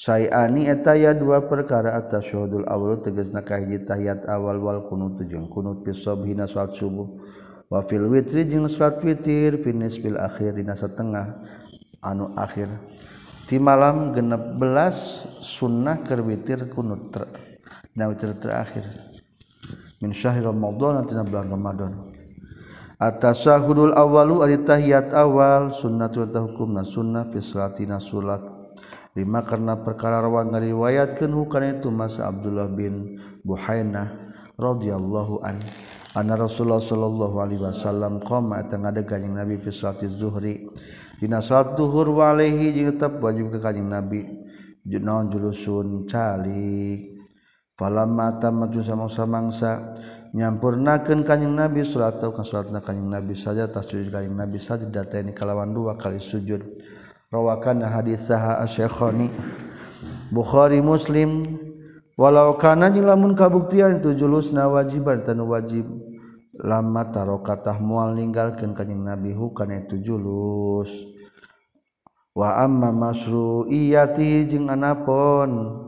sayani 0.02 0.66
eta 0.66 0.98
ya 0.98 1.14
dua 1.14 1.46
perkara 1.46 1.94
atas 1.94 2.26
syuhudul 2.26 2.66
awal 2.66 2.98
tegasna 3.06 3.46
ka 3.46 3.62
hiji 3.62 3.86
tahiyat 3.86 4.26
awal 4.26 4.58
wal 4.58 4.82
kunut 4.90 5.22
jeung 5.30 5.46
kunut 5.46 5.86
fi 5.86 5.94
subhina 5.94 6.50
salat 6.50 6.74
subuh. 6.74 7.06
Wa 7.70 7.86
fil 7.86 8.10
witri 8.10 8.50
jeung 8.50 8.66
salat 8.66 8.98
witir 9.06 9.62
fi 9.62 9.70
nisbil 9.70 10.18
akhir 10.18 10.58
dina 10.58 10.74
setengah 10.74 11.38
anu 12.02 12.34
akhir. 12.34 12.68
Di 13.46 13.62
malam 13.62 14.10
16 14.16 15.38
sunnah 15.44 16.02
keur 16.02 16.26
witir 16.26 16.66
kunut 16.74 17.14
ter 17.96 18.32
terakhir 18.40 18.86
min 20.00 20.16
syahri 20.16 20.42
Ramadan 20.42 21.04
tina 21.06 21.28
bulan 21.28 21.52
Ramadan. 21.52 21.92
At-tasahudul 23.02 23.98
awwalu 23.98 24.46
ari 24.46 24.62
tahiyat 24.62 25.10
awal 25.18 25.74
sunnatul 25.74 26.30
hukumna 26.30 26.86
sunnah 26.86 27.26
fi 27.34 27.42
salatina 27.42 27.98
salat 27.98 28.46
lima 29.18 29.42
karena 29.42 29.74
perkara 29.82 30.22
rawang 30.22 30.54
ngariwayatkeun 30.54 31.34
hukana 31.34 31.82
itu 31.82 31.90
Mas 31.90 32.22
Abdullah 32.22 32.70
bin 32.70 33.18
Buhainah 33.42 34.06
radhiyallahu 34.54 35.42
an 35.42 35.58
anna 36.14 36.38
Rasulullah 36.38 36.78
sallallahu 36.78 37.42
alaihi 37.42 37.66
wasallam 37.66 38.22
qama 38.22 38.62
eta 38.62 38.78
ngadeg 38.78 39.10
Nabi 39.28 39.58
fi 39.58 39.74
salati 39.74 40.06
zuhri. 40.06 40.70
Dina 41.18 41.42
salat 41.42 41.74
zuhur 41.74 42.06
wa 42.14 42.38
alaihi 42.38 42.70
jeung 42.70 42.94
tetep 42.94 43.18
wajib 43.18 43.50
ka 43.50 43.70
kanjing 43.70 43.90
Nabi. 43.90 44.30
Naon 44.86 45.34
julusun 45.34 46.06
calik. 46.06 47.11
Mata 47.90 48.54
maju 48.54 48.78
sama-sa 48.86 49.26
mangsa 49.26 49.98
nyampurnakan 50.38 51.26
kanyeng 51.26 51.58
nabi 51.58 51.82
surat 51.82 52.22
atau 52.22 52.30
ke 52.30 52.46
surat 52.46 52.70
na 52.70 52.80
kanyeng 52.80 53.10
nabi 53.10 53.34
saja 53.34 53.66
tas 53.66 53.90
kaying 53.90 54.38
nabi 54.38 54.62
saja 54.62 54.86
data 54.86 55.18
ini 55.18 55.34
kalawan 55.34 55.74
dua 55.74 55.98
kali 55.98 56.22
sujud. 56.22 56.62
Rawakan 57.32 57.88
hadis 57.88 58.28
saha 58.28 58.60
asyakhoni 58.62 59.32
Bukhari 60.30 60.84
Muslim. 60.84 61.42
Walau 62.20 62.54
kana 62.60 62.92
lamun 62.92 63.34
kabuktian 63.34 63.98
itu 63.98 64.14
julus 64.14 64.54
na 64.54 64.68
wajiban 64.70 65.26
tan 65.26 65.42
wajib. 65.48 65.88
Lama 66.62 67.08
taro 67.10 67.42
katah 67.42 67.82
mual 67.82 68.14
ninggalkeun 68.14 68.78
kanyeng 68.78 69.02
nabi 69.02 69.34
hukana 69.34 69.82
itu 69.82 69.98
julus. 69.98 70.92
Wa 72.32 72.62
amma 72.62 72.94
masru'iyati 72.94 74.46
jeung 74.46 74.70
anapun 74.70 75.82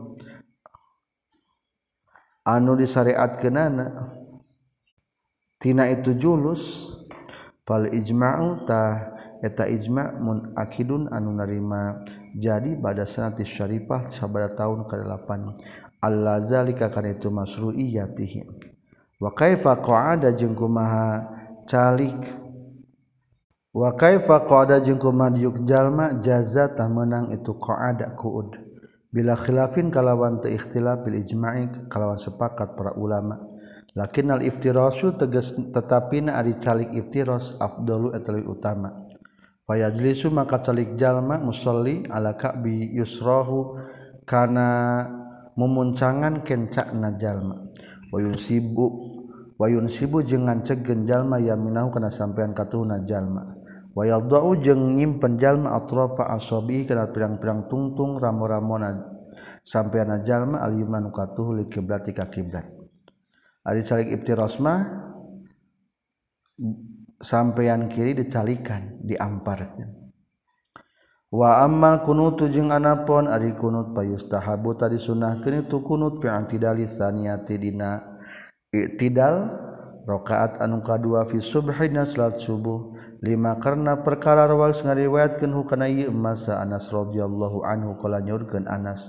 anu 2.44 2.76
disyariatkeunana 2.76 4.14
tina 5.58 5.88
itu 5.88 6.12
julus 6.14 6.92
fal 7.64 7.88
ijma'u 7.88 8.68
ta 8.68 9.14
eta 9.44 9.68
ijma' 9.68 10.16
munakidun 10.24 11.12
anu 11.12 11.36
narima. 11.36 12.00
Jadi 12.34 12.74
pada 12.80 13.04
sanati 13.04 13.44
syarifah 13.44 14.08
sabada 14.08 14.50
tahun 14.50 14.88
ke-8 14.88 15.28
Allah 16.00 16.40
kana 16.90 17.08
itu 17.12 17.28
masru'iyatihi. 17.28 18.40
Wa 19.20 19.30
kaifa 19.32 19.78
qa'ada 19.78 20.32
jeung 20.32 20.56
kumaha 20.56 21.22
calik? 21.68 22.18
Wa 23.70 23.94
kaifa 23.94 24.42
qa'ada 24.42 24.82
jeung 24.82 24.98
kumaha 24.98 25.36
yukjalma 25.38 26.18
jalma? 26.20 26.88
Menang 26.90 27.30
itu 27.32 27.54
qa'ada 27.56 28.16
kuud. 28.18 28.63
bila 29.14 29.38
khilafin 29.38 29.94
kalawan 29.94 30.42
ikhtilafil 30.42 31.14
ijma'i 31.14 31.86
kalawan 31.86 32.18
sepakat 32.18 32.74
para 32.74 32.98
ulama. 32.98 33.38
Lakinnal 33.94 34.42
iftirasu 34.42 35.14
tegas 35.14 35.54
tetapina 35.54 36.34
ari 36.34 36.58
calik 36.58 36.90
iftiras 36.90 37.54
afdalu 37.62 38.10
eta 38.10 38.34
utama. 38.42 38.90
Fayajlisu 39.70 40.34
maka 40.34 40.58
calik 40.58 40.98
jalma 40.98 41.38
musalli 41.38 42.02
ala 42.10 42.34
ka'bi 42.34 42.90
yusrahu 42.90 43.78
kana 44.26 45.06
memuncangan 45.54 46.42
kencakna 46.42 47.14
jalma. 47.14 47.70
Wa 48.10 48.18
yunsibu 48.18 48.86
wa 49.54 49.70
yunsibu 49.70 50.26
jeung 50.26 50.50
nganceuk 50.50 51.06
jalma 51.06 51.38
yaminahu 51.38 51.94
kana 51.94 52.10
sampean 52.10 52.50
katuhna 52.50 53.06
jalma. 53.06 53.53
Wayadau 53.94 54.58
jeung 54.58 54.98
nyimpen 54.98 55.38
jalma 55.38 55.78
atrafa 55.78 56.28
asabi 56.34 56.84
kana 56.84 57.08
pirang-pirang 57.14 57.70
tungtung 57.70 58.18
ramo-ramona 58.18 59.14
sampean 59.62 60.20
jalma 60.26 60.60
al-yuman 60.66 61.14
katuhu 61.14 61.56
li 61.56 61.64
kiblati 61.70 62.10
ka 62.10 62.26
kiblat. 62.26 62.66
Ari 63.64 63.80
calik 63.80 64.12
ibtirasma 64.12 64.74
sampean 67.22 67.88
kiri 67.88 68.12
dicalikan 68.12 69.00
diamparkan. 69.00 70.04
Wa 71.34 71.66
ammal 71.66 72.06
kunutu 72.06 72.46
jeung 72.46 72.70
anapun 72.70 73.26
ari 73.26 73.58
kunut 73.58 73.90
payustahabu 73.90 74.78
tadi 74.78 75.02
sunahkeun 75.02 75.66
itu 75.66 75.82
kunut 75.82 76.22
fi 76.22 76.30
antidali 76.30 76.86
saniyati 76.86 77.58
dina 77.58 77.98
i'tidal 78.70 79.50
rakaat 80.06 80.62
anu 80.62 80.78
kadua 80.86 81.26
fi 81.26 81.42
subhina 81.42 82.06
salat 82.06 82.38
subuh 82.38 82.93
lima 83.24 83.56
karena 83.56 84.04
perkara 84.04 84.44
rawas 84.44 84.84
ngariwayatkeun 84.84 85.56
hukana 85.56 85.88
ieu 85.88 86.12
masa 86.12 86.60
Anas 86.60 86.92
radhiyallahu 86.92 87.64
anhu 87.64 87.96
qala 87.96 88.20
nyurkeun 88.20 88.68
Anas. 88.68 89.08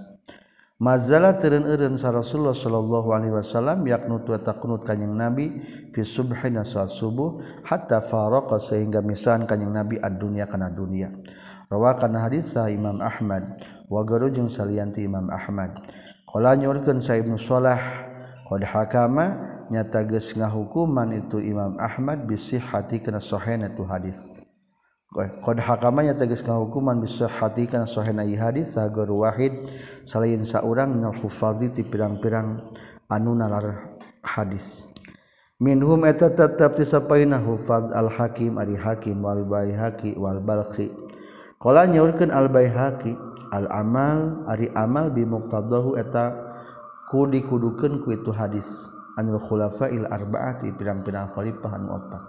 Mazalah 0.76 1.40
teureun-eureun 1.40 1.96
sa 1.96 2.12
Rasulullah 2.12 2.52
sallallahu 2.52 3.16
alaihi 3.16 3.32
wasallam 3.32 3.88
yaknu 3.88 4.28
tu 4.28 4.36
taqnut 4.36 4.84
kanjing 4.84 5.16
Nabi 5.16 5.64
fi 5.96 6.04
subhina 6.04 6.68
salat 6.68 6.92
subuh 6.92 7.40
hatta 7.64 8.04
faraqa 8.04 8.60
sehingga 8.60 9.00
misahan 9.00 9.48
kanjing 9.48 9.72
Nabi 9.72 10.00
ad-dunya 10.00 10.48
kana 10.48 10.68
dunia. 10.68 11.16
Rawakan 11.72 12.20
hadis 12.20 12.52
sa 12.56 12.68
Imam 12.68 13.00
Ahmad 13.00 13.64
wa 13.88 14.04
garu 14.04 14.28
jeung 14.32 14.52
salianti 14.52 15.08
Imam 15.08 15.32
Ahmad. 15.32 15.80
Qala 16.28 16.60
nyurkeun 16.60 17.00
sa 17.00 17.16
Ibnu 17.16 17.40
Salah 17.40 18.05
Qad 18.46 18.62
hakama 18.62 19.26
nyata 19.74 20.06
geus 20.06 20.38
ngahukuman 20.38 21.10
itu 21.18 21.42
Imam 21.42 21.82
Ahmad 21.82 22.30
bisih 22.30 22.62
hati 22.62 23.02
kana 23.02 23.18
sahihna 23.18 23.74
tu 23.74 23.82
hadis. 23.90 24.30
Qad 25.42 25.58
hakama 25.58 26.06
nyata 26.06 26.30
geus 26.30 26.46
ngahukuman 26.46 27.02
bisih 27.02 27.26
hati 27.26 27.66
kana 27.66 27.90
sahihna 27.90 28.22
ieu 28.22 28.38
hadis 28.38 28.78
sagor 28.78 29.10
wahid 29.10 29.66
salain 30.06 30.46
saurang 30.46 30.94
minal 30.94 31.18
hufazi 31.18 31.74
ti 31.74 31.82
pirang-pirang 31.82 32.70
anu 33.10 33.34
nalar 33.34 33.98
hadis. 34.22 34.86
Minhum 35.58 36.06
eta 36.06 36.30
tetap 36.30 36.78
disapaina 36.78 37.42
hufaz 37.42 37.90
al-Hakim 37.96 38.62
ari 38.62 38.78
Hakim 38.78 39.26
wal 39.26 39.42
Baihaqi 39.42 40.14
wal 40.20 40.38
Balqi. 40.44 40.94
Qala 41.58 41.90
nyaurkeun 41.90 42.30
al-Baihaqi 42.30 43.16
al-amal 43.56 44.46
ari 44.52 44.70
amal 44.78 45.10
bi 45.10 45.26
muqtadahu 45.26 45.98
eta 45.98 46.45
ku 47.12 47.30
dikudukeun 47.30 48.02
ku 48.02 48.14
itu 48.14 48.32
hadis. 48.34 48.68
Anil 49.16 49.40
khulafail 49.40 50.12
arbaati 50.12 50.76
pirang-pirang 50.76 51.32
khalifah 51.32 51.72
anu 51.80 51.96
opat 51.96 52.20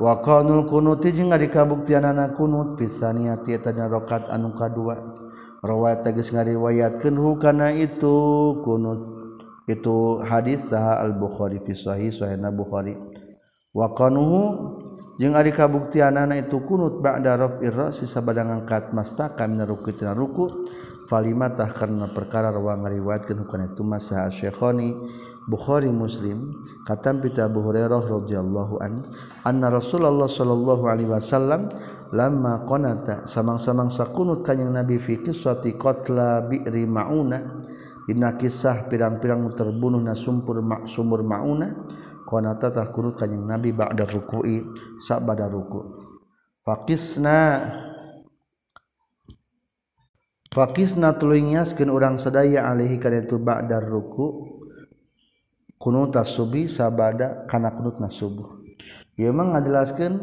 wa 0.00 0.24
qanul 0.24 0.64
kunuti 0.64 1.12
jeung 1.12 1.36
ari 1.36 1.52
kabuktianana 1.52 2.32
kunut 2.32 2.80
fisaniyati 2.80 3.52
eta 3.52 3.76
dina 3.76 3.84
rakaat 3.84 4.32
anu 4.32 4.56
kadua. 4.56 4.96
Rawat 5.60 6.00
tegas 6.00 6.32
ngariwayatkeun 6.32 7.16
hu 7.20 7.36
kana 7.36 7.76
itu 7.76 8.16
kunut 8.64 9.04
itu 9.68 10.24
hadis 10.24 10.72
saha 10.72 11.04
al 11.04 11.12
bukhari 11.12 11.60
fi 11.60 11.76
sahih 11.76 12.08
sahihna 12.08 12.48
bukhari 12.48 12.96
wa 13.76 13.92
qanuhu 13.92 14.78
jeung 15.20 15.36
ari 15.36 15.52
kabuktianana 15.52 16.40
itu 16.40 16.56
kunut 16.64 17.04
ba'da 17.04 17.36
rafi'ir 17.36 17.74
ra'si 17.74 18.08
sabada 18.08 18.48
ngangkat 18.48 18.96
mastaka 18.96 19.44
min 19.44 19.60
ruku 19.60 19.92
tina 19.92 20.16
ruku. 20.16 20.70
falimatah 21.06 21.70
karena 21.70 22.10
perkara 22.10 22.50
ruang 22.50 22.82
ngariwayatkeun 22.82 23.46
hukana 23.46 23.70
itu 23.70 23.82
mas 23.86 24.10
Syekhani 24.10 24.92
Bukhari 25.46 25.86
Muslim 25.94 26.50
katam 26.82 27.22
pita 27.22 27.46
Abu 27.46 27.62
Hurairah 27.62 28.02
radhiyallahu 28.02 28.82
an 28.82 29.06
anna 29.46 29.70
Rasulullah 29.70 30.26
sallallahu 30.26 30.90
alaihi 30.90 31.06
wasallam 31.06 31.70
lamma 32.10 32.66
qanata 32.66 33.30
samang-samang 33.30 33.94
sakunut 33.94 34.42
kanjing 34.42 34.74
Nabi 34.74 34.98
fi 34.98 35.22
qissati 35.22 35.78
qatla 35.78 36.42
bi'ri 36.50 36.82
mauna 36.90 37.62
dina 38.10 38.34
kisah 38.34 38.90
pirang-pirang 38.90 39.46
terbunuh 39.54 40.02
nasumpur 40.02 40.58
ma 40.66 40.82
sumur 40.82 41.22
mauna 41.22 41.70
qanata 42.26 42.74
tah 42.74 42.90
kunut 42.90 43.14
kanjing 43.14 43.46
Nabi 43.46 43.70
ba'da 43.70 44.02
ruku'i 44.02 44.66
sa 44.98 45.22
ba'da 45.22 45.46
ruku' 45.46 45.86
faqisna 46.66 47.38
fakisna 50.52 51.16
tuluy 51.16 51.42
ngiaskeun 51.42 51.90
urang 51.90 52.16
sadaya 52.20 52.66
alaihi 52.68 52.98
kana 53.00 53.24
itu 53.24 53.38
ba'dar 53.38 53.84
ruku 53.86 54.58
kunut 55.78 56.16
subi 56.26 56.66
sabada 56.66 57.46
kana 57.46 57.72
kunutna 57.72 58.10
subuh 58.10 58.62
ieu 59.16 59.32
mah 59.32 59.56
ngajelaskeun 59.56 60.14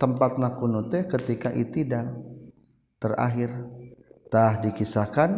tempatna 0.00 0.56
kunut 0.56 0.88
teh 0.88 1.04
ketika 1.04 1.52
itidal 1.52 2.30
terakhir. 3.00 3.50
Tah 4.30 4.62
dikisahkan 4.62 5.30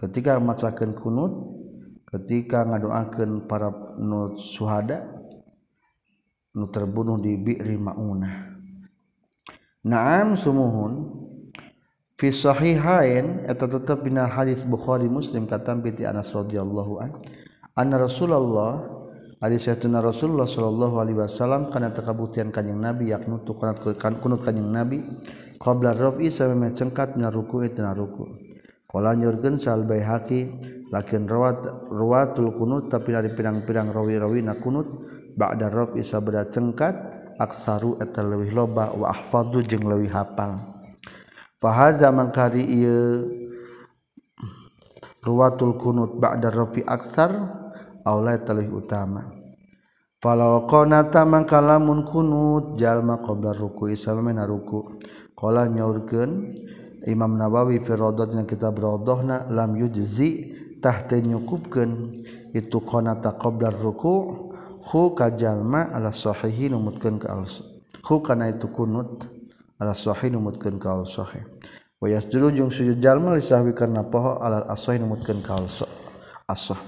ketika 0.00 0.40
macakeun 0.40 0.96
kunut 0.96 1.32
ketika 2.08 2.64
ngadoakeun 2.64 3.44
para 3.44 3.68
nu 4.00 4.40
suhada 4.40 5.04
nu 6.56 6.72
terbunuh 6.72 7.20
di 7.20 7.36
bi'ri 7.36 7.76
maunah. 7.76 8.56
Naam 9.84 10.40
sumuhun 10.40 11.19
fi 12.20 12.28
sahihain 12.28 13.48
eta 13.48 13.64
tetep 13.64 14.04
dina 14.04 14.28
hadis 14.28 14.60
Bukhari 14.68 15.08
Muslim 15.08 15.48
katam 15.48 15.80
piti 15.80 16.04
Anas 16.04 16.28
radhiyallahu 16.36 17.00
an 17.00 17.16
anna 17.80 17.96
Rasulullah 17.96 19.00
Ali 19.40 19.56
sayyiduna 19.56 20.04
Rasulullah 20.04 20.44
sallallahu 20.44 21.00
alaihi 21.00 21.16
wasallam 21.16 21.72
kana 21.72 21.96
takabutian 21.96 22.52
kanjing 22.52 22.76
Nabi 22.76 23.08
yakni 23.08 23.40
tukunat 23.48 23.80
kunut 23.80 23.96
kan, 23.96 24.20
kanjing 24.20 24.68
Nabi 24.68 25.00
qabla 25.56 25.96
rafi 25.96 26.28
sampai 26.28 26.68
mencengkat 26.68 27.16
na 27.16 27.32
ruku 27.32 27.64
itu 27.64 27.80
dina 27.80 27.96
ruku 27.96 28.28
qala 28.84 29.16
nyurkeun 29.16 29.56
sal 29.56 29.88
baihaqi 29.88 30.60
lakin 30.92 31.24
rawat 31.24 31.88
ruwatul 31.88 32.52
kunut 32.52 32.92
tapi 32.92 33.16
dari 33.16 33.32
pirang-pirang 33.32 33.96
rawi-rawi 33.96 34.44
na 34.44 34.60
kunut 34.60 35.08
ba'da 35.40 35.72
rafi 35.72 36.04
sabda 36.04 36.52
cengkat 36.52 36.92
aksaru 37.40 37.96
eta 37.96 38.20
leuwih 38.20 38.52
loba 38.52 38.92
wa 38.92 39.08
ahfadzu 39.08 39.64
jeung 39.64 39.88
leuwih 39.88 40.12
hafal 40.12 40.69
fahaza 41.60 42.08
mangkari 42.08 42.64
ieu 42.64 43.28
ruwatul 45.20 45.76
kunut 45.76 46.16
ba'da 46.16 46.48
rafi 46.48 46.80
aksar 46.80 47.30
aulai 48.04 48.40
talih 48.40 48.72
utama. 48.72 49.28
Falaw 50.20 50.68
qanata 50.68 51.24
mangkalamun 51.24 52.04
kunut 52.04 52.76
jalma 52.76 53.20
qabla 53.24 53.56
ruku 53.56 53.92
isalmana 53.92 54.44
ruku. 54.44 55.00
Qala 55.32 55.68
nyaurkeun 55.68 56.52
Imam 57.08 57.40
Nawawi 57.40 57.80
fi 57.80 57.96
radatina 57.96 58.44
kitab 58.44 58.76
radahna 58.76 59.48
lam 59.48 59.72
yujzi 59.72 60.52
tahta 60.84 61.16
nyukupkeun 61.16 62.12
itu 62.52 62.84
qanata 62.84 63.40
qabla 63.40 63.72
ruku 63.72 64.48
hu 64.84 65.00
kajalma 65.16 65.88
ala 65.96 66.12
sahihi 66.12 66.68
numutkeun 66.68 67.16
ka 67.16 67.40
al 67.40 67.48
hu 68.04 68.14
kana 68.20 68.52
itu 68.52 68.68
kunut. 68.68 69.39
alashohi 69.80 70.28
numutkeun 70.28 70.76
kaul 70.76 71.08
sahih. 71.08 71.42
Wa 72.00 72.08
yasjudu 72.08 72.70
sujud 72.72 73.00
jalma 73.00 73.36
li 73.36 73.44
sahwi 73.44 73.76
karena 73.76 74.00
poho 74.04 74.40
alal 74.40 74.64
asohi 74.72 74.96
numutkeun 74.96 75.44
kaul 75.44 75.68
asah 76.48 76.80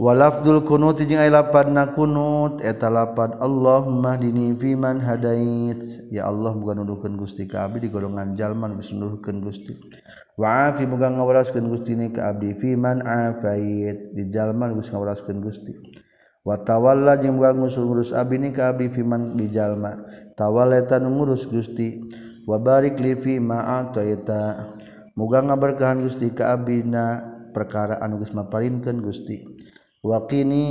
walafdul 0.00 0.64
kunut 0.64 0.96
jeung 0.96 1.20
aya 1.20 1.28
lapanna 1.28 1.92
kunut 1.92 2.64
eta 2.64 2.88
lapad 2.88 3.36
Allahumma 3.36 4.16
hdini 4.16 4.56
fiman 4.56 4.96
hadait. 5.04 5.84
Ya 6.08 6.24
Allah 6.24 6.56
muga 6.56 6.72
nuduhkeun 6.72 7.20
Gusti 7.20 7.44
ka 7.44 7.68
abdi 7.68 7.84
di 7.84 7.88
golongan 7.92 8.32
jalma 8.32 8.72
geus 8.72 8.96
nuduhkeun 8.96 9.44
Gusti. 9.44 9.76
Wa 10.40 10.72
afi 10.72 10.88
muga 10.88 11.12
ngawaraskeun 11.12 11.68
Gusti 11.68 11.92
ni 12.00 12.08
ka 12.08 12.32
abdi 12.32 12.56
fiman 12.56 13.04
afait 13.04 14.16
di 14.16 14.32
jalma 14.32 14.72
geus 14.72 14.88
ngawaraskeun 14.88 15.44
Gusti. 15.44 15.76
watawala 16.46 17.20
jeung 17.20 17.38
ngurus 17.40 18.16
Abi 18.16 18.40
Abi 18.56 18.86
Fiman 18.88 19.36
di 19.36 19.48
dijallma 19.48 20.00
tawaletan 20.40 21.04
ngurus 21.04 21.44
Gusti. 21.44 22.00
Wa 22.48 22.56
barik 22.56 22.96
li 22.96 23.12
fi 23.14 23.36
ma 23.36 23.84
ataita. 23.84 24.72
Muga 25.14 25.44
ngaberkahan 25.44 26.00
Gusti 26.00 26.32
ka 26.32 26.56
abi 26.56 26.80
na 26.80 27.20
perkara 27.52 28.00
anu 28.00 28.16
geus 28.18 28.32
maparinkeun 28.32 29.04
Gusti. 29.04 29.44
Wakini 30.00 30.64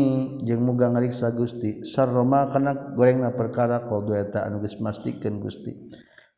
jeung 0.44 0.66
muga 0.66 0.90
ngariksa 0.90 1.30
Gusti. 1.38 1.86
Sarroma 1.86 2.50
kana 2.50 2.98
goreng 2.98 3.22
na 3.22 3.30
perkara 3.30 3.86
qdoeta 3.86 4.44
anu 4.50 4.66
geus 4.66 4.82
mastikeun 4.82 5.40
Gusti. 5.40 5.78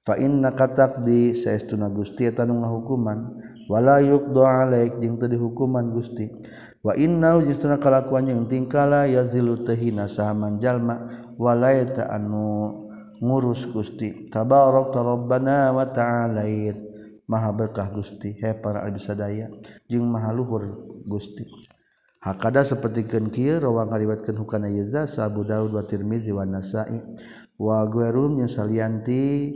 Fa 0.03 0.19
inna 0.19 0.51
katak 0.51 1.07
di 1.07 1.32
saestuna 1.32 1.88
Gusti 1.88 2.27
eta 2.27 2.43
nu 2.43 2.59
ngahukuman. 2.59 3.19
Wala 3.71 4.03
yuqdu 4.03 4.43
alaik 4.43 4.99
jeung 4.99 5.15
teu 5.15 5.32
dihukuman 5.32 5.95
Gusti. 5.95 6.27
wa 6.82 6.93
inna 6.97 7.38
justru 7.45 7.69
kalakuan 7.77 8.29
yang 8.29 8.45
tingkala 8.49 9.05
yazilu 9.05 9.61
tahina 9.61 10.09
sahaman 10.09 10.57
jalma 10.57 11.07
walaita 11.38 12.09
anu 12.09 12.82
ngurus 13.21 13.69
Gusti. 13.69 14.27
Tabarok 14.34 14.91
rabbana 14.97 15.69
wa 15.71 15.86
ta'alait. 15.86 16.89
Maha 17.29 17.53
berkah 17.55 17.88
Gusti 17.93 18.36
he 18.36 18.51
para 18.57 18.84
abdi 18.84 18.99
sadaya 18.99 19.47
jeung 19.88 20.03
maha 20.09 20.36
luhur 20.36 20.67
Gusti. 21.07 21.47
Hakada 22.19 22.65
sapertikeun 22.65 23.32
kieu 23.32 23.61
rawang 23.61 23.88
ngariwatkeun 23.88 24.36
hukana 24.36 24.67
yaza 24.67 25.07
Abu 25.23 25.47
Daud 25.47 25.71
wa 25.71 25.86
Tirmizi 25.86 26.36
wa 26.36 26.43
Nasa'i. 26.43 26.99
Wa 27.55 27.88
guerum 27.88 28.41
yang 28.41 28.51
salianti 28.51 29.53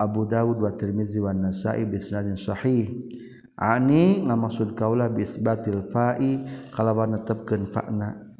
Abu 0.00 0.24
Daud 0.24 0.64
wa 0.64 0.72
Tirmizi 0.72 1.20
wa 1.20 1.34
Nasa'i 1.34 1.84
bisnadin 1.84 2.40
sahih. 2.40 2.88
ani 3.60 4.24
ngamaksud 4.24 4.72
kaulah 4.72 5.12
bisbatil 5.12 5.84
fa'i 5.92 6.40
kalawan 6.72 7.20
netepkeun 7.20 7.68
fa'na. 7.68 8.32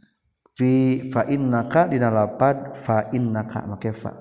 Fi 0.57 1.07
fa 1.13 1.29
innaka 1.29 1.93
dina 1.93 2.09
lapad 2.09 2.73
fa 2.81 3.13
innaka 3.13 3.69
make 3.69 3.93
fa. 3.93 4.17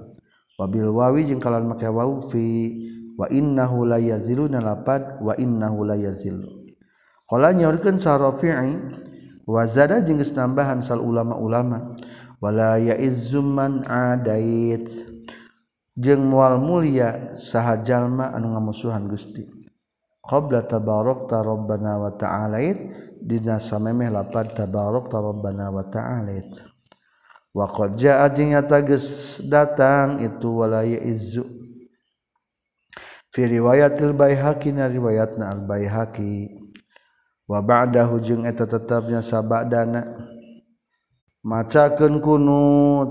Wabil 0.60 0.92
wawi 0.92 1.24
jeung 1.24 1.40
kalawan 1.40 1.72
make 1.72 1.88
wawu 1.88 2.20
fi 2.20 2.76
wa 3.16 3.32
innahu 3.32 3.88
la 3.88 4.00
yazilu 4.00 4.52
na 4.52 4.60
lapad 4.60 5.24
wa 5.24 5.36
innahu 5.40 5.88
la 5.88 5.96
yazilu. 5.96 6.68
Qala 7.28 7.56
nyaurkeun 7.56 7.96
sarafi'i 7.96 8.76
wa 9.48 9.64
zada 9.64 10.04
jeung 10.04 10.20
geus 10.20 10.36
nambahan 10.36 10.84
sal 10.84 11.00
ulama-ulama 11.00 11.96
wala 12.44 12.76
ya'izzu 12.80 13.40
man 13.40 13.84
adait. 13.88 14.88
Jeung 16.00 16.32
moal 16.32 16.60
mulia 16.64 17.36
saha 17.36 17.84
jalma 17.84 18.32
anu 18.32 18.56
ngamusuhan 18.56 19.12
Gusti. 19.12 19.59
Qabla 20.24 20.68
tabarakta 20.68 21.44
rabbana 21.44 22.00
wa 22.00 22.12
ta'ala 22.16 22.60
dina 23.20 23.60
samemeh 23.60 24.12
lapad 24.12 24.56
tabarakta 24.56 25.20
rabbana 25.20 25.72
wa 25.72 25.84
ta'ala 25.84 26.40
wa 27.56 27.66
qad 27.66 27.98
jaa 27.98 28.28
jeung 28.32 28.54
nyata 28.54 28.80
geus 28.86 29.40
datang 29.44 30.22
itu 30.22 30.50
wala 30.52 30.86
yaizu 30.86 31.44
fi 33.34 33.42
riwayatil 33.46 34.14
baihaqi 34.14 34.74
na 34.74 34.90
riwayatna 34.90 35.54
al 35.54 35.62
baihaqi. 35.66 36.60
Wabada 37.50 38.06
hujung 38.06 38.46
eta 38.46 38.70
tetapnya 38.70 39.26
sabak 39.26 39.74
dana 39.74 40.06
macakeun 41.42 42.22
kunut 42.22 43.10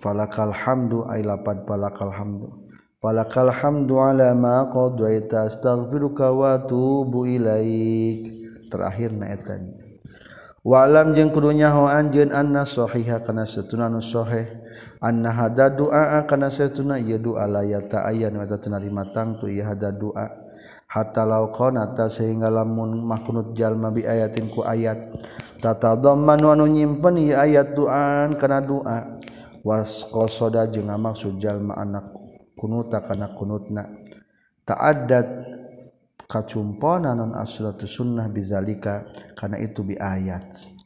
falakal 0.00 0.48
hamdu 0.48 1.04
ay 1.04 1.20
lapad 1.20 1.68
falakal 1.68 2.08
hamdu 2.08 2.69
Falakal 3.00 3.48
hamdu 3.48 3.96
ala 3.96 4.36
ma 4.36 4.68
qadaita 4.68 5.48
astaghfiruka 5.48 6.36
wa 6.36 6.60
atubu 6.60 7.24
ilaik. 7.24 8.20
Terakhir 8.68 9.16
na 9.16 9.32
eta. 9.32 9.56
Wa 10.60 10.84
alam 10.84 11.16
jeung 11.16 11.32
kudunya 11.32 11.72
nyaho 11.72 11.88
anjeun 11.88 12.28
anna 12.28 12.68
sahiha 12.68 13.24
kana 13.24 13.48
satuna 13.48 13.88
nu 13.88 14.04
sahih 14.04 14.44
anna 15.00 15.32
hada 15.32 15.72
du'a 15.72 16.20
kana 16.28 16.52
satuna 16.52 17.00
ieu 17.00 17.16
doa 17.16 17.48
la 17.48 17.64
ya 17.64 17.80
ta'ayyan 17.80 18.36
wa 18.36 18.44
tanarima 18.44 19.08
tangtu 19.08 19.48
ieu 19.48 19.64
hada 19.64 19.88
doa 19.88 20.28
hatta 20.84 21.24
law 21.24 21.48
qanata 21.48 22.12
sehingga 22.12 22.52
lamun 22.52 23.00
makunut 23.00 23.56
jalma 23.56 23.88
bi 23.88 24.04
ayatin 24.04 24.52
ku 24.52 24.60
ayat 24.60 25.16
tatadammanu 25.64 26.52
anu 26.52 26.68
nyimpen 26.68 27.16
ieu 27.16 27.40
ayat 27.40 27.72
doa 27.72 28.28
kana 28.36 28.60
doa 28.60 29.16
was 29.64 30.04
qasada 30.12 30.68
jeung 30.68 30.92
maksud 30.92 31.40
jalma 31.40 31.80
anak 31.80 32.19
kunuta 32.60 33.00
kana 33.00 33.32
kunutna 33.32 33.88
ta'addat 34.68 35.28
kacumponan 36.30 37.18
non 37.18 37.32
asratu 37.34 37.90
sunnah 37.90 38.30
bizalika 38.30 39.08
karena 39.34 39.58
itu 39.58 39.82
bi 39.82 39.98
ayat. 39.98 40.78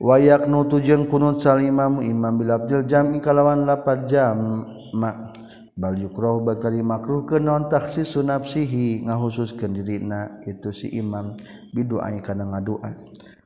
Wayak 0.00 0.48
nutu 0.48 0.80
jeung 0.80 1.06
kunut 1.06 1.44
salimamu 1.44 2.00
imam 2.00 2.40
bil 2.40 2.50
abdil 2.50 2.88
jami 2.88 3.20
kalawan 3.20 3.68
lapat 3.68 4.08
jam 4.08 4.64
mak 4.96 5.36
bal 5.76 5.92
yukroh 5.92 6.40
bakali 6.40 6.80
makruh 6.80 7.28
ke 7.28 7.36
non 7.36 7.68
taksi 7.68 8.02
sunapsihi 8.02 9.04
ngahususkeun 9.04 9.76
dirina 9.76 10.40
itu 10.48 10.72
si 10.72 10.88
imam 10.96 11.36
bidoa 11.76 12.10
kana 12.24 12.48
ngadua. 12.48 12.96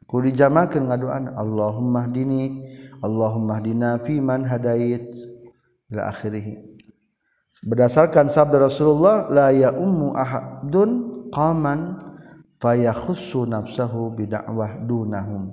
Kuli 0.06 0.30
jamakeun 0.30 0.88
ngaduan 0.88 1.34
Allahumma 1.34 2.06
dini 2.06 2.62
Allahumma 3.02 3.58
dina 3.58 3.98
fi 3.98 4.22
man 4.22 4.46
hadait 4.46 5.10
ila 5.90 6.06
akhirih 6.06 6.73
berdasarkan 7.64 8.28
sabda 8.28 8.68
Rasulullah 8.68 9.26
la 9.32 9.48
ya 9.50 9.72
ummu 9.72 10.12
ahadun 10.12 10.90
qaman 11.32 11.96
fayakhussu 12.60 13.48
nafsahu 13.48 14.12
bidakwah 14.12 14.78
dunahum. 14.84 15.50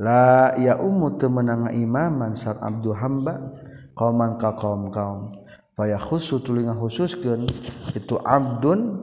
La 0.00 0.56
ya 0.56 0.80
ummu 0.80 1.20
temenang 1.20 1.68
imaman 1.76 2.32
sar 2.32 2.56
abdu 2.62 2.96
hamba 2.96 3.52
qauman 3.92 4.40
ka 4.40 4.56
kaum 4.56 4.88
kaum. 4.88 5.28
Faya 5.76 5.96
khusu 5.96 6.44
tulinga 6.44 6.76
khususkeun 6.76 7.48
itu 7.96 8.16
abdun 8.20 9.00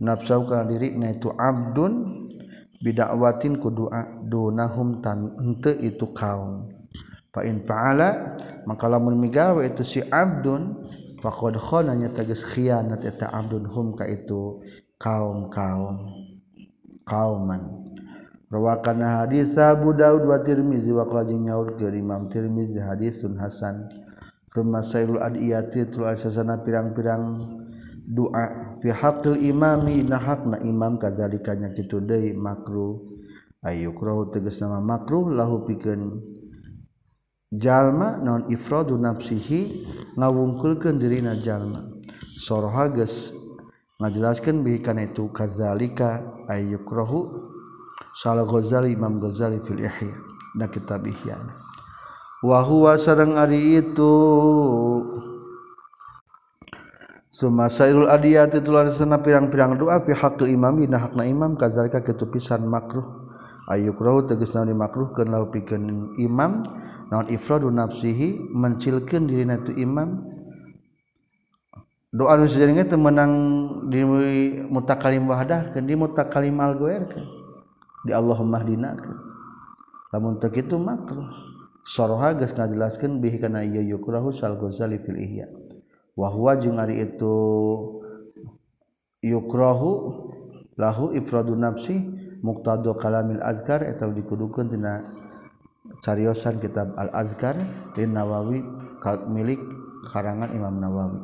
nafsu 0.00 0.44
kana 0.44 0.68
dirina 0.68 1.12
itu 1.12 1.32
abdun 1.32 2.24
bidakwatin 2.84 3.56
ku 3.56 3.72
doa 3.72 4.04
dunahum 4.24 5.00
tan 5.04 5.36
henteu 5.40 5.76
itu 5.80 6.08
kaum. 6.12 6.68
Fa 7.28 7.44
in 7.44 7.64
fa'ala 7.64 8.36
maka 8.64 8.88
lamun 8.88 9.16
migawe 9.20 9.60
itu 9.68 9.84
si 9.84 10.00
abdun 10.04 10.84
fakodkhonanya 11.22 12.14
tegas 12.14 12.42
khianat 12.46 13.04
eta 13.04 13.30
abdun 13.30 13.66
hum 13.66 13.94
ka 13.94 14.06
itu 14.06 14.62
kaum 14.98 15.50
kaum 15.50 15.96
kauman 17.06 17.84
Rawakana 18.48 19.20
hadis 19.20 19.60
Abu 19.60 19.92
Daud 19.92 20.24
wa 20.24 20.40
Tirmizi 20.40 20.88
wa 20.88 21.04
qala 21.04 21.28
jeung 21.28 21.44
nyaur 21.44 21.76
ke 21.76 21.84
Imam 21.92 22.32
Tirmizi 22.32 22.80
hadisun 22.80 23.36
hasan. 23.36 23.84
Tsumma 24.48 24.80
sailul 24.80 25.20
adiyati 25.20 25.84
tul 25.92 26.08
asasana 26.08 26.56
pirang-pirang 26.64 27.44
doa 28.08 28.80
fi 28.80 28.88
haqqil 28.88 29.36
imami 29.36 30.00
na 30.00 30.16
hakna 30.16 30.64
imam 30.64 30.96
kadzalika 30.96 31.52
nya 31.52 31.76
kitu 31.76 32.00
deui 32.00 32.32
makruh 32.32 32.96
ayyukrahu 33.60 34.32
tegas 34.32 34.56
nama 34.64 34.80
makruh 34.80 35.28
lahu 35.28 35.68
pikeun 35.68 36.24
jalma 37.52 38.20
non 38.20 38.48
ifradu 38.52 39.00
nafsihi 39.00 39.88
ngawungkulkeun 40.16 41.00
dirina 41.00 41.36
jalma. 41.40 41.88
Soroha 42.38 42.92
geus 42.92 43.32
ngajelaskeun 43.98 44.62
bihi 44.62 44.78
kana 44.84 45.08
itu 45.08 45.26
kadzalika 45.32 46.22
ayyukrahu 46.46 47.48
Sal 48.18 48.42
Ghazali 48.46 48.94
Imam 48.94 49.18
Ghazali 49.22 49.62
fil 49.62 49.78
Ihya 49.78 50.14
na 50.58 50.66
kitab 50.66 51.06
Ihya. 51.06 51.38
Wa 52.42 52.62
huwa 52.62 52.94
sareng 52.98 53.34
ari 53.34 53.82
itu. 53.82 54.14
Sumasairul 57.28 58.10
adiyat 58.10 58.56
itu 58.56 58.72
larisana 58.74 59.20
pirang-pirang 59.22 59.78
doa 59.78 60.02
fi 60.02 60.16
haqqi 60.16 60.48
imami 60.50 60.90
na 60.90 61.06
hakna 61.06 61.22
imam 61.28 61.54
kazalika 61.54 62.02
kitu 62.02 62.26
pisan 62.26 62.66
makruh 62.66 63.27
ayukrahu 63.68 64.24
tegas 64.24 64.56
naon 64.56 64.72
dimakruhkeun 64.72 65.28
lahu 65.28 65.52
pikeun 65.52 66.16
imam 66.16 66.64
naon 67.12 67.28
ifradu 67.28 67.68
nafsihi 67.68 68.50
mencilkeun 68.50 69.28
dirina 69.28 69.60
tu 69.60 69.76
imam. 69.76 70.24
Doa 72.08 72.40
nu 72.40 72.48
sajengna 72.48 72.88
teu 72.88 72.96
menang 72.96 73.32
di 73.92 74.00
mutakalim 74.64 75.28
wahdahkeun 75.28 75.84
di 75.84 75.92
mutakalim 75.92 76.56
algoerkeun 76.56 77.20
di 78.08 78.16
Allahumma 78.16 78.64
hdinakeun 78.64 79.16
lamun 80.16 80.40
teu 80.40 80.48
kitu 80.48 80.80
makruh. 80.80 81.28
Soroha 81.84 82.32
geus 82.36 82.56
ngajelaskeun 82.56 83.20
bihi 83.20 83.40
kana 83.40 83.60
ieu 83.64 83.80
yukrahu 83.80 84.32
sal 84.32 84.56
ghazali 84.56 85.00
fil 85.04 85.20
ihya. 85.20 85.52
Wa 86.16 86.32
huwa 86.32 86.56
jeung 86.56 86.80
ari 86.80 87.00
itu 87.04 87.36
yukrahu 89.20 89.92
lahu 90.76 91.12
ifradu 91.12 91.56
nafsihi 91.56 92.17
muktado 92.42 92.94
kalamil 92.94 93.42
azkar 93.42 93.82
atau 93.82 94.14
dikudukan 94.14 94.70
tina 94.70 95.02
cariosan 96.04 96.62
kitab 96.62 96.94
al 96.94 97.10
azkar 97.10 97.58
di 97.94 98.06
Nawawi 98.06 98.62
milik 99.30 99.58
karangan 100.10 100.54
Imam 100.54 100.78
Nawawi. 100.78 101.20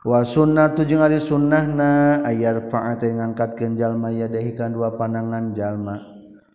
Wa 0.00 0.24
sunnatu 0.24 0.88
jeung 0.88 1.04
ari 1.04 1.20
sunnahna 1.20 2.24
ayar 2.24 2.72
fa'ata 2.72 3.04
ngangkatkeun 3.04 3.76
jalma 3.76 4.08
yadahikan 4.08 4.72
dua 4.72 4.96
panangan 4.96 5.52
jalma. 5.52 6.00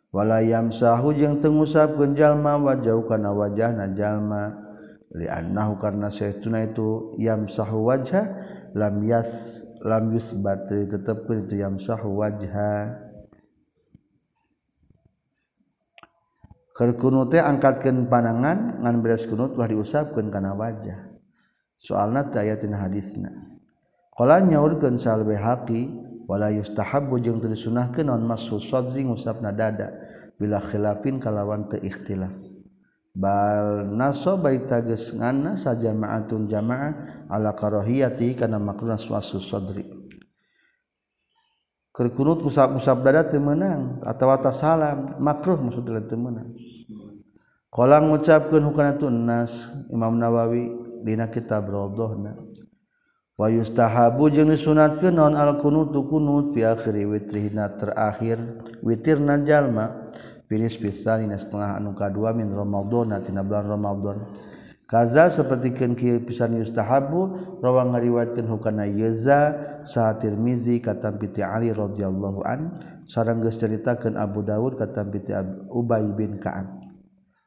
Wala 0.10 0.42
yamsahu 0.42 1.14
jeung 1.14 1.38
teu 1.46 1.54
ngusapkeun 1.54 2.18
jalma 2.18 2.58
wajau 2.58 3.06
kana 3.06 3.30
wajahna 3.30 3.94
jalma. 3.94 4.66
Li 5.14 5.30
annahu 5.30 5.78
karna 5.78 6.10
saytuna 6.10 6.66
itu 6.66 7.14
yamsahu 7.22 7.86
wajha 7.86 8.34
lam 8.74 9.06
yas 9.06 9.62
lam 9.86 10.10
yusbat 10.10 10.66
tetepkeun 10.66 11.46
itu 11.46 11.62
yamsahu 11.62 12.18
wajha. 12.18 13.05
kerkunu 16.76 17.24
teh 17.32 17.40
angkatkan 17.40 18.12
panangan 18.12 18.84
ngan 18.84 18.96
beres 19.00 19.24
kunut 19.24 19.56
ulah 19.56 19.72
diusapkan 19.72 20.28
karena 20.28 20.52
wajah. 20.52 21.16
Soalna 21.80 22.28
teh 22.28 22.44
aya 22.44 22.60
tina 22.60 22.84
hadisna. 22.84 23.32
Qala 24.12 24.44
nyaurkeun 24.44 25.00
sal 25.00 25.24
bihaqi 25.24 25.88
wala 26.28 26.52
yustahabbu 26.52 27.16
jeung 27.24 27.40
teu 27.40 27.48
disunahkeun 27.48 28.12
non 28.12 28.28
masu 28.28 28.60
sadri 28.60 29.08
ngusapna 29.08 29.56
dada 29.56 29.96
bila 30.36 30.60
khilafin 30.60 31.16
kalawan 31.24 31.72
teu 31.72 31.80
ikhtilaf. 31.80 32.36
Bal 33.16 33.88
naso 33.96 34.36
baik 34.36 34.68
tages 34.68 35.16
ngana 35.16 35.56
sa 35.56 35.80
jamaatun 35.80 36.52
jamaah 36.52 37.24
ala 37.32 37.56
karahiyati 37.56 38.36
kana 38.36 38.60
makruh 38.60 39.00
suasu 39.00 39.40
sadri. 39.40 39.88
Kerkunut 41.96 42.44
musab 42.44 42.76
musab 42.76 43.00
dada 43.08 43.24
teu 43.24 43.40
meunang 43.40 44.04
atawa 44.04 44.44
salam 44.52 45.16
makruh 45.24 45.56
maksudna 45.56 46.04
teu 46.04 46.20
meunang. 46.20 46.52
kolang 47.76 48.08
ngucapkeun 48.08 48.72
hukana 48.72 48.96
tunnas 48.96 49.68
Imam 49.92 50.16
Nawawi 50.16 50.72
dina 51.04 51.28
kitab 51.28 51.68
Rawdohna 51.68 52.40
wa 53.36 53.52
yustahabu 53.52 54.32
jeung 54.32 54.48
disunatkeun 54.48 55.20
naon 55.20 55.36
al 55.36 55.60
kunutu 55.60 56.08
kunut 56.08 56.56
fi 56.56 56.64
akhir 56.64 56.96
witrina 57.04 57.76
terakhir 57.76 58.40
witirna 58.80 59.44
jalma 59.44 60.08
finis 60.48 60.80
pisan 60.80 61.28
dina 61.28 61.36
setengah 61.36 61.76
anu 61.76 61.92
kadua 61.92 62.32
min 62.32 62.48
Ramadan 62.48 63.12
tina 63.20 63.44
bulan 63.44 63.68
Ramadan 63.68 64.24
kaza 64.88 65.28
sapertikeun 65.28 66.00
kieu 66.00 66.24
pisan 66.24 66.56
yustahabu 66.56 67.60
rawang 67.60 67.92
ngariwayatkeun 67.92 68.56
hukana 68.56 68.88
Yeza 68.88 69.52
sa 69.84 70.16
Tirmizi 70.16 70.80
katam 70.80 71.20
piti 71.20 71.44
Ali 71.44 71.76
radhiyallahu 71.76 72.40
an 72.48 72.72
sareng 73.04 73.44
geus 73.44 73.60
caritakeun 73.60 74.16
Abu 74.16 74.48
Dawud 74.48 74.80
katam 74.80 75.12
piti 75.12 75.36
Ubay 75.74 76.08
bin 76.16 76.40
Ka'ab. 76.40 76.85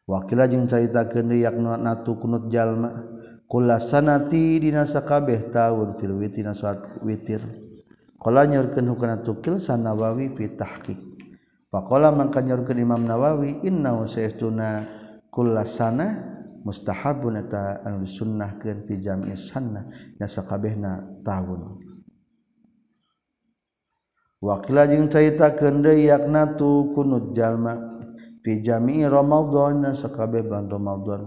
wakila 0.09 0.49
jeung 0.49 0.65
caritakeun 0.65 1.37
yakna 1.37 1.77
natu 1.77 2.17
kunut 2.17 2.49
jalma 2.49 3.05
kula 3.45 3.77
sanati 3.77 4.57
dina 4.57 4.89
sakabeh 4.89 5.53
taun 5.53 5.93
fil 6.01 6.17
witina 6.17 6.57
saat 6.57 7.05
witir 7.05 7.45
qala 8.17 8.49
nyorkeun 8.49 8.89
hukana 8.89 9.21
tukil 9.21 9.61
sanawawi 9.61 10.33
fi 10.33 10.57
tahqiq. 10.57 11.01
Faqala 11.69 12.09
mangka 12.09 12.41
nyorkeun 12.41 12.81
imam 12.81 13.05
nawawi 13.05 13.61
inna 13.69 13.93
saestuna 14.09 14.89
kula 15.29 15.69
sana 15.69 16.17
mustahabun 16.65 17.45
eta 17.45 17.85
anu 17.85 18.09
disunnahkeun 18.09 18.89
fi 18.89 18.97
jam'i 18.97 19.37
sunnah 19.37 19.85
na 20.17 20.27
sakabehna 20.27 21.21
taun. 21.21 21.77
Wakila 24.41 24.89
jeung 24.89 25.13
caritakeun 25.13 25.85
deui 25.85 26.09
yakna 26.09 26.57
tu 26.57 26.97
kunut 26.97 27.37
jalma 27.37 28.01
fi 28.45 28.63
jami'i 28.63 29.05
ramadhan 29.05 29.95
sakabeh 29.95 30.47
bulan 30.47 30.71
Romadhon 30.71 31.23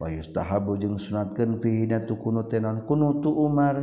wa 0.00 0.08
yustahabu 0.08 0.80
jeung 0.80 0.96
sunatkeun 0.96 1.60
fihi 1.60 1.84
tu 2.08 2.16
kunut 2.16 2.50
kunutu 2.88 3.30
Umar. 3.30 3.76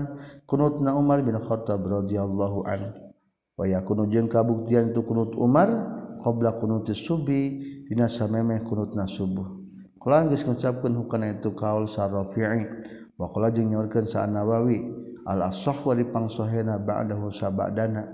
Kunutna 0.50 0.98
Umar 0.98 1.22
bin 1.22 1.38
Khattab 1.38 1.86
radhiyallahu 1.86 2.66
an. 2.66 2.98
Wa 3.54 3.66
yakunu 3.70 4.10
jeung 4.10 4.26
kabuktian 4.26 4.98
tu 4.98 5.06
kunut 5.06 5.38
Umar 5.38 5.70
qabla 6.26 6.58
kunuti 6.58 6.98
subi 6.98 7.62
dina 7.86 8.10
samemeh 8.10 8.66
kunutna 8.66 9.06
subuh. 9.06 9.62
Kula 10.02 10.26
geus 10.28 10.42
ngucapkeun 10.42 10.98
hukana 10.98 11.38
itu 11.38 11.54
kaul 11.54 11.86
sarrafi'i 11.86 12.66
wa 13.18 13.30
kula 13.30 13.54
jeung 13.54 13.70
nyaurkeun 13.70 14.10
Nawawi 14.30 14.78
al 15.28 15.54
ashah 15.54 15.78
wa 15.86 15.94
dipangsohena 15.94 16.82
ba'dahu 16.82 17.30
sabadana. 17.30 18.10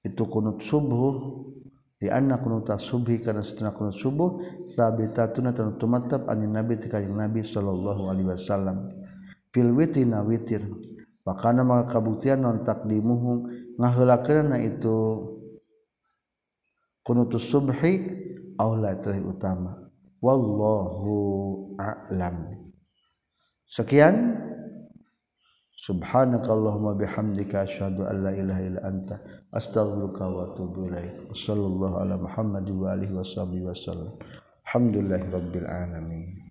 Itu 0.00 0.24
kunut 0.26 0.64
subuh. 0.64 1.52
di 2.04 2.12
anak 2.12 2.44
kunutah 2.44 2.76
subuh 2.76 3.16
karena 3.16 3.40
setuna 3.40 3.72
kunut 3.72 3.96
subuh 3.96 4.36
sabitatuna 4.68 5.56
tanutu 5.56 5.88
matab 5.88 6.28
anin 6.28 6.52
nabi 6.52 6.76
tika 6.76 7.00
yang 7.00 7.16
nabi 7.16 7.40
sallallahu 7.40 8.12
alaihi 8.12 8.28
wasallam. 8.28 8.84
Fil 9.48 9.72
witi 9.72 10.04
na 10.04 10.20
witir. 10.20 10.68
Pakana 11.24 11.64
maka 11.64 11.96
kabuktian 11.96 12.44
non 12.44 12.60
takdimuhum 12.60 13.48
ngahulakana 13.80 14.60
itu 14.60 15.24
kunutus 17.00 17.48
subhi 17.48 18.04
awla 18.60 19.00
terih 19.00 19.24
utama. 19.24 19.88
Wallahu 20.20 21.16
a'lam. 21.80 22.68
Sekian 23.64 24.44
subhanakallahumma 25.84 26.96
bihamdika 26.96 27.68
asyhadu 27.68 28.08
an 28.08 28.24
la 28.24 28.32
ilaha 28.32 28.62
illa 28.64 28.80
anta 28.88 29.20
astaghfiruka 29.52 30.24
wa 30.24 30.48
atubu 30.48 30.88
ilaik. 30.88 31.28
Sallallahu 31.36 32.00
ala 32.00 32.16
muhammad 32.16 32.64
wa 32.72 32.96
alihi 32.96 33.12
wasallam 33.12 34.16
alhamdulillahi 34.64 35.28
rabbil 35.28 35.68
alamin 35.68 36.43